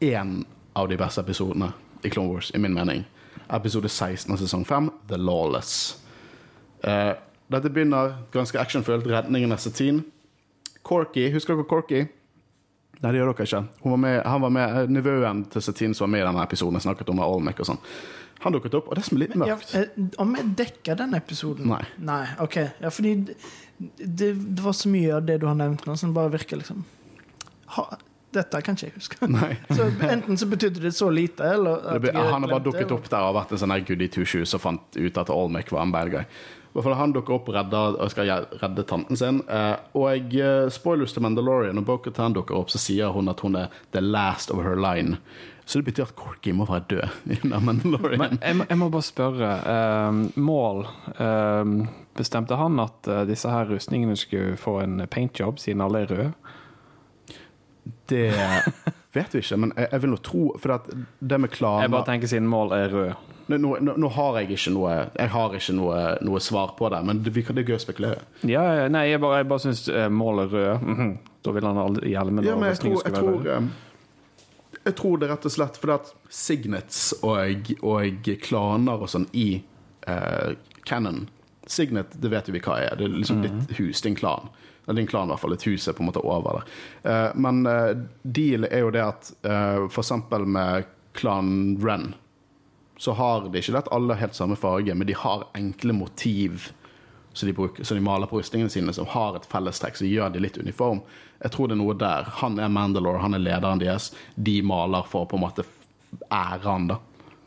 [0.00, 0.44] én
[0.76, 1.72] av de beste episodene
[2.04, 3.04] i Clone Wars, i min mening.
[3.50, 5.96] Episode 16 av sesong 5, The Lawless.
[6.86, 7.14] Uh,
[7.50, 9.06] dette begynner ganske actionfullt.
[9.06, 10.04] Redningen av Satine.
[10.82, 12.06] Corky, husker dere Corky?
[13.04, 13.62] Nei, det gjør dere ikke.
[13.84, 16.80] Var med, han var med, eh, Nevøen til Satine som var med i denne episoden,
[16.80, 17.82] snakket om Olmec og sånn.
[18.44, 19.84] Han dukket opp, og det som er litt mørkt Ja,
[20.20, 21.68] om jeg dekker den episoden?
[21.70, 21.82] Nei.
[22.04, 22.56] Nei, OK.
[22.80, 23.36] Ja, fordi det,
[23.78, 26.82] det, det var så mye av det du har nevnt nå, som bare virker liksom
[27.76, 27.86] ha,
[28.34, 29.28] Dette kan ikke jeg huske.
[29.38, 29.52] Nei.
[29.70, 32.92] Så Enten så betydde det så lite, eller at ble, jeg han har bare dukket
[32.96, 35.70] opp der og vært en sånn her goody two shoes og fant ut at Olmec
[35.74, 36.26] var en bad guy.
[36.74, 38.26] I Han dukker opp redder, og skal
[38.58, 39.36] redde tanten sin.
[39.46, 43.54] Eh, og eh, spoilers til Mandalorian, når Bo-Katan dukker opp, så sier hun at hun
[43.60, 45.20] er the last of her line.
[45.64, 47.14] Så det betyr at Corky må være død
[47.44, 48.18] under Mandalorian.
[48.24, 49.52] Men jeg, må- jeg må bare spørre.
[49.70, 50.82] eh, mål
[51.14, 51.76] eh,
[52.14, 56.28] Bestemte han at disse her rustningene skulle få en paintjob, siden alle er røde?
[58.08, 58.30] Det
[59.12, 60.74] vet vi ikke, men jeg, jeg vil nå tro For
[61.20, 63.30] det med Jeg bare tenker siden mål er rød.
[63.52, 67.02] Nå, nå, nå har jeg ikke noe Jeg har ikke noe, noe svar på det,
[67.04, 68.24] men det, det er gøy å spekulere.
[68.48, 70.90] Ja, nei, jeg bare, jeg bare syns mål er rød.
[70.94, 71.14] Mhm.
[71.44, 75.28] Da vil han aldri hjelmen Ja, men jeg tror, jeg, tror, eh, jeg tror det
[75.28, 79.48] rett og slett fordi at signets og, og klaner og sånn i
[80.08, 80.54] uh,
[80.88, 81.26] Canon
[81.66, 82.96] Signet, det vet jo vi hva er.
[83.00, 84.50] Det er liksom ditt hus, din klan.
[84.86, 85.56] Eller din klan, i hvert fall.
[85.56, 86.74] Et hus er på en måte over der.
[87.04, 92.12] Uh, men uh, deal er jo det at uh, for eksempel med klan Ren,
[93.00, 96.70] så har de ikke lett alle helt samme farge, men de har enkle motiv
[97.34, 100.30] som de, bruker, som de maler på rustningene sine, som har et fellestrekk, så gjør
[100.30, 101.00] de litt uniform.
[101.42, 102.28] Jeg tror det er noe der.
[102.38, 104.12] Han er Mandalore, han er lederen deres.
[104.36, 105.64] De maler for på en måte
[106.30, 107.00] ære han, da.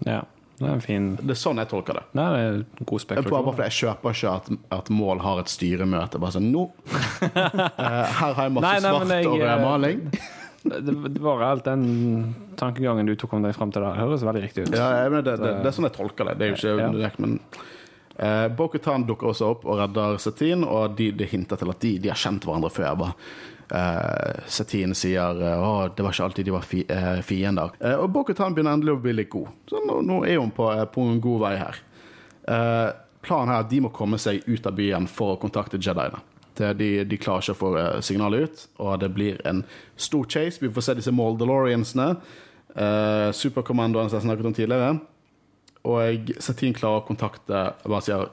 [0.04, 0.26] Ja,
[0.58, 2.04] det er en fin Det er sånn jeg tolker det.
[2.18, 3.34] Det er god Jeg, spekulasjon.
[3.36, 4.48] bare fordi jeg kjøper ikke at,
[4.80, 6.18] at Mål har et styremøte.
[6.24, 6.64] Bare sånn Nå!
[6.66, 6.98] No.
[7.38, 10.04] her har jeg masse Nei, nei, svart jeg, og rød eh, maling.
[10.68, 11.84] Det, det var alt den
[12.60, 14.74] tankegangen du tok om deg frem til der, høres veldig riktig ut.
[14.76, 16.34] Ja, jeg det, det, det er sånn jeg tolker det.
[16.42, 16.90] Det er jo ikke Ja.
[16.92, 17.38] direkte, men
[18.18, 21.94] eh, Bo-Katan dukker også opp og redder Satin, og de, de hinter til at de,
[22.04, 22.98] de har kjent hverandre før.
[23.00, 23.16] Bare.
[23.68, 27.74] Uh, Satine sier uh, det var ikke alltid de var fi, eh, fiender.
[27.80, 29.52] Eh, og Bo-Katan begynner endelig å bli litt god.
[29.68, 31.82] Så nå, nå er hun på, eh, på en god vei her.
[32.48, 32.88] Eh,
[33.28, 36.24] planen her er at de må komme seg ut av byen for å kontakte Jediene.
[36.58, 39.62] De, de klarer ikke å få eh, signalet ut, og det blir en
[40.00, 40.62] stor chase.
[40.64, 42.16] Vi får se disse Moldeloriansene.
[42.78, 44.90] Uh, Superkommandoene som jeg snakket om tidligere.
[45.88, 48.28] Og Satine klarer å kontakte hva sier,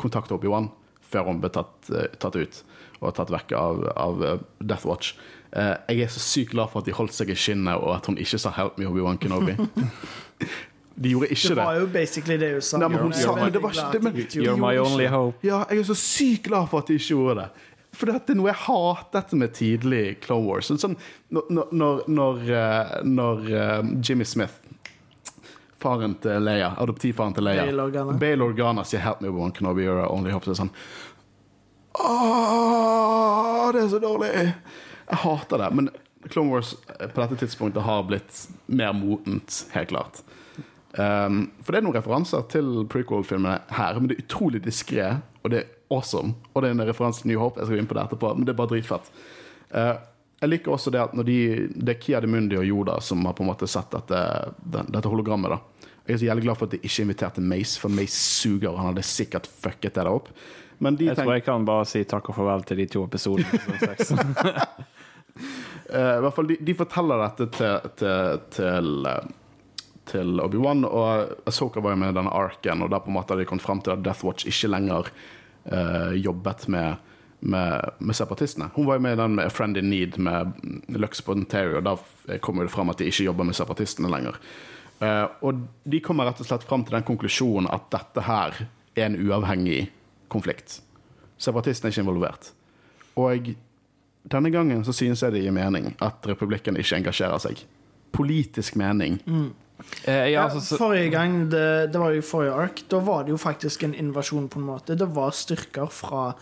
[0.00, 0.70] kontakte Obi-Wan
[1.12, 2.62] før hun blir tatt, eh, tatt ut
[3.02, 5.14] og tatt vekk av, av eh, Death Watch.
[5.52, 8.06] Uh, jeg er så sykt glad for at de holdt seg i skinnet, og at
[8.08, 9.56] hun ikke sa 'help me, Obi-Wan Kenobi'.
[11.02, 11.64] de gjorde ikke Det det.
[11.64, 12.78] var jo basically det hun sa.
[12.78, 15.36] Nei, men hun sa- men det var ikke- det- men- You're my only hope.
[15.42, 17.48] Ja, jeg er så sykt glad for at de ikke gjorde det.
[17.92, 20.68] For det er noe jeg hatet med tidlig Clone Wars.
[20.70, 20.96] Sånn,
[21.30, 21.42] når
[21.72, 24.52] når, når, når eh, Jimmy Smith,
[25.82, 28.12] faren til Leia, adoptivfaren til Leia Bail Organa.
[28.18, 30.70] Bail Organa sier 'Help me, Obi-Wan Kenobi, you're only hope', sånn
[31.92, 34.30] Åh, det er så dårlig!
[35.08, 35.70] Jeg hater det.
[35.76, 35.90] Men
[36.28, 36.74] Clone Wars
[37.14, 40.22] på dette tidspunktet har blitt mer motent, helt klart.
[40.92, 45.08] Um, for det er noen referanser til prequel-filmene her, men det er utrolig diskré,
[45.42, 46.36] og det er awesome.
[46.52, 48.48] Og det er en referanse til New Hope, jeg skal inn på det etterpå, men
[48.48, 49.12] det er bare dritfett.
[49.72, 49.96] Uh,
[50.42, 51.38] jeg liker også det at når de,
[51.70, 54.22] det er Kia de Mundi og Yoda som har på en måte sett dette,
[54.66, 55.54] dette hologrammet.
[55.54, 58.74] da Jeg er så jævlig glad for at de ikke inviterte Mace, for Mace suger,
[58.74, 60.32] han hadde sikkert fucket det opp.
[60.82, 63.46] Men de Jeg tror jeg kan bare si takk og farvel til de to episodene.
[65.92, 69.26] Eh, I hvert fall, de, de forteller dette til, til, til, eh,
[70.08, 73.34] til Obi-Wan, og Asoka var jo med i denne arken, og der på en måte
[73.34, 75.10] hadde de kommet frem til at Death Watch ikke lenger
[75.68, 77.02] uh, jobbet med,
[77.40, 78.70] med, med separatistene.
[78.76, 80.54] Hun var jo med i den med A Friend in Need med
[80.96, 84.38] Lux Pontario, og da kom det fram at de ikke jobber med separatistene lenger.
[85.02, 88.64] Uh, og de kommer rett og slett frem til den konklusjonen at dette her
[88.96, 89.90] er en uavhengig
[90.32, 90.80] konflikt.
[91.42, 92.52] Separatistene er ikke involvert.
[93.20, 93.52] Og
[94.32, 97.64] denne gangen så synes jeg det gir mening at republikken ikke engasjerer seg.
[98.12, 99.20] Politisk mening.
[100.04, 103.24] Eh, ja, Ja, altså, så, forrige gang, det, det var jo forrige ark, da var
[103.24, 104.94] det jo faktisk en invasjon, på en måte.
[104.98, 106.32] Det var styrker fra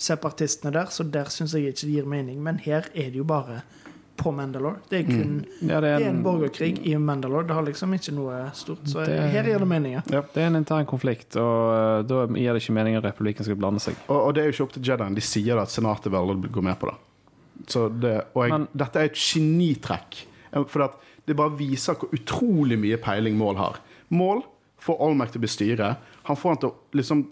[0.00, 2.42] separatistene der, så der syns jeg ikke det gir mening.
[2.42, 3.62] Men her er det jo bare
[4.20, 4.82] på Mandalore.
[4.90, 5.30] Det er kun
[5.64, 7.46] ja, det, det er er en en, borgerkrig i Mandalore.
[7.48, 8.82] Det har liksom ikke noe stort.
[8.90, 9.94] Så Det- her gir det mening.
[9.96, 10.02] ja.
[10.34, 13.56] det er en intern konflikt, og eh, da gir det ikke mening at republikken skal
[13.56, 13.96] blande seg.
[14.08, 15.14] Og, og det er jo ikke opp til Jedien.
[15.16, 16.96] De sier at senatet velger å gå med på det.
[17.68, 20.22] Så det og jeg, Men- dette er et genitrekk.
[20.68, 23.76] For at det bare viser hvor utrolig mye peiling Mål har.
[24.10, 24.42] Mål
[24.80, 25.90] får Olmec til å bestyre.
[26.26, 27.26] Han får han til å liksom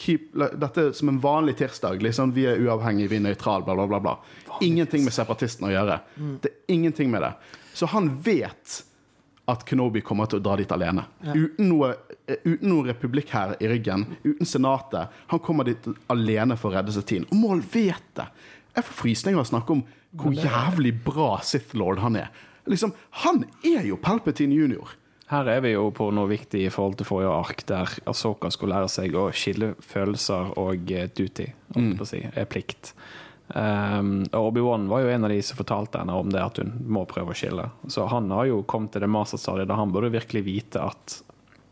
[0.00, 2.00] keep, Dette som en vanlig tirsdag.
[2.02, 4.00] Liksom, vi er uavhengige, vi er nøytrale, bla, bla, bla.
[4.00, 4.58] bla.
[4.64, 5.98] Ingenting med separatistene å gjøre.
[6.40, 7.34] Det er ingenting med det.
[7.76, 8.80] Så han vet
[9.50, 11.04] at Kenobi kommer til å dra dit alene.
[11.24, 11.94] Uten, noe,
[12.26, 15.10] eh, uten noe republikk her i ryggen, uten senatet.
[15.32, 17.26] Han kommer dit alene for å redde Satine.
[17.30, 18.28] Og Mål vet det!
[18.76, 19.82] Jeg får frysninger av å snakke om
[20.20, 22.30] hvor jævlig bra Sith Lord han er.
[22.70, 22.92] Liksom,
[23.24, 24.94] Han er jo Palpatine junior.
[25.30, 28.74] Her er vi jo på noe viktig i forhold til forrige ark, der Asoka skulle
[28.74, 32.94] lære seg å skille følelser og eh, duty, på å si, er plikt.
[33.50, 37.04] Um, Obi-Wan var jo en av de som fortalte henne om det at hun må
[37.10, 37.68] prøve å skille.
[37.90, 41.16] Så han har jo kommet til det masterstadiet der han burde virkelig vite at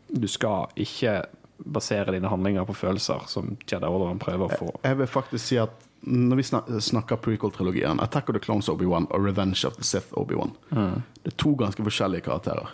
[0.09, 1.21] du skal ikke
[1.59, 4.71] basere dine handlinger på følelser, som Jedi Orderen prøver å få.
[4.87, 9.07] Jeg vil faktisk si at når vi snak snakker prequel-trilogien, Attack of the Clones Obi-Wan
[9.11, 12.69] og Revenge of the Sith Obi-Wan Det er to ganske forskjellige karakterer.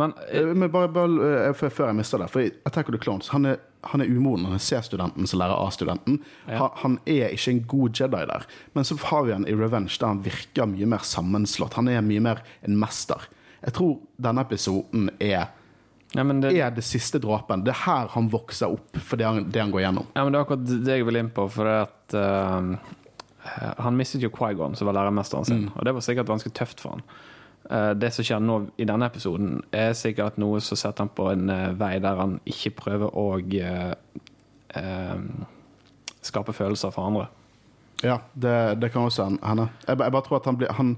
[0.00, 3.02] Men eh, Eh, Men bare, bare eh, før, jeg mister det For Attack of the
[3.02, 4.44] Clones Han er, han er umoden.
[4.48, 6.22] Han er C-studenten som lærer A-studenten.
[6.48, 8.46] Han, han er ikke en god Jedi der.
[8.74, 11.76] Men så har vi han i Revenge, der han virker mye mer sammenslått.
[11.76, 13.28] Han er mye mer en mester.
[13.62, 15.50] Jeg tror denne episoden er
[16.12, 17.60] Ja, men det, er det siste dråpen.
[17.62, 20.06] Det er her han vokser opp for det han, det han går gjennom.
[20.16, 23.98] ja, men det er akkurat det jeg vil inn på, for det at eh, Han
[23.98, 27.04] mistet jo Quaigon, som var læremesteren sin, og det var sikkert ganske tøft for han.
[27.70, 31.28] Uh, det som skjer nå i denne episoden, er sikkert noe som setter han på
[31.30, 33.26] en uh, vei der han ikke prøver å
[36.20, 37.28] skape følelser for andre.
[38.02, 39.68] Ja, det, det kan også hende.
[39.86, 40.94] Jeg, jeg bare tror at han blir han,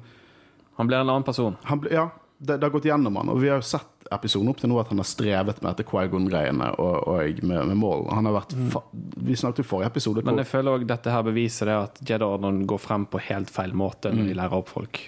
[0.77, 1.57] Han blir en annen person.
[1.69, 2.09] han Ja,
[2.39, 4.79] det, det har gått gjennom han, og vi har jo sett episoden opp til nå
[4.83, 8.07] at han har strevet med dette Quaigon-greiene og, og med, med mål.
[8.13, 11.27] Han har vært fa Vi snakket jo forrige episode Men jeg føler òg dette her
[11.27, 15.03] beviser det at Jedi-ordenen går frem på helt feil måte når de lærer opp folk.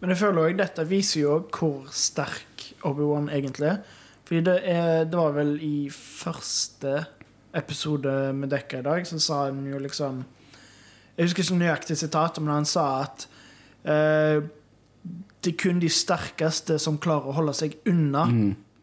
[0.00, 3.80] Men jeg føler også dette viser jo hvor sterk Obi-Wan egentlig er.
[4.24, 7.00] Fordi det, er, det var vel i første
[7.56, 10.22] episode med dekka i dag, så sa han jo liksom
[11.16, 13.26] Jeg husker ikke nøyaktig sitatet, men han sa at
[13.84, 14.38] eh,
[15.42, 18.26] det er kun de sterkeste som klarer å holde seg unna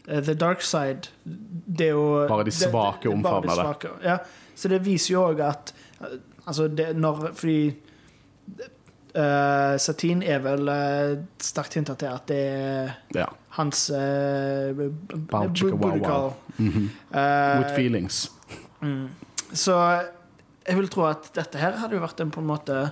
[0.07, 1.09] eh, the dark side.
[1.23, 2.29] Det er jo Mm.
[2.29, 4.05] Bare de svake svake det- det, de det.
[4.05, 4.17] Ja,
[4.55, 6.17] så det viser jo òg at eh,
[6.47, 7.75] Altså, det, når Fordi
[9.17, 13.25] uh, Satin er vel uh, sterkt hinta til at det er Ja.
[13.57, 14.71] hans uh,
[15.31, 16.33] wow wow.
[16.57, 16.89] Mhm.
[17.11, 18.31] With feelings.
[18.81, 19.07] mm.
[19.53, 19.73] Så
[20.67, 22.91] jeg vil tro at dette her hadde jo vært en på en måte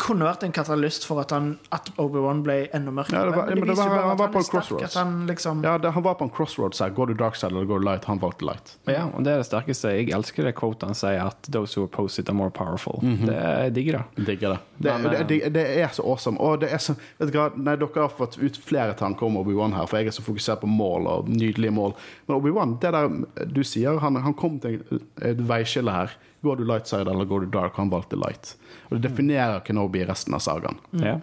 [0.00, 3.18] kunne vært en katalyst for at, han, at Obi-Wan ble enda mørkere.
[3.20, 4.94] Ja, det var- men det var- han var på en crossroads.
[4.94, 6.88] Han liksom Ja, det, han var på en crossroads her.
[6.90, 8.04] Går du dark side eller går du light?
[8.04, 8.76] Han valgte light.
[8.86, 9.92] Ja, og det er det sterkeste.
[9.92, 13.00] Jeg elsker det quotet han sier, at 'those who oppose it are more powerful'.
[13.26, 14.26] Det jeg digger det.
[14.26, 14.58] Digger det.
[14.80, 15.52] Det, Men, det, det.
[15.52, 16.40] det er så awesome.
[16.40, 17.50] Og det er så, vet du hva?
[17.56, 20.60] Nei, dere har fått ut flere tanker om Obi-Wan her, for jeg er så fokusert
[20.60, 21.94] på mål og nydelige mål.
[22.28, 23.08] Men Obi-Wan, det der
[23.52, 24.82] du sier, han, han kom til
[25.20, 26.10] et veiskille her.
[26.44, 27.78] Går du light side eller går du dark?
[27.80, 28.54] Han valgte light.
[28.90, 30.80] Og det definerer Kenobi i resten av sagaen.
[30.92, 31.22] Mm.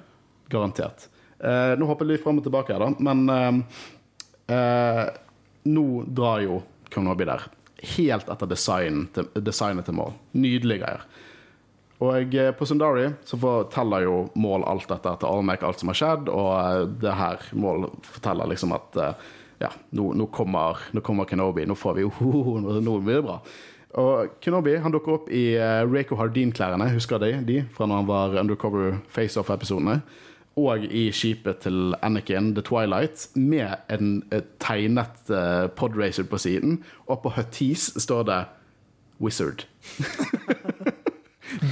[0.51, 1.07] Garantert.
[1.39, 2.91] Eh, nå hopper vi fram og tilbake her, da.
[3.01, 3.81] Men eh,
[4.55, 5.03] eh,
[5.69, 6.61] nå drar jo
[6.91, 7.45] Kenobi der.
[7.95, 10.17] Helt etter design til, designet til mål.
[10.37, 11.05] Nydelige greier.
[12.01, 15.99] Og jeg på Sundari så forteller jo Mål alt dette til Almek, alt som har
[15.99, 19.27] skjedd, og eh, det her Mål forteller liksom at eh,
[19.61, 22.09] ja, nå, nå, kommer, nå kommer Kenobi, nå får vi jo
[22.81, 23.37] nå blir det bra.
[23.99, 28.07] Og Kenobi han dukker opp i uh, Rako Hardin-klærne, husker de, de fra når han
[28.07, 29.99] var undercover face-off-episodene.
[30.59, 36.81] Og i skipet til Anakin, The Twilight, med en uh, tegnet uh, podracer på siden.
[37.07, 38.41] Og på Huttees står det
[39.21, 39.67] Wizard.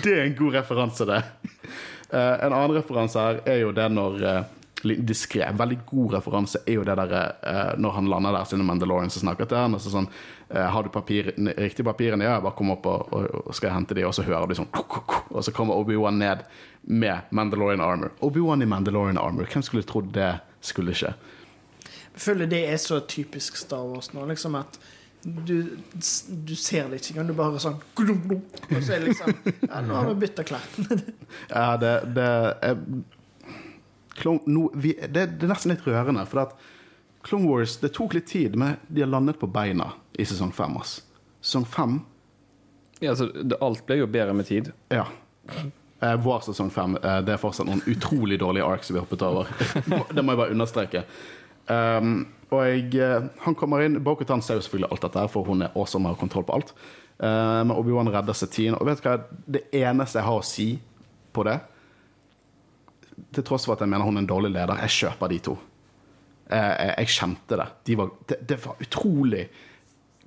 [0.03, 1.21] Det er en god referanse, det.
[2.11, 4.41] Uh, en annen referanse her er jo det når uh,
[4.83, 9.17] Diskré, veldig god referanse er jo det der eh, når han lander der sine Mandalorians
[9.17, 9.75] og snakker til han.
[9.75, 10.07] Og så sånn
[10.49, 12.25] Har du papir, riktige papirene?
[12.25, 14.69] Ja, jeg bare kom opp og, og skal hente de, og så hører du sånn
[14.73, 16.41] Og så kommer Obi-Wan ned
[16.89, 18.15] med Mandalorian armor.
[18.25, 19.45] Obi-Wan i Mandalorian armor.
[19.45, 20.31] Hvem skulle trodd det
[20.65, 21.11] skulle skje?
[21.85, 24.79] Jeg føler det er så typisk Star Wars nå, liksom at
[25.21, 25.77] du,
[26.47, 27.29] du ser det ikke engang.
[27.29, 29.33] Du bare sånn Og så er det liksom
[29.67, 30.65] Ja, nå har vi bytta klær.
[31.53, 32.27] Ja, det, det
[32.65, 32.77] er
[34.19, 36.55] klon, no, vi, det, det er nesten litt rørende, for at
[37.25, 40.77] Clone Wars Det tok litt tid, men de har landet på beina i sesong fem.
[41.41, 41.99] Sesong fem
[42.99, 43.29] Ja, altså,
[43.61, 44.71] alt ble jo bedre med tid.
[44.91, 45.05] Ja.
[45.99, 49.51] Eh, vår sesong fem eh, Det er fortsatt noen utrolig dårlige arcs vi hoppet over.
[50.15, 51.05] det må jeg bare understreke.
[51.69, 55.45] Um, og jeg, eh, han kommer inn Bokutan ser jo selvfølgelig alt dette, her, for
[55.45, 56.73] hun er awesome og har kontroll på alt.
[57.19, 58.79] Eh, men Obi-Wan redder Satine.
[58.79, 59.17] Og vet du hva?
[59.45, 60.69] Det eneste jeg har å si
[61.35, 61.59] på det,
[63.35, 65.55] til tross for at jeg mener hun er en dårlig leder, jeg kjøper de to.
[66.49, 67.67] Eh, jeg, jeg kjente det.
[67.85, 68.39] De var, det.
[68.49, 69.47] Det var utrolig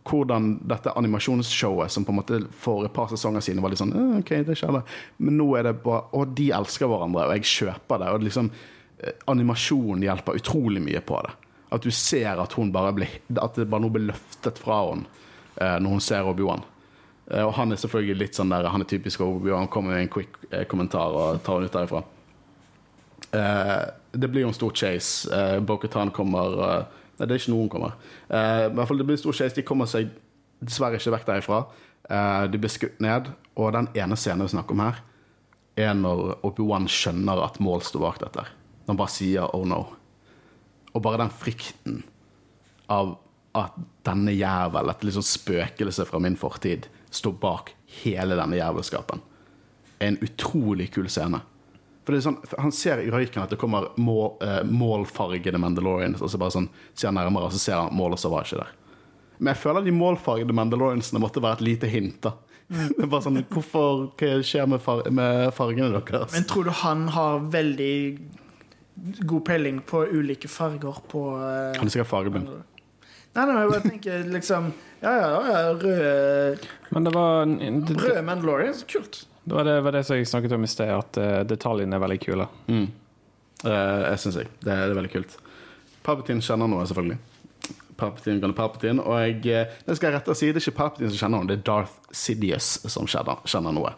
[0.03, 3.95] hvordan dette animasjonsshowet, som på en måte for et par sesonger siden var litt sånn
[3.95, 4.83] «Eh, OK, det skjedde.
[5.23, 8.11] Men nå er det bare Og de elsker hverandre, og jeg kjøper det.
[8.15, 8.51] Og liksom
[8.99, 11.37] eh, Animasjonen hjelper utrolig mye på det.
[11.73, 15.07] At du ser at hun bare blir At det bare nå blir løftet fra henne
[15.57, 16.67] eh, når hun ser Obi-Wan.
[17.31, 19.71] Eh, og han er selvfølgelig litt sånn der Han er typisk Obi-Wan.
[19.73, 22.03] Kommer med en quick eh, kommentar og tar henne ut derifra.
[23.33, 25.29] Eh, det blir jo en stor chase.
[25.33, 27.97] Uh, Bokutan kommer eh, Nei, det er ikke noen kommer.
[28.33, 29.55] Eh, I hvert fall det blir en stor chase.
[29.55, 30.11] De kommer seg
[30.63, 31.59] dessverre ikke vekk derifra.
[32.09, 33.29] Eh, de blir skutt ned.
[33.55, 35.03] Og den ene scenen vi snakker om her,
[35.79, 38.47] er når Obi-Wan skjønner at Mål står bak dette.
[38.83, 39.95] Når han bare sier 'oh no'.
[40.95, 42.03] Og bare den frykten
[42.89, 43.19] av
[43.55, 49.21] at denne jævel, et liksom spøkelse fra min fortid, står bak hele denne jævelskapen,
[50.01, 51.41] en utrolig kul scene.
[52.03, 56.23] For det er sånn, Han ser i røyken at det kommer mål, eh, målfargede Mandalorians,
[56.23, 58.63] og så bare sånn, ser han nærmere, og så ser han målet, så var ikke
[58.65, 58.73] der.
[59.39, 62.21] Men jeg føler de målfargede Mandaloriansene måtte være et lite hint.
[62.27, 62.35] da.
[62.73, 66.35] Det er bare sånn, hvorfor, Hva skjer med, far, med fargene deres?
[66.35, 67.97] Men tror du han har veldig
[69.27, 72.51] god peiling på ulike farger på eh, Han er sikkert fargeblind.
[73.33, 78.25] Nei, nei, jeg bare tenker liksom Ja, ja, ja røde, Men det var, det, røde
[78.27, 79.23] Mandalorians, kult.
[79.45, 82.03] Det, var det, var det som jeg snakket om i sted, at uh, detaljene er
[82.05, 82.47] veldig kule.
[82.69, 82.87] Mm.
[83.65, 84.51] Uh, jeg syns jeg.
[84.63, 85.37] Det, er- det er veldig kult.
[86.03, 87.19] Palpatine kjenner noe, selvfølgelig.
[88.01, 89.03] Palpatine kan Palpatine.
[89.07, 91.43] Og jeg, eh, det skal jeg rette og si, det er ikke Palpatine som kjenner
[91.43, 93.93] noe, det er Darth Sidious som kjenner, kjenner noe.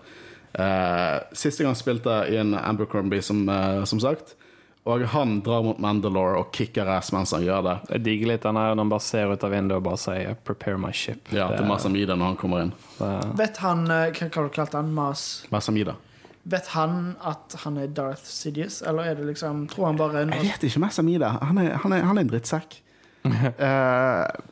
[0.54, 4.36] Uh, siste gang spilte jeg i en Abercrombie, som, eh, som sagt.
[4.85, 7.74] Og han drar mot Mandalore og kicker ass mens han gjør det.
[7.94, 10.35] Jeg digger litt den her når han bare ser ut av vinduet og bare sier
[10.44, 11.32] 'prepare my ship'.
[11.32, 12.73] Ja, til Masamida når han kommer inn.
[12.98, 14.93] det- Vet han eh, Hva har du kalt han?
[14.93, 15.47] Mas?
[15.51, 15.97] Masamida.
[16.44, 20.43] Vet han at han er Darth Sidious, eller er det liksom Tror han bare Jeg
[20.43, 21.39] vet ikke Masamida.
[21.40, 22.81] Han er, han er, han er en drittsekk.
[23.24, 23.32] uh,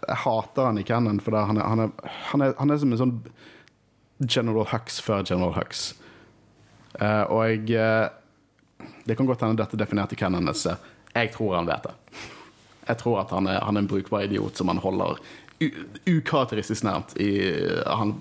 [0.09, 1.91] jeg hater han i Cannon, for det, han, er, han, er,
[2.31, 3.23] han, er, han er som en sånn
[4.27, 5.95] General Hux før General Hux.
[7.01, 8.09] Uh, og jeg eh,
[9.05, 10.67] Det kan godt hende dette definerte hvem hennes.
[11.13, 11.95] Jeg tror han vet det.
[12.89, 15.21] Jeg tror at han er, han er en brukbar idiot som han holder
[16.11, 17.31] ukarakteristisk nært i
[17.87, 18.17] han,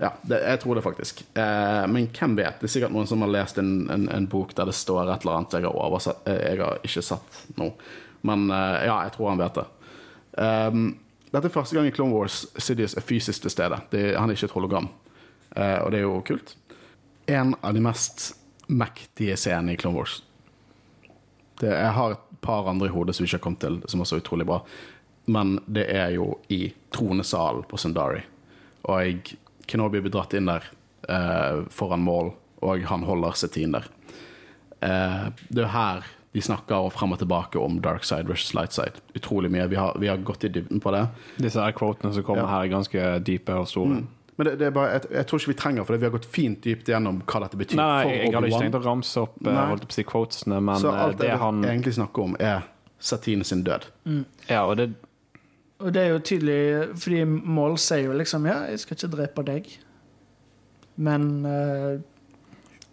[0.00, 1.20] Ja, det, jeg tror det faktisk.
[1.38, 2.58] Eh, men hvem vet?
[2.58, 5.22] Det er sikkert noen som har lest en, en, en bok der det står et
[5.22, 7.68] eller annet jeg har oversett eh, Jeg har ikke sett nå.
[8.26, 9.66] Men eh, ja, jeg tror han vet det.
[10.34, 10.88] Um,
[11.30, 13.78] dette er første gang i Clone Wars Sidious er fysisk til stede.
[14.18, 14.90] Han er ikke et hologram.
[15.54, 16.56] Eh, og det er jo kult.
[17.30, 18.32] En av de mest
[18.66, 20.22] mektige scenen i Clone Wars.
[21.60, 24.02] Det, jeg har et par andre i hodet som vi ikke har kommet til, som
[24.04, 24.60] også er utrolig bra.
[25.26, 28.20] Men det er jo i tronesalen på Sundari.
[28.84, 29.38] Og jeg,
[29.70, 30.66] Kenobi blir dratt inn der
[31.08, 32.34] eh, foran mål,
[32.64, 33.88] og han holder Setine der.
[34.84, 36.04] Eh, det er her
[36.34, 38.98] de snakker frem og tilbake om dark side versus light side.
[39.14, 39.68] Utrolig mye.
[39.70, 41.04] Vi har, vi har gått i dybden på det.
[41.38, 42.48] Disse her quotene som kommer Ja.
[42.56, 44.00] her, er ganske dype og store.
[44.36, 46.00] Men det, det er bare, jeg, jeg tror ikke vi trenger for det.
[46.02, 47.78] Vi har gått fint dypt gjennom hva dette betyr.
[47.78, 49.66] Nei, for jeg, hadde ikke tenkt å ramse opp eh, Nei.
[49.70, 52.38] holdt på å si quotesene, men Så eh, alt det det han egentlig snakker om,
[52.42, 52.64] er
[53.04, 53.86] Satine sin død.
[54.48, 54.88] Ja, og det,
[55.78, 56.58] Og det er jo tydelig,
[57.02, 59.70] fordi Mål sier jo liksom Ja, jeg skal ikke drepe deg.
[60.96, 62.02] Men eh,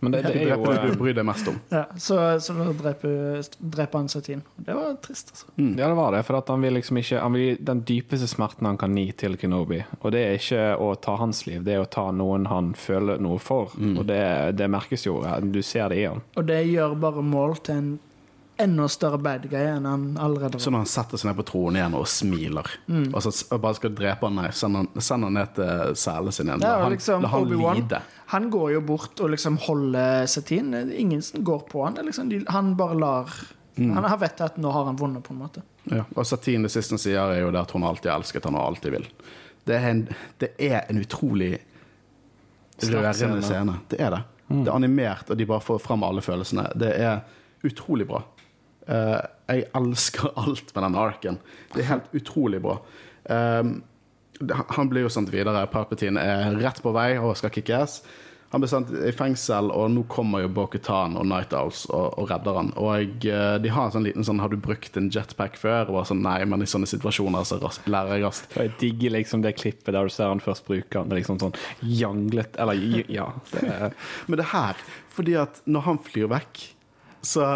[0.02, 1.58] men det, det er jo det eh, du bryr deg mest om.
[1.70, 4.42] Ja, så, så da dreper, dreper han Satin.
[4.58, 5.52] Det var trist, altså.
[5.56, 6.24] Ja, det var det.
[6.26, 9.08] For at han vil liksom ikke Han vil gi den dypeste smerten han kan gi
[9.24, 9.84] til Kenobi.
[10.02, 13.22] Og det er ikke å ta hans liv, det er å ta noen han føler
[13.22, 13.76] noe for.
[13.78, 14.24] Og det,
[14.58, 15.20] det merkes jo.
[15.54, 16.24] Du ser det i han.
[16.36, 17.92] Og det gjør bare Mål til en
[18.64, 21.80] enda større bad guy enn han allerede Så når han setter seg ned på tronen
[21.80, 22.68] igjen og smiler,
[23.12, 26.36] og så og bare skal drepe han, nei, send han, send han ned til selen
[26.36, 26.66] sin igjen.
[26.66, 28.02] Ja, han, liksom, la han lide.
[28.32, 32.00] Han går jo bort og liksom holder er Ingen går på han.
[32.06, 33.34] Liksom, de, han bare lar
[33.76, 35.64] Han har vet at nå har han vunnet, på en måte.
[35.90, 36.04] Ja.
[36.16, 38.58] Og Satine det siste hun sier, er jo det at hun alltid har elsket han
[38.60, 39.08] og alltid vil.
[39.66, 40.04] Det er en,
[40.42, 41.56] det er en utrolig
[42.82, 43.80] rørende scene.
[43.90, 44.22] Det er det.
[44.52, 46.68] Det er animert, og de bare får fram alle følelsene.
[46.76, 47.22] Det er
[47.68, 48.24] utrolig bra.
[48.88, 49.22] Eh,
[49.52, 51.40] jeg elsker alt med den arken.
[51.76, 52.80] Det er helt utrolig bra.
[53.30, 53.82] Um,
[54.74, 55.68] han blir jo sendt videre.
[55.70, 58.00] Palpatine er rett på vei og skal kicke ass.
[58.52, 62.26] Han blir sendt i fengsel, og nå kommer jo Bo-Katan og Night Owls og, og
[62.28, 62.72] redder han.
[62.82, 63.14] Og jeg,
[63.64, 65.86] de har en sånn liten sånn Har du brukt en jetpack før?
[65.88, 68.58] Og bare sånn, Nei, men i sånne situasjoner så ras- lærer jeg raskt.
[68.58, 71.08] Og jeg digger liksom det klippet der du ser han først bruker han.
[71.08, 71.56] Det er liksom sånn
[72.02, 73.30] janglet Eller ja.
[73.54, 73.64] Det
[74.28, 74.84] Men det her,
[75.16, 76.66] fordi at når han flyr vekk,
[77.24, 77.54] så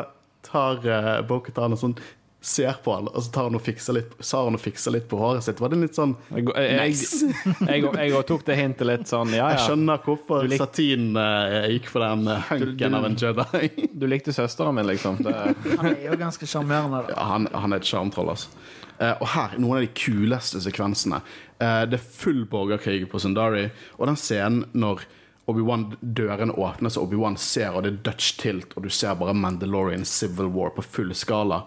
[0.56, 1.98] tar uh, Bo-Katan og sånn
[2.46, 5.08] ser på han, og så tar han og fikser litt, sa han og fikser litt
[5.10, 5.58] på håret sitt.
[5.64, 6.46] Var det litt sånn jeg,
[6.78, 7.26] Nice!
[7.66, 11.90] jeg, tok det hintet litt sånn Ja, Jeg skjønner hvorfor Du lik- Satin uh, gikk
[11.90, 13.72] for den uh, hunken av en Jedi.
[14.00, 15.18] Du likte søsteren min, liksom.
[15.26, 15.34] Det,
[15.80, 17.02] Han er jo ganske sjarmerende.
[17.08, 17.16] da.
[17.18, 18.54] Ja, han, han er et sjarmtroll, altså.
[19.00, 21.24] Uh, og her, noen av de kuleste sekvensene.
[21.58, 25.06] Eh, det er full borgerkrig på Sundari, og den scenen når
[25.48, 29.36] Obi-Wan dørene åpnes, og Obi-Wan ser, og det er Dutch tilt, og du ser bare
[29.38, 31.64] Mandalorian Civil War på full skala.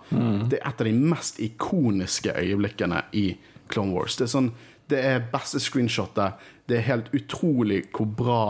[0.50, 3.28] Det er et av de mest ikoniske øyeblikkene i
[3.70, 4.16] Clone Wars.
[4.18, 4.50] Det er sånn
[4.88, 6.38] det er beste screenshotet.
[6.66, 8.44] Det er helt utrolig hvor bra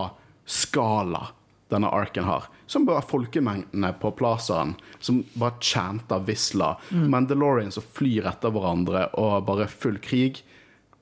[0.47, 1.33] skala
[1.69, 2.47] denne arken har.
[2.67, 6.77] Som bare folkemengdene på plazaen, som bare chanter visla.
[7.11, 10.43] Mandalorian som flyr etter hverandre, og bare full krig.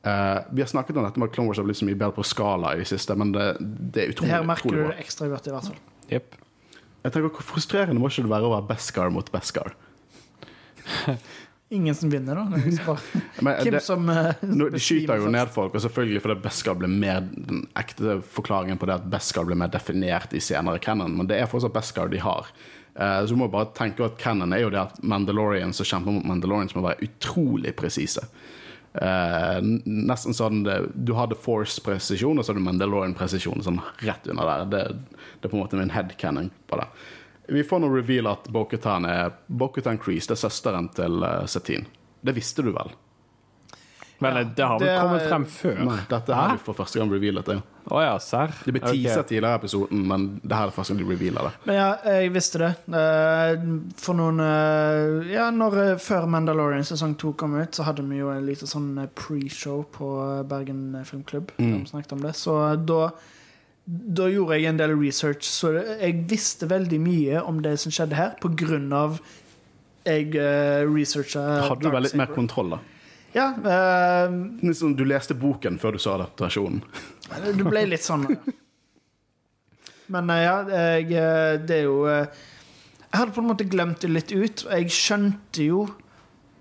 [0.07, 2.15] Eh, vi har snakket om dette med at Clone Wars har blitt så mye bedre
[2.15, 4.93] på skala i det siste, men det, det er Det utrolig, her merker utrolig du
[4.93, 5.81] det ekstra godt, i hvert fall.
[6.13, 6.37] Yep.
[7.07, 9.75] Jeg tenker, Hvor frustrerende må ikke det være å være Beskar mot Beskar?
[11.75, 12.45] Ingen som vinner, da.
[12.47, 16.37] Det Men Hvem det, som uh, no, de skyter jo ned folk, og selvfølgelig fordi
[16.45, 20.79] Beskar ble mer den ekte forklaringen på det at Beskar ble mer definert i senere
[20.83, 22.53] canon, men det er fortsatt Beskar de har.
[22.95, 26.15] Uh, så du må bare tenke at canon er jo det at Mandalorians som kjemper
[26.15, 28.23] mot Mandalorians må være utrolig presise.
[28.97, 34.49] Eh, nesten sånn Du Du hadde Force-presisjon, og så har du Mandalorian-presisjon sånn rett under
[34.49, 34.67] der.
[34.73, 34.83] Det,
[35.41, 36.89] det er på en måte min headcanon på det.
[37.49, 41.87] Vi får nå reveal at Bo-Katan er Bo-Katan det er søsteren til uh, Satine.
[42.21, 42.91] Det visste du vel?
[44.19, 45.81] Men Ja, eh, det har vel kommet frem før?
[45.85, 47.47] Nei, dette her er for første gang revealet.
[47.47, 47.76] Det.
[47.87, 48.51] Å ja, serr?
[48.65, 48.89] Det ble Ok.
[48.91, 49.23] okay.
[49.23, 51.53] tidligere i episoden, men det her er første gang de revealer det.
[51.69, 52.73] Men ja, jeg visste det.
[53.03, 53.67] Eh,
[54.03, 58.19] For noen eh, Ja, når, eh, før Mandalorian sesong to kom ut, så hadde vi
[58.19, 60.11] jo en liten sånn pre-show på
[60.51, 61.55] Bergen Filmklubb.
[61.59, 61.73] Mm.
[61.85, 62.35] De snakket om det.
[62.37, 63.11] Så da
[63.87, 68.19] da gjorde jeg en del research, så jeg visste veldig mye om det som skjedde
[68.19, 69.21] her, på grunn av
[70.07, 72.81] jeg uh, researcha Hadde du vel litt mer kontroll, da?
[73.37, 73.51] Ja.
[73.53, 76.81] eh, du leste boken før du så adaptasjonen.
[77.59, 78.25] Du ble litt sånn.
[80.13, 82.27] Men eh, ja, jeg, eh, det er jo eh,
[83.11, 84.65] Jeg hadde på en måte glemt det litt ut.
[84.71, 85.87] Jeg skjønte jo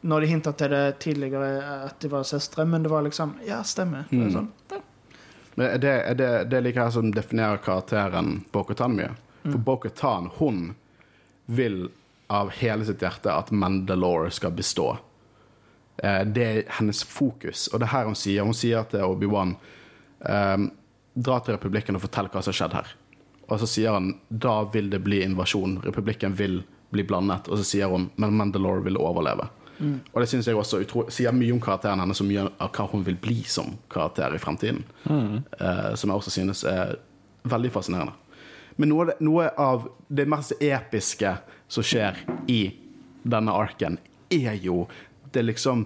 [0.06, 1.48] når de hinta til det tidligere,
[1.88, 4.06] at de var søstre, men det var liksom Ja, stemmer.
[4.12, 4.32] Er Mm.
[4.34, 4.50] sånn.
[4.72, 4.82] ja.
[5.56, 9.14] Men er det, er det, det er like her som definerer karakteren Bo-Katan mye.
[9.46, 10.76] For Bo-Katan, hun
[11.48, 11.88] vil
[12.30, 14.98] av hele sitt hjerte at Mandalore skal bestå.
[16.04, 18.44] Eh, Det er hennes fokus, og det er her hun sier.
[18.44, 19.56] Hun sier til Obi-Wan
[20.20, 20.72] um,
[21.16, 22.90] Dra til republikken og fortell hva som har skjedd her.
[23.48, 25.78] Og så sier han da vil det bli invasjon.
[25.86, 26.58] Republikken vil
[26.92, 27.48] bli blandet.
[27.48, 29.48] Og så sier hun men Mandalore vil overleve.
[30.14, 32.86] Og det synes jeg også utro, sier mye om karakteren hennes og mye av hva
[32.92, 34.84] hun vil bli som karakter i fremtiden.
[35.08, 36.96] Eh, som jeg også synes er
[37.44, 38.16] veldig fascinerende.
[38.78, 42.20] Men noe noe av det mest episke som skjer
[42.52, 42.62] i
[43.24, 44.00] denne arken,
[44.32, 44.86] er jo
[45.36, 45.86] det liksom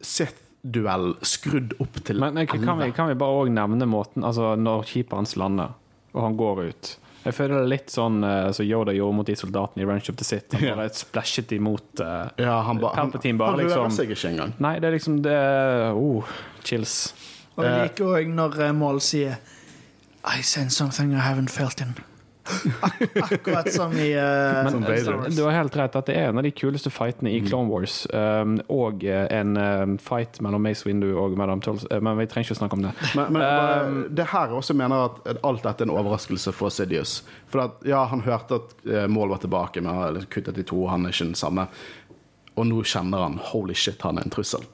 [0.00, 4.52] Sith-duell skrudd opp til Men eh, kan vi, kan vi bare òg nevne måten Altså,
[4.58, 5.74] når keeperen hans lander,
[6.14, 6.90] og han går ut
[7.26, 10.08] Jeg føler det er litt sånn eh, som Yoda gjorde mot de soldatene i Ranch
[10.12, 10.54] of the Sith.
[10.54, 10.76] Han Ja.
[10.78, 14.54] bare splæsjet imot uh, Ja, han, ba, han, Palpatine bare han liksom- seg ikke engang.
[14.62, 15.38] Nei, det er liksom det
[15.98, 16.30] oh,
[16.64, 16.94] Chills.
[17.58, 17.82] Og jeg Eh.
[17.88, 19.38] liker òg når Mål Maul sier
[20.24, 21.94] I sense something I haven't felt in.
[22.80, 23.02] Ak
[23.32, 25.36] akkurat som i uh, Som Wars.
[25.36, 28.00] Du har helt rett at det er en av de kuleste fightene i Clone Wars.
[28.12, 32.28] Um, og eh, en um, fight mellom Mace Windu og Madame Tolls uh, Men vi
[32.30, 32.94] trenger ikke å snakke om det.
[33.18, 33.46] Men, men
[33.78, 37.22] Um, det her også mener at alt dette er en overraskelse for Sidious.
[37.50, 40.66] For at, ja, han hørte at eh, Mål var tilbake, men han har kuttet i
[40.66, 40.84] to.
[40.90, 41.66] Han er ikke den samme.
[42.58, 44.64] Og nå kjenner han holy shit, han er en trussel.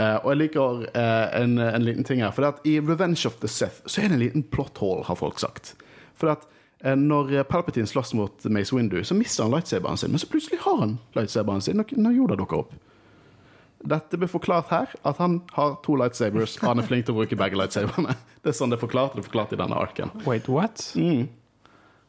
[0.00, 2.32] Uh, og jeg liker eh, en, en liten ting her.
[2.34, 5.18] For at i Revenge of the Sith så er det en liten plot hole, har
[5.20, 5.74] folk sagt.
[6.18, 10.10] For at eh, når Palpatine slåss mot Mace Windu, så mister han lightsaberen sin.
[10.10, 12.72] Men så plutselig har han lightsaberen sin når, Yoda dukker opp.
[13.82, 17.20] Dette blir forklart her, at han har to lightsabers, og han er flink til å
[17.20, 18.14] bruke begge lightsaberne.
[18.42, 20.10] Det er sånn det er forklart, det er forklart i denne arken.
[20.26, 20.80] Wait, what?
[20.98, 21.28] Mm.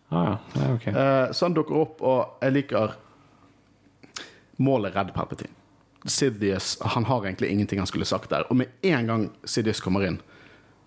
[0.09, 0.69] Ah, ja.
[0.81, 0.93] ja.
[0.93, 2.95] Eh, så han dukker opp, og jeg liker
[4.57, 5.53] Målet redd Palpatine.
[6.09, 8.47] Sidious han har egentlig ingenting han skulle sagt der.
[8.49, 10.19] Og med en gang Sidious kommer inn,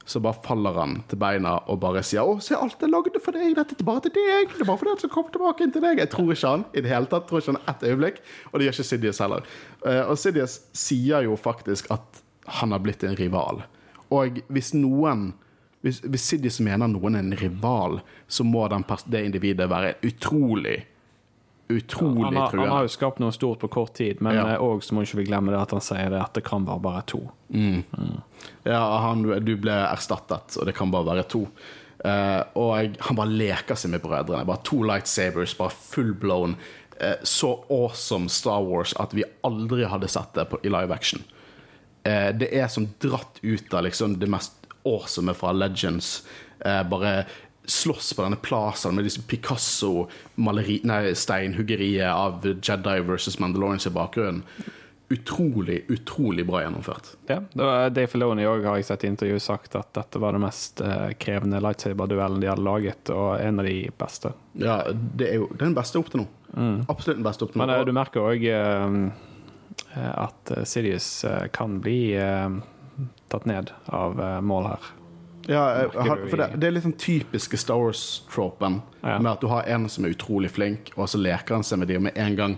[0.06, 3.34] så bare faller han til beina og bare sier 'Å, se alt jeg lagde for
[3.34, 3.56] deg.
[3.56, 4.52] Dette er bare til deg.
[4.54, 6.64] Det er bare for deg som kom tilbake inn til deg.' Jeg tror ikke han
[6.72, 7.26] i det hele tatt.
[7.26, 8.20] Tror ikke han ett øyeblikk.
[8.52, 9.42] Og det gjør ikke Sidious heller.
[9.84, 13.64] Eh, og Sidious sier jo faktisk at han har blitt en rival.
[14.10, 15.34] Og hvis noen
[15.82, 20.86] hvis, hvis Sidious mener noen er en rival, så må den det individet være utrolig
[21.68, 24.58] Utrolig Han har, han har jo skapt noe stort på kort tid, men Ja.
[24.62, 26.82] òg så må ikke vi glemme det at han sier det at det kan være
[26.84, 27.24] bare to.
[28.62, 31.42] Ja, han, du ble erstattet, og det kan bare være to.
[32.04, 34.46] Uh, og jeg, han bare leker seg med brødrene.
[34.46, 36.54] Bare to lightsabers, bare full blown.
[37.00, 41.24] Uh, så awesome Star Wars at vi aldri hadde sett det på, i live action.
[42.06, 44.54] Uh, det er som dratt ut av liksom, det mest
[44.86, 46.20] awesome fra Legends.
[46.64, 47.24] Eh, bare
[47.70, 54.42] slåss på denne plazaen med disse Picasso-steinhuggeriet av Jedi versus Mandalorians i bakgrunnen.
[55.08, 57.16] Utrolig, utrolig bra gjennomført.
[57.30, 60.32] Ja, det var Dave Filoni òg har jeg sett i intervju sagt at dette var
[60.34, 64.32] den mest eh, krevende lightsaber-duellen de hadde laget, og en av de beste.
[64.58, 66.28] Ja, det er jo den beste opp til nå.
[66.88, 67.66] Absolutt den beste opp til nå.
[67.66, 68.42] Men eh, du merker òg
[69.96, 72.16] at eh, Sidious eh, kan bli
[73.28, 74.92] tatt ned av mål her.
[75.48, 75.62] Ja,
[75.94, 79.18] har, for det, det er litt den typiske Star Wars-tropen Ja.
[79.18, 81.88] med at du har en som er utrolig flink, og så leker han seg med
[81.88, 82.56] de, og med en gang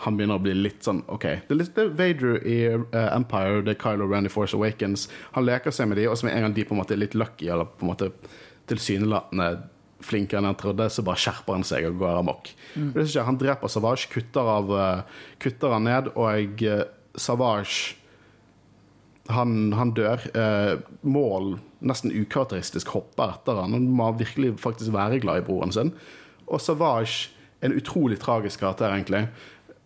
[0.00, 1.24] han begynner å bli litt sånn OK.
[1.48, 5.08] Det er litt det er Vader i uh, Empire, det er Kylo Randy Force Awakens.
[5.34, 7.02] Han leker seg med de, og så med en gang de på en måte er
[7.02, 8.08] litt lucky, eller på en måte
[8.70, 9.50] tilsynelatende
[10.00, 12.48] flinkere enn han trodde, så bare skjerper han seg og går amok.
[12.74, 15.02] Jeg, Han dreper Savage, kutter, av, eh,
[15.42, 16.84] kutter han ned, og eh,
[17.20, 17.96] Savage
[19.34, 20.24] han, han dør.
[20.36, 23.76] Eh, mål, nesten ukarakteristisk, hopper etter han.
[23.76, 25.94] Han må virkelig faktisk være glad i broren sin.
[26.50, 27.30] Og Savage,
[27.64, 29.26] en utrolig tragisk karakter, egentlig,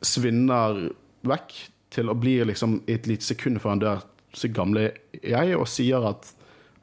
[0.05, 0.89] svinner
[1.27, 1.55] vekk
[1.95, 4.03] til å bli liksom i et lite sekund før han dør,
[4.35, 4.89] så gamle
[5.21, 6.33] jeg, og sier at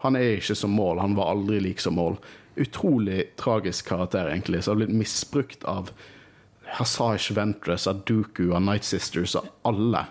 [0.02, 2.16] han er ikke som mål, han var aldri lik som mål.
[2.60, 5.92] Utrolig tragisk karakter, egentlig, som har blitt misbrukt av
[6.78, 10.06] Hasaj Ventress, av Duku, av Night Sisters, av alle.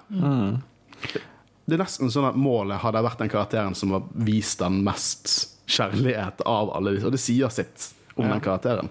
[1.70, 5.34] Det er nesten sånn at målet hadde vært den karakteren som har vist den mest
[5.70, 8.32] kjærlighet av alle disse, og det sier sitt om Ja.
[8.34, 8.90] den karakteren.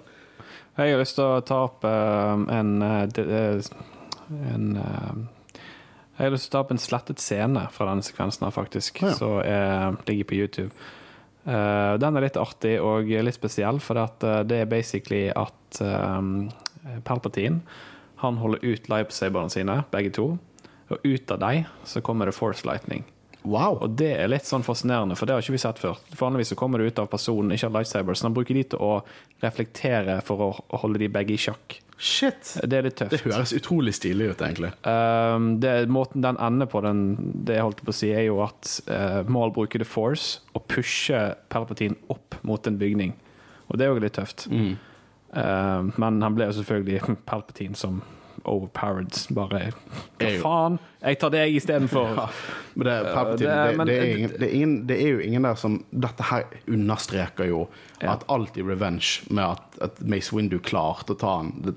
[0.80, 3.62] Jeg har lyst til å ta opp eh, en, eh, eh,
[4.54, 4.70] en
[6.20, 9.02] Jeg har lyst til å ta opp en slettet scene fra denne sekvensen, her faktisk,
[9.02, 9.14] Ja.
[9.14, 10.72] som er- ligger på YouTube.
[11.46, 13.94] Den er litt artig og litt spesiell, for
[14.44, 15.80] det er basically at
[17.06, 17.62] Palpatine
[18.18, 20.38] han holder ut lightsaberne sine, begge to,
[20.90, 23.06] og ut av dem så kommer det Force Lightning.
[23.48, 23.78] Wow!
[23.86, 26.00] Og det er litt sånn fascinerende, for det har ikke vi sett før.
[26.20, 28.82] Vanligvis så kommer det ut av personen ikke av lightsabers, så han bruker de til
[28.84, 28.98] å
[29.44, 31.80] reflektere for å å holde de begge i sjakk.
[32.00, 32.54] Shit!
[32.64, 33.12] Det er litt tøft.
[33.12, 34.72] Det høres utrolig stilig ut, egentlig.
[34.88, 37.02] Um, det, måten den ender på, den,
[37.44, 40.64] det jeg holdt på å si, er jo at uh, Mal bruker The Force og
[40.72, 43.18] pusher Palpatine opp mot en bygning.
[43.68, 44.48] Og det er jo litt tøft.
[44.48, 44.78] Mm.
[45.34, 48.00] Uh, men han ble jo selvfølgelig Palpatine som
[48.46, 49.16] overpowered.
[49.36, 49.72] Bare
[50.20, 50.80] Hva faen?
[51.02, 52.16] Jeg tar deg istedenfor.
[52.20, 52.28] Ja,
[52.80, 55.56] men det, det det, det, er ingen, det, er ingen, det er jo ingen der
[55.60, 57.66] som Dette her understreker jo
[58.00, 58.14] Ja.
[58.14, 61.74] at alt i Revenge med at, at Mace Windu klarte å ta han det,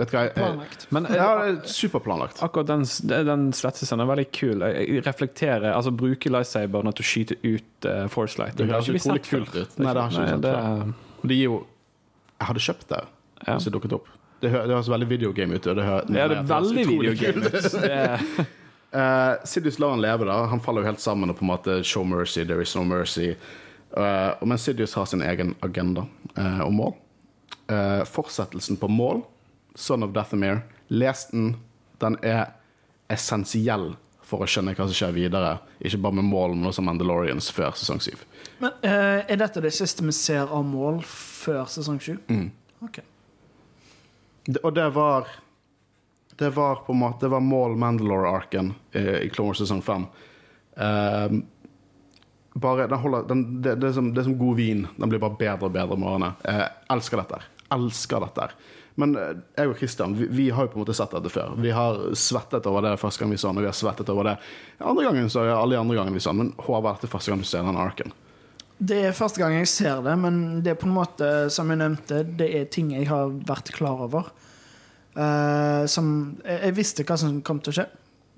[0.00, 0.86] Vet du hva jeg, Planlagt.
[0.92, 2.42] Men eh, Ja, det er superplanlagt.
[2.44, 2.84] Akkurat den,
[3.30, 4.64] den svetsescenen er veldig kul.
[4.64, 8.56] Jeg reflekterer, altså Bruke lightsaberen til å skyte ut uh, Force Light.
[8.60, 9.76] Det høres ikke utrolig kult ut.
[9.80, 11.34] Nei, det har ikke vi Nei, sett før.
[11.36, 11.58] Jo
[12.40, 13.02] Jeg hadde kjøpt det
[13.46, 13.54] Ja.
[13.56, 14.08] hvis det dukket opp.
[14.40, 15.66] Det, hø- det høres veldig videogame ut.
[15.68, 17.46] og Det, hø- Ja, det er veldig videogame.
[17.46, 17.74] ut.
[18.90, 20.38] Uh, Sidious lar han leve, da.
[20.50, 23.34] Han faller jo helt sammen og på en måte show mercy, there is no mercy.
[23.96, 26.06] Uh, men Sidious har sin egen agenda
[26.38, 26.94] uh, og mål.
[27.70, 29.22] Uh, fortsettelsen på mål,
[29.78, 31.52] Son of Dathomir, les den.
[32.00, 32.48] Den er
[33.12, 33.92] essensiell
[34.26, 35.56] for å skjønne hva som skjer videre.
[35.82, 38.22] Ikke bare med mål, men også Mandalorians før sesong syv.
[38.62, 42.14] Men uh, Er dette det siste vi ser av mål før sesong sju?
[42.30, 42.48] Mm.
[42.86, 43.00] Ok.
[44.62, 45.28] Og det var
[46.36, 50.06] Det var på en måte Det var mål Mandalore-arken eh, i Clone Wars sesong fem.
[50.76, 51.42] Ehm,
[52.54, 54.86] bare, den holder, den, det, det, er som, det er som god vin.
[54.96, 56.30] Den blir bare bedre og bedre med årene.
[56.44, 57.40] Jeg elsker dette.
[57.76, 58.48] Elsker dette.
[59.00, 61.54] Men eh, jeg og Christian vi, vi har jo på en måte sett dette før.
[61.60, 64.32] Vi har svettet over det første gang vi så den, og vi har svettet over
[64.32, 64.38] det
[64.80, 66.42] andre gangen så alle andre gangen vi så den.
[66.42, 68.16] Men Håvard, dette første gang du ser den arken.
[68.80, 71.82] Det er første gang jeg ser det, men det er på en måte, som jeg
[71.82, 74.30] nevnte, det er ting jeg har vært klar over.
[75.10, 76.06] Uh, som
[76.44, 77.88] jeg, jeg visste hva som kom til å skje.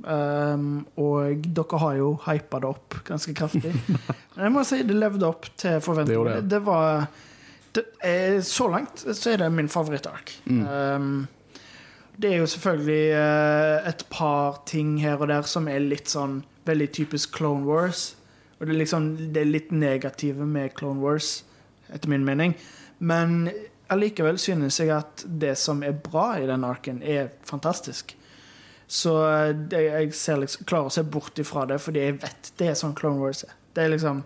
[0.02, 3.70] Um, og dere har jo hypa det opp ganske kraftig.
[4.35, 6.40] Men jeg må si det levde opp til forventningene.
[6.40, 6.48] det.
[6.48, 7.05] Det, det var
[7.73, 10.35] det er, Så langt så er det min favorittark.
[10.48, 11.28] Um,
[12.19, 16.43] det er jo selvfølgelig uh, et par ting her og der som er litt sånn
[16.66, 18.12] veldig typisk Clone Wars.
[18.62, 21.40] Og det er liksom det er litt negative med Clone Wars,
[21.90, 22.52] etter min mening.
[23.02, 23.48] Men
[23.90, 28.14] allikevel synes jeg at det som er bra i den arken, er fantastisk.
[28.86, 32.52] Så eh, det, jeg ser liksom, klarer å se bort ifra det, fordi jeg vet
[32.60, 33.59] det er sånn Clone Wars er.
[33.74, 34.22] Det er liksom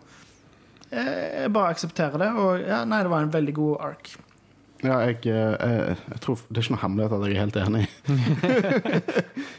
[0.90, 4.10] Jeg jeg bare aksepterer det, og ja, nei, det var en veldig god ark.
[4.84, 7.56] Ja, jeg, eh, jeg, jeg tror Det er ikke noe hemmelighet at jeg er helt
[7.64, 7.86] enig.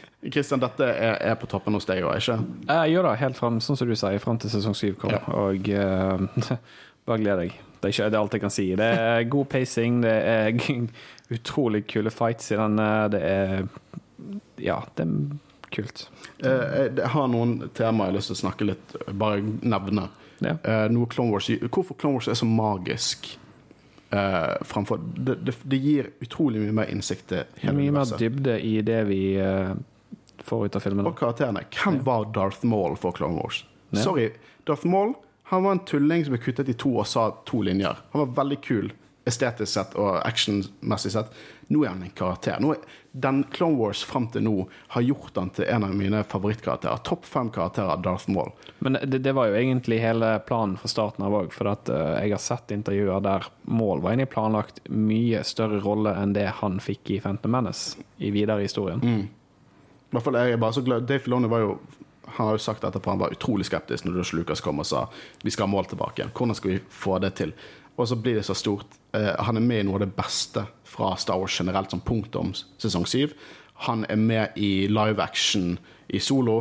[0.18, 2.34] Kristian, dette er, er på toppen hos deg òg, ikke?
[2.74, 5.12] Eh, jo da, helt fram, sånn som du sier, fram til sesong syv kom.
[5.14, 5.20] Ja.
[5.30, 6.56] Og uh,
[7.06, 7.54] bare gled deg.
[7.78, 8.64] Det er, ikke, det er alt jeg kan si.
[8.80, 10.58] Det er god pacing, det er
[11.38, 12.88] utrolig kule fights i denne.
[13.14, 13.68] Det er
[14.58, 15.12] Ja, det er
[15.70, 16.08] kult.
[16.42, 20.08] Eh, Jeg har noen temaer jeg har lyst til å snakke litt Bare nevne.
[20.42, 20.56] Ja.
[20.64, 23.36] Eh, Clone Wars, hvorfor Clone Wars er så magisk
[24.08, 27.76] Uh, framfor det, det, det gir utrolig mye mer innsikt til hele universet.
[27.76, 29.74] mye mer dybde i det vi eh,
[30.44, 31.08] får ut av filmen.
[31.08, 31.64] Og karakterene.
[31.74, 33.64] Hvem var Darth Maul for Clone Wars?
[33.96, 34.30] Sorry,
[34.68, 35.14] Darth Maul
[35.48, 37.96] han var en tulling som ble kuttet i to og sa to linjer.
[38.12, 38.90] Han var veldig kul
[39.28, 41.32] estetisk sett og actionmessig sett.
[41.72, 42.60] Nå er han en karakter.
[42.60, 42.82] Er,
[43.12, 44.54] den Clone Wars fram til nå
[44.94, 47.00] har gjort han til en av mine favorittkarakterer.
[47.04, 48.52] Topp fem karakterer av Darth Maul.
[48.84, 51.52] Men det, det var jo egentlig hele planen fra starten av òg.
[51.56, 56.12] For at, uh, jeg har sett intervjuer der Maul var egentlig planlagt mye større rolle
[56.16, 59.00] enn det han fikk i Phantom Menace i videre historien.
[59.00, 59.18] I
[60.14, 61.78] hvert fall er jeg bare så glad Dave Filoni var jo
[62.28, 65.06] han har jo sagt etterpå han var utrolig skeptisk når George Lucas kom og sa
[65.42, 66.26] vi skal ha mål tilbake.
[66.36, 67.54] Hvordan skal vi få det til?
[67.96, 68.98] Og så blir det så stort.
[69.16, 72.52] Eh, han er med i noe av det beste fra Star Wars generelt, som punktum
[72.78, 73.32] sesong syv.
[73.88, 75.78] Han er med i live action
[76.08, 76.58] i Solo.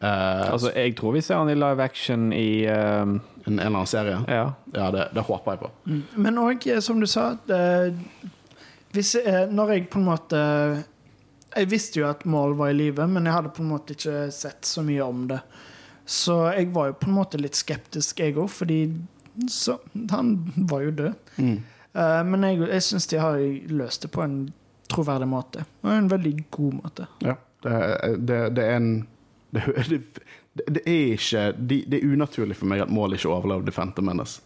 [0.00, 3.68] Eh, Altså, jeg tror vi ser han i live action i eh, en, en eller
[3.76, 4.16] annen serie.
[4.28, 4.48] Ja.
[4.74, 5.70] Ja, det, det håper jeg på.
[6.16, 7.94] Men òg, som du sa det,
[8.92, 10.40] hvis, eh, Når jeg på en måte
[11.56, 14.26] Jeg visste jo at Mål var i live, men jeg hadde på en måte ikke
[14.34, 15.40] sett så mye om det.
[16.08, 18.80] Så jeg var jo på en måte litt skeptisk, jeg òg, fordi
[19.48, 19.78] så,
[20.10, 21.30] han var jo død.
[21.36, 21.54] Mm.
[21.92, 23.38] Uh, men jeg, jeg syns de har
[23.72, 24.36] løst det på en
[24.92, 25.64] troverdig måte.
[25.84, 27.08] Og en veldig god måte.
[27.24, 27.38] Ja.
[27.62, 27.78] Det,
[28.18, 28.92] det, det er en
[29.52, 29.62] det,
[30.66, 34.40] det, er ikke de, Det er unaturlig for meg at Maul ikke overlevde Phantom Menace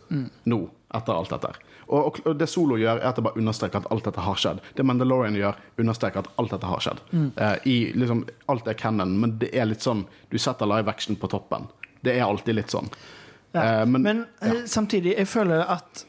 [0.44, 0.58] nå,
[0.94, 1.52] etter alt dette.
[1.54, 1.75] her.
[1.88, 4.58] Og, og, det Solo gjør, er at det bare understreker at alt dette har skjedd.
[4.74, 7.02] Det Mandalorian gjør, understreker at alt dette har skjedd.
[7.14, 11.16] Eh, I liksom Alt er canon, men det er litt sånn Du setter live action
[11.16, 11.68] på toppen.
[12.02, 12.90] Det er alltid litt sånn.
[13.54, 13.82] Ja.
[13.82, 14.66] Uh, men- men ja.
[14.66, 16.04] samtidig, jeg føler at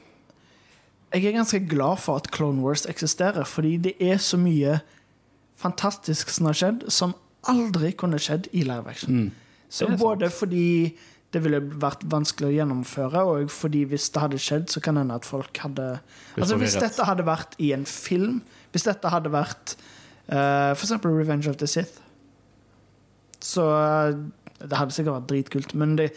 [1.14, 4.80] Jeg er ganske glad for at Clone Wars eksisterer, fordi det er så mye
[5.56, 7.14] fantastisk som har skjedd, som
[7.48, 9.14] aldri kunne skjedd i live action.
[9.14, 9.32] Mm.
[9.70, 10.02] Så er sant.
[10.02, 10.98] både fordi
[11.38, 15.06] det ville vært vanskelig å gjennomføre, og fordi hvis det hadde skjedd, så kan det
[15.06, 15.86] hende at folk hadde
[16.38, 18.42] Altså Hvis dette hadde vært i en film,
[18.74, 19.76] hvis dette hadde vært
[20.30, 22.02] uh, for eksempel Revenge of the Sith,
[23.44, 24.18] så uh,
[24.58, 26.12] Det hadde sikkert vært dritkult, men det,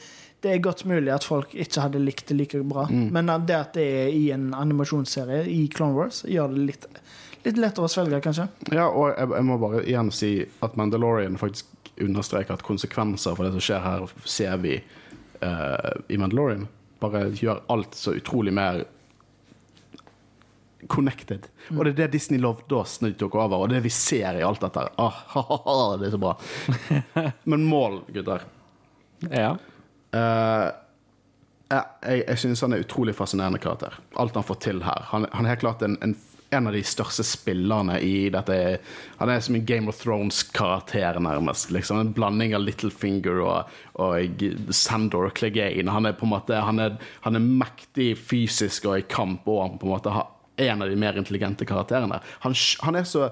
[0.45, 2.87] det er godt mulig at folk ikke hadde likt det like bra.
[2.89, 3.11] Mm.
[3.13, 6.87] Men det at det er i en animasjonsserie i Clone Wars, gjør det litt,
[7.45, 8.49] litt lettere å svelge, kanskje.
[8.73, 10.33] Ja, og jeg, jeg må bare igjen si
[10.65, 11.69] at Mandalorian faktisk
[12.01, 14.79] understreker at konsekvenser for det som skjer her, ser vi
[15.41, 16.67] eh, i Mandalorian.
[17.01, 18.85] Bare gjør alt så utrolig mer
[20.89, 21.47] connected.
[21.77, 24.39] Og det er det Disney lovde oss når de tok over, og det vi ser
[24.41, 24.87] i alt dette.
[25.01, 26.37] Ah, ha, ha, ha, det er så bra.
[27.51, 28.47] Men mål, gutter.
[29.29, 29.55] Ja.
[30.11, 30.69] Uh,
[31.71, 34.01] ja, jeg jeg synes han er utrolig fascinerende karakter.
[34.19, 35.07] Alt han får til her.
[35.13, 36.17] Han, han er helt klart en, en,
[36.51, 38.57] en av de største spillerne i dette.
[39.21, 41.71] Han er som en Game of Thrones-karakter, nærmest.
[41.71, 44.43] Liksom En blanding av Littlefinger og, og
[44.75, 45.91] Sandor Clegane.
[45.95, 46.97] Han er på en måte Han er,
[47.27, 50.91] han er mektig fysisk og i kamp, og han på en måte er en av
[50.91, 52.19] de mer intelligente karakterene.
[52.43, 53.31] Han, han er så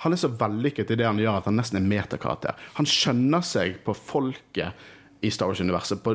[0.00, 2.56] han er så vellykket i det han gjør at han nesten er metakarakter.
[2.78, 4.72] Han skjønner seg på folket
[5.20, 6.14] i Star Wars-universet, på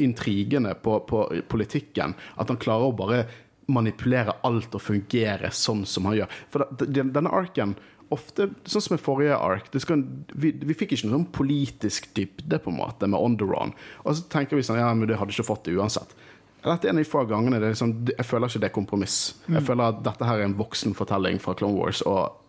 [0.00, 2.14] intrigene, på, på politikken.
[2.40, 3.18] At han klarer å bare
[3.70, 6.36] manipulere alt og fungere sånn som han gjør.
[6.52, 7.76] For denne arken
[8.12, 10.02] Ofte, sånn som i forrige ark, det skal,
[10.36, 13.72] vi, vi fikk ikke noe sånn politisk dybde på en måte med Onderon.
[14.02, 16.12] Og så tenker vi sånn, ja, men du hadde ikke fått det uansett.
[16.62, 19.16] Dette er en av de få gangene det liksom, jeg føler ikke det er kompromiss.
[19.48, 22.41] Jeg føler at dette her er en voksen fortelling fra Clone Wars, og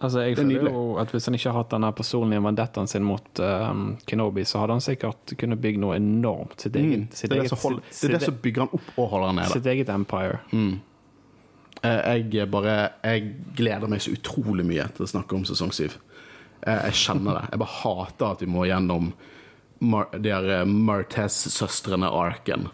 [0.00, 0.72] Altså, jeg er føler nydelig.
[0.72, 4.58] jo at Hvis han ikke har hatt denne personlige vendettaen sin mot um, Kenobi, så
[4.62, 6.54] hadde han sikkert kunnet bygge noe enormt.
[6.64, 8.72] Sitt Mm, sitt det, er det, eget, hold, sitt, det er det som bygger han
[8.78, 9.52] opp og holder han nede.
[9.52, 10.38] sitt eget empire.
[10.52, 10.78] Mm.
[11.82, 15.98] Jeg bare Jeg gleder meg så utrolig mye til å snakke om sesong syv.
[16.62, 17.44] Eh, Jeg kjenner det.
[17.52, 19.12] Jeg bare hater at vi må gjennom
[19.80, 22.66] Mar de eh, Martez-søstrene-arken.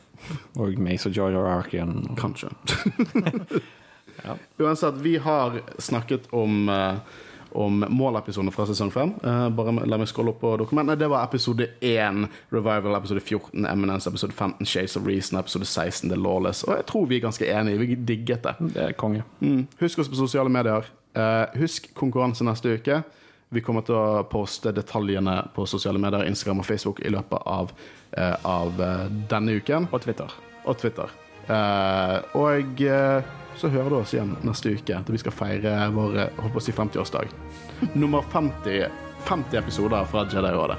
[0.58, 2.16] Og Mace og Georgia Arken.
[2.18, 2.48] Kanskje.
[4.26, 4.36] Ja.
[4.58, 6.94] Uansett, vi har snakket om eh,
[7.56, 9.12] om målepisoden fra sesong 5.
[9.56, 10.98] bare la meg skåle opp på dokumentene.
[11.00, 16.10] Det var episode 1 Revival, episode 14 Eminence, episode 15 Shades of Reason, episode 16
[16.10, 16.66] The Lawless.
[16.66, 17.78] Og jeg tror vi er ganske enige.
[17.80, 18.54] Vi digget det.
[18.74, 19.24] Det er konge.
[19.40, 19.66] Mm.
[19.80, 20.84] Husk oss på sosiale medier.
[21.16, 23.00] Uh, husk konkurranse neste uke.
[23.48, 27.70] Vi kommer til å poste detaljene på sosiale medier, Instagram og Facebook i løpet av,
[28.18, 29.88] uh, av eh, denne uken.
[29.94, 30.34] Og Twitter.
[30.66, 31.14] Og Twitter.
[31.46, 36.18] Eh, og eh, så hører du oss igjen neste uke, da vi skal feire vår
[36.42, 37.32] holdt på å si 50-årsdag.
[37.94, 38.86] Nummer 50,
[39.28, 40.76] 50 episoder fra Jedi-rådet.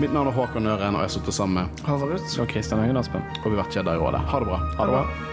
[0.00, 1.82] Mitt navn er Håkon Øren, og jeg sitter sammen med
[2.40, 3.20] Og Kristian Øyen Aspen.
[3.44, 4.20] og vi har vært Jedi-rådet.
[4.32, 4.62] Ha det bra.
[4.78, 5.29] Ha det bra.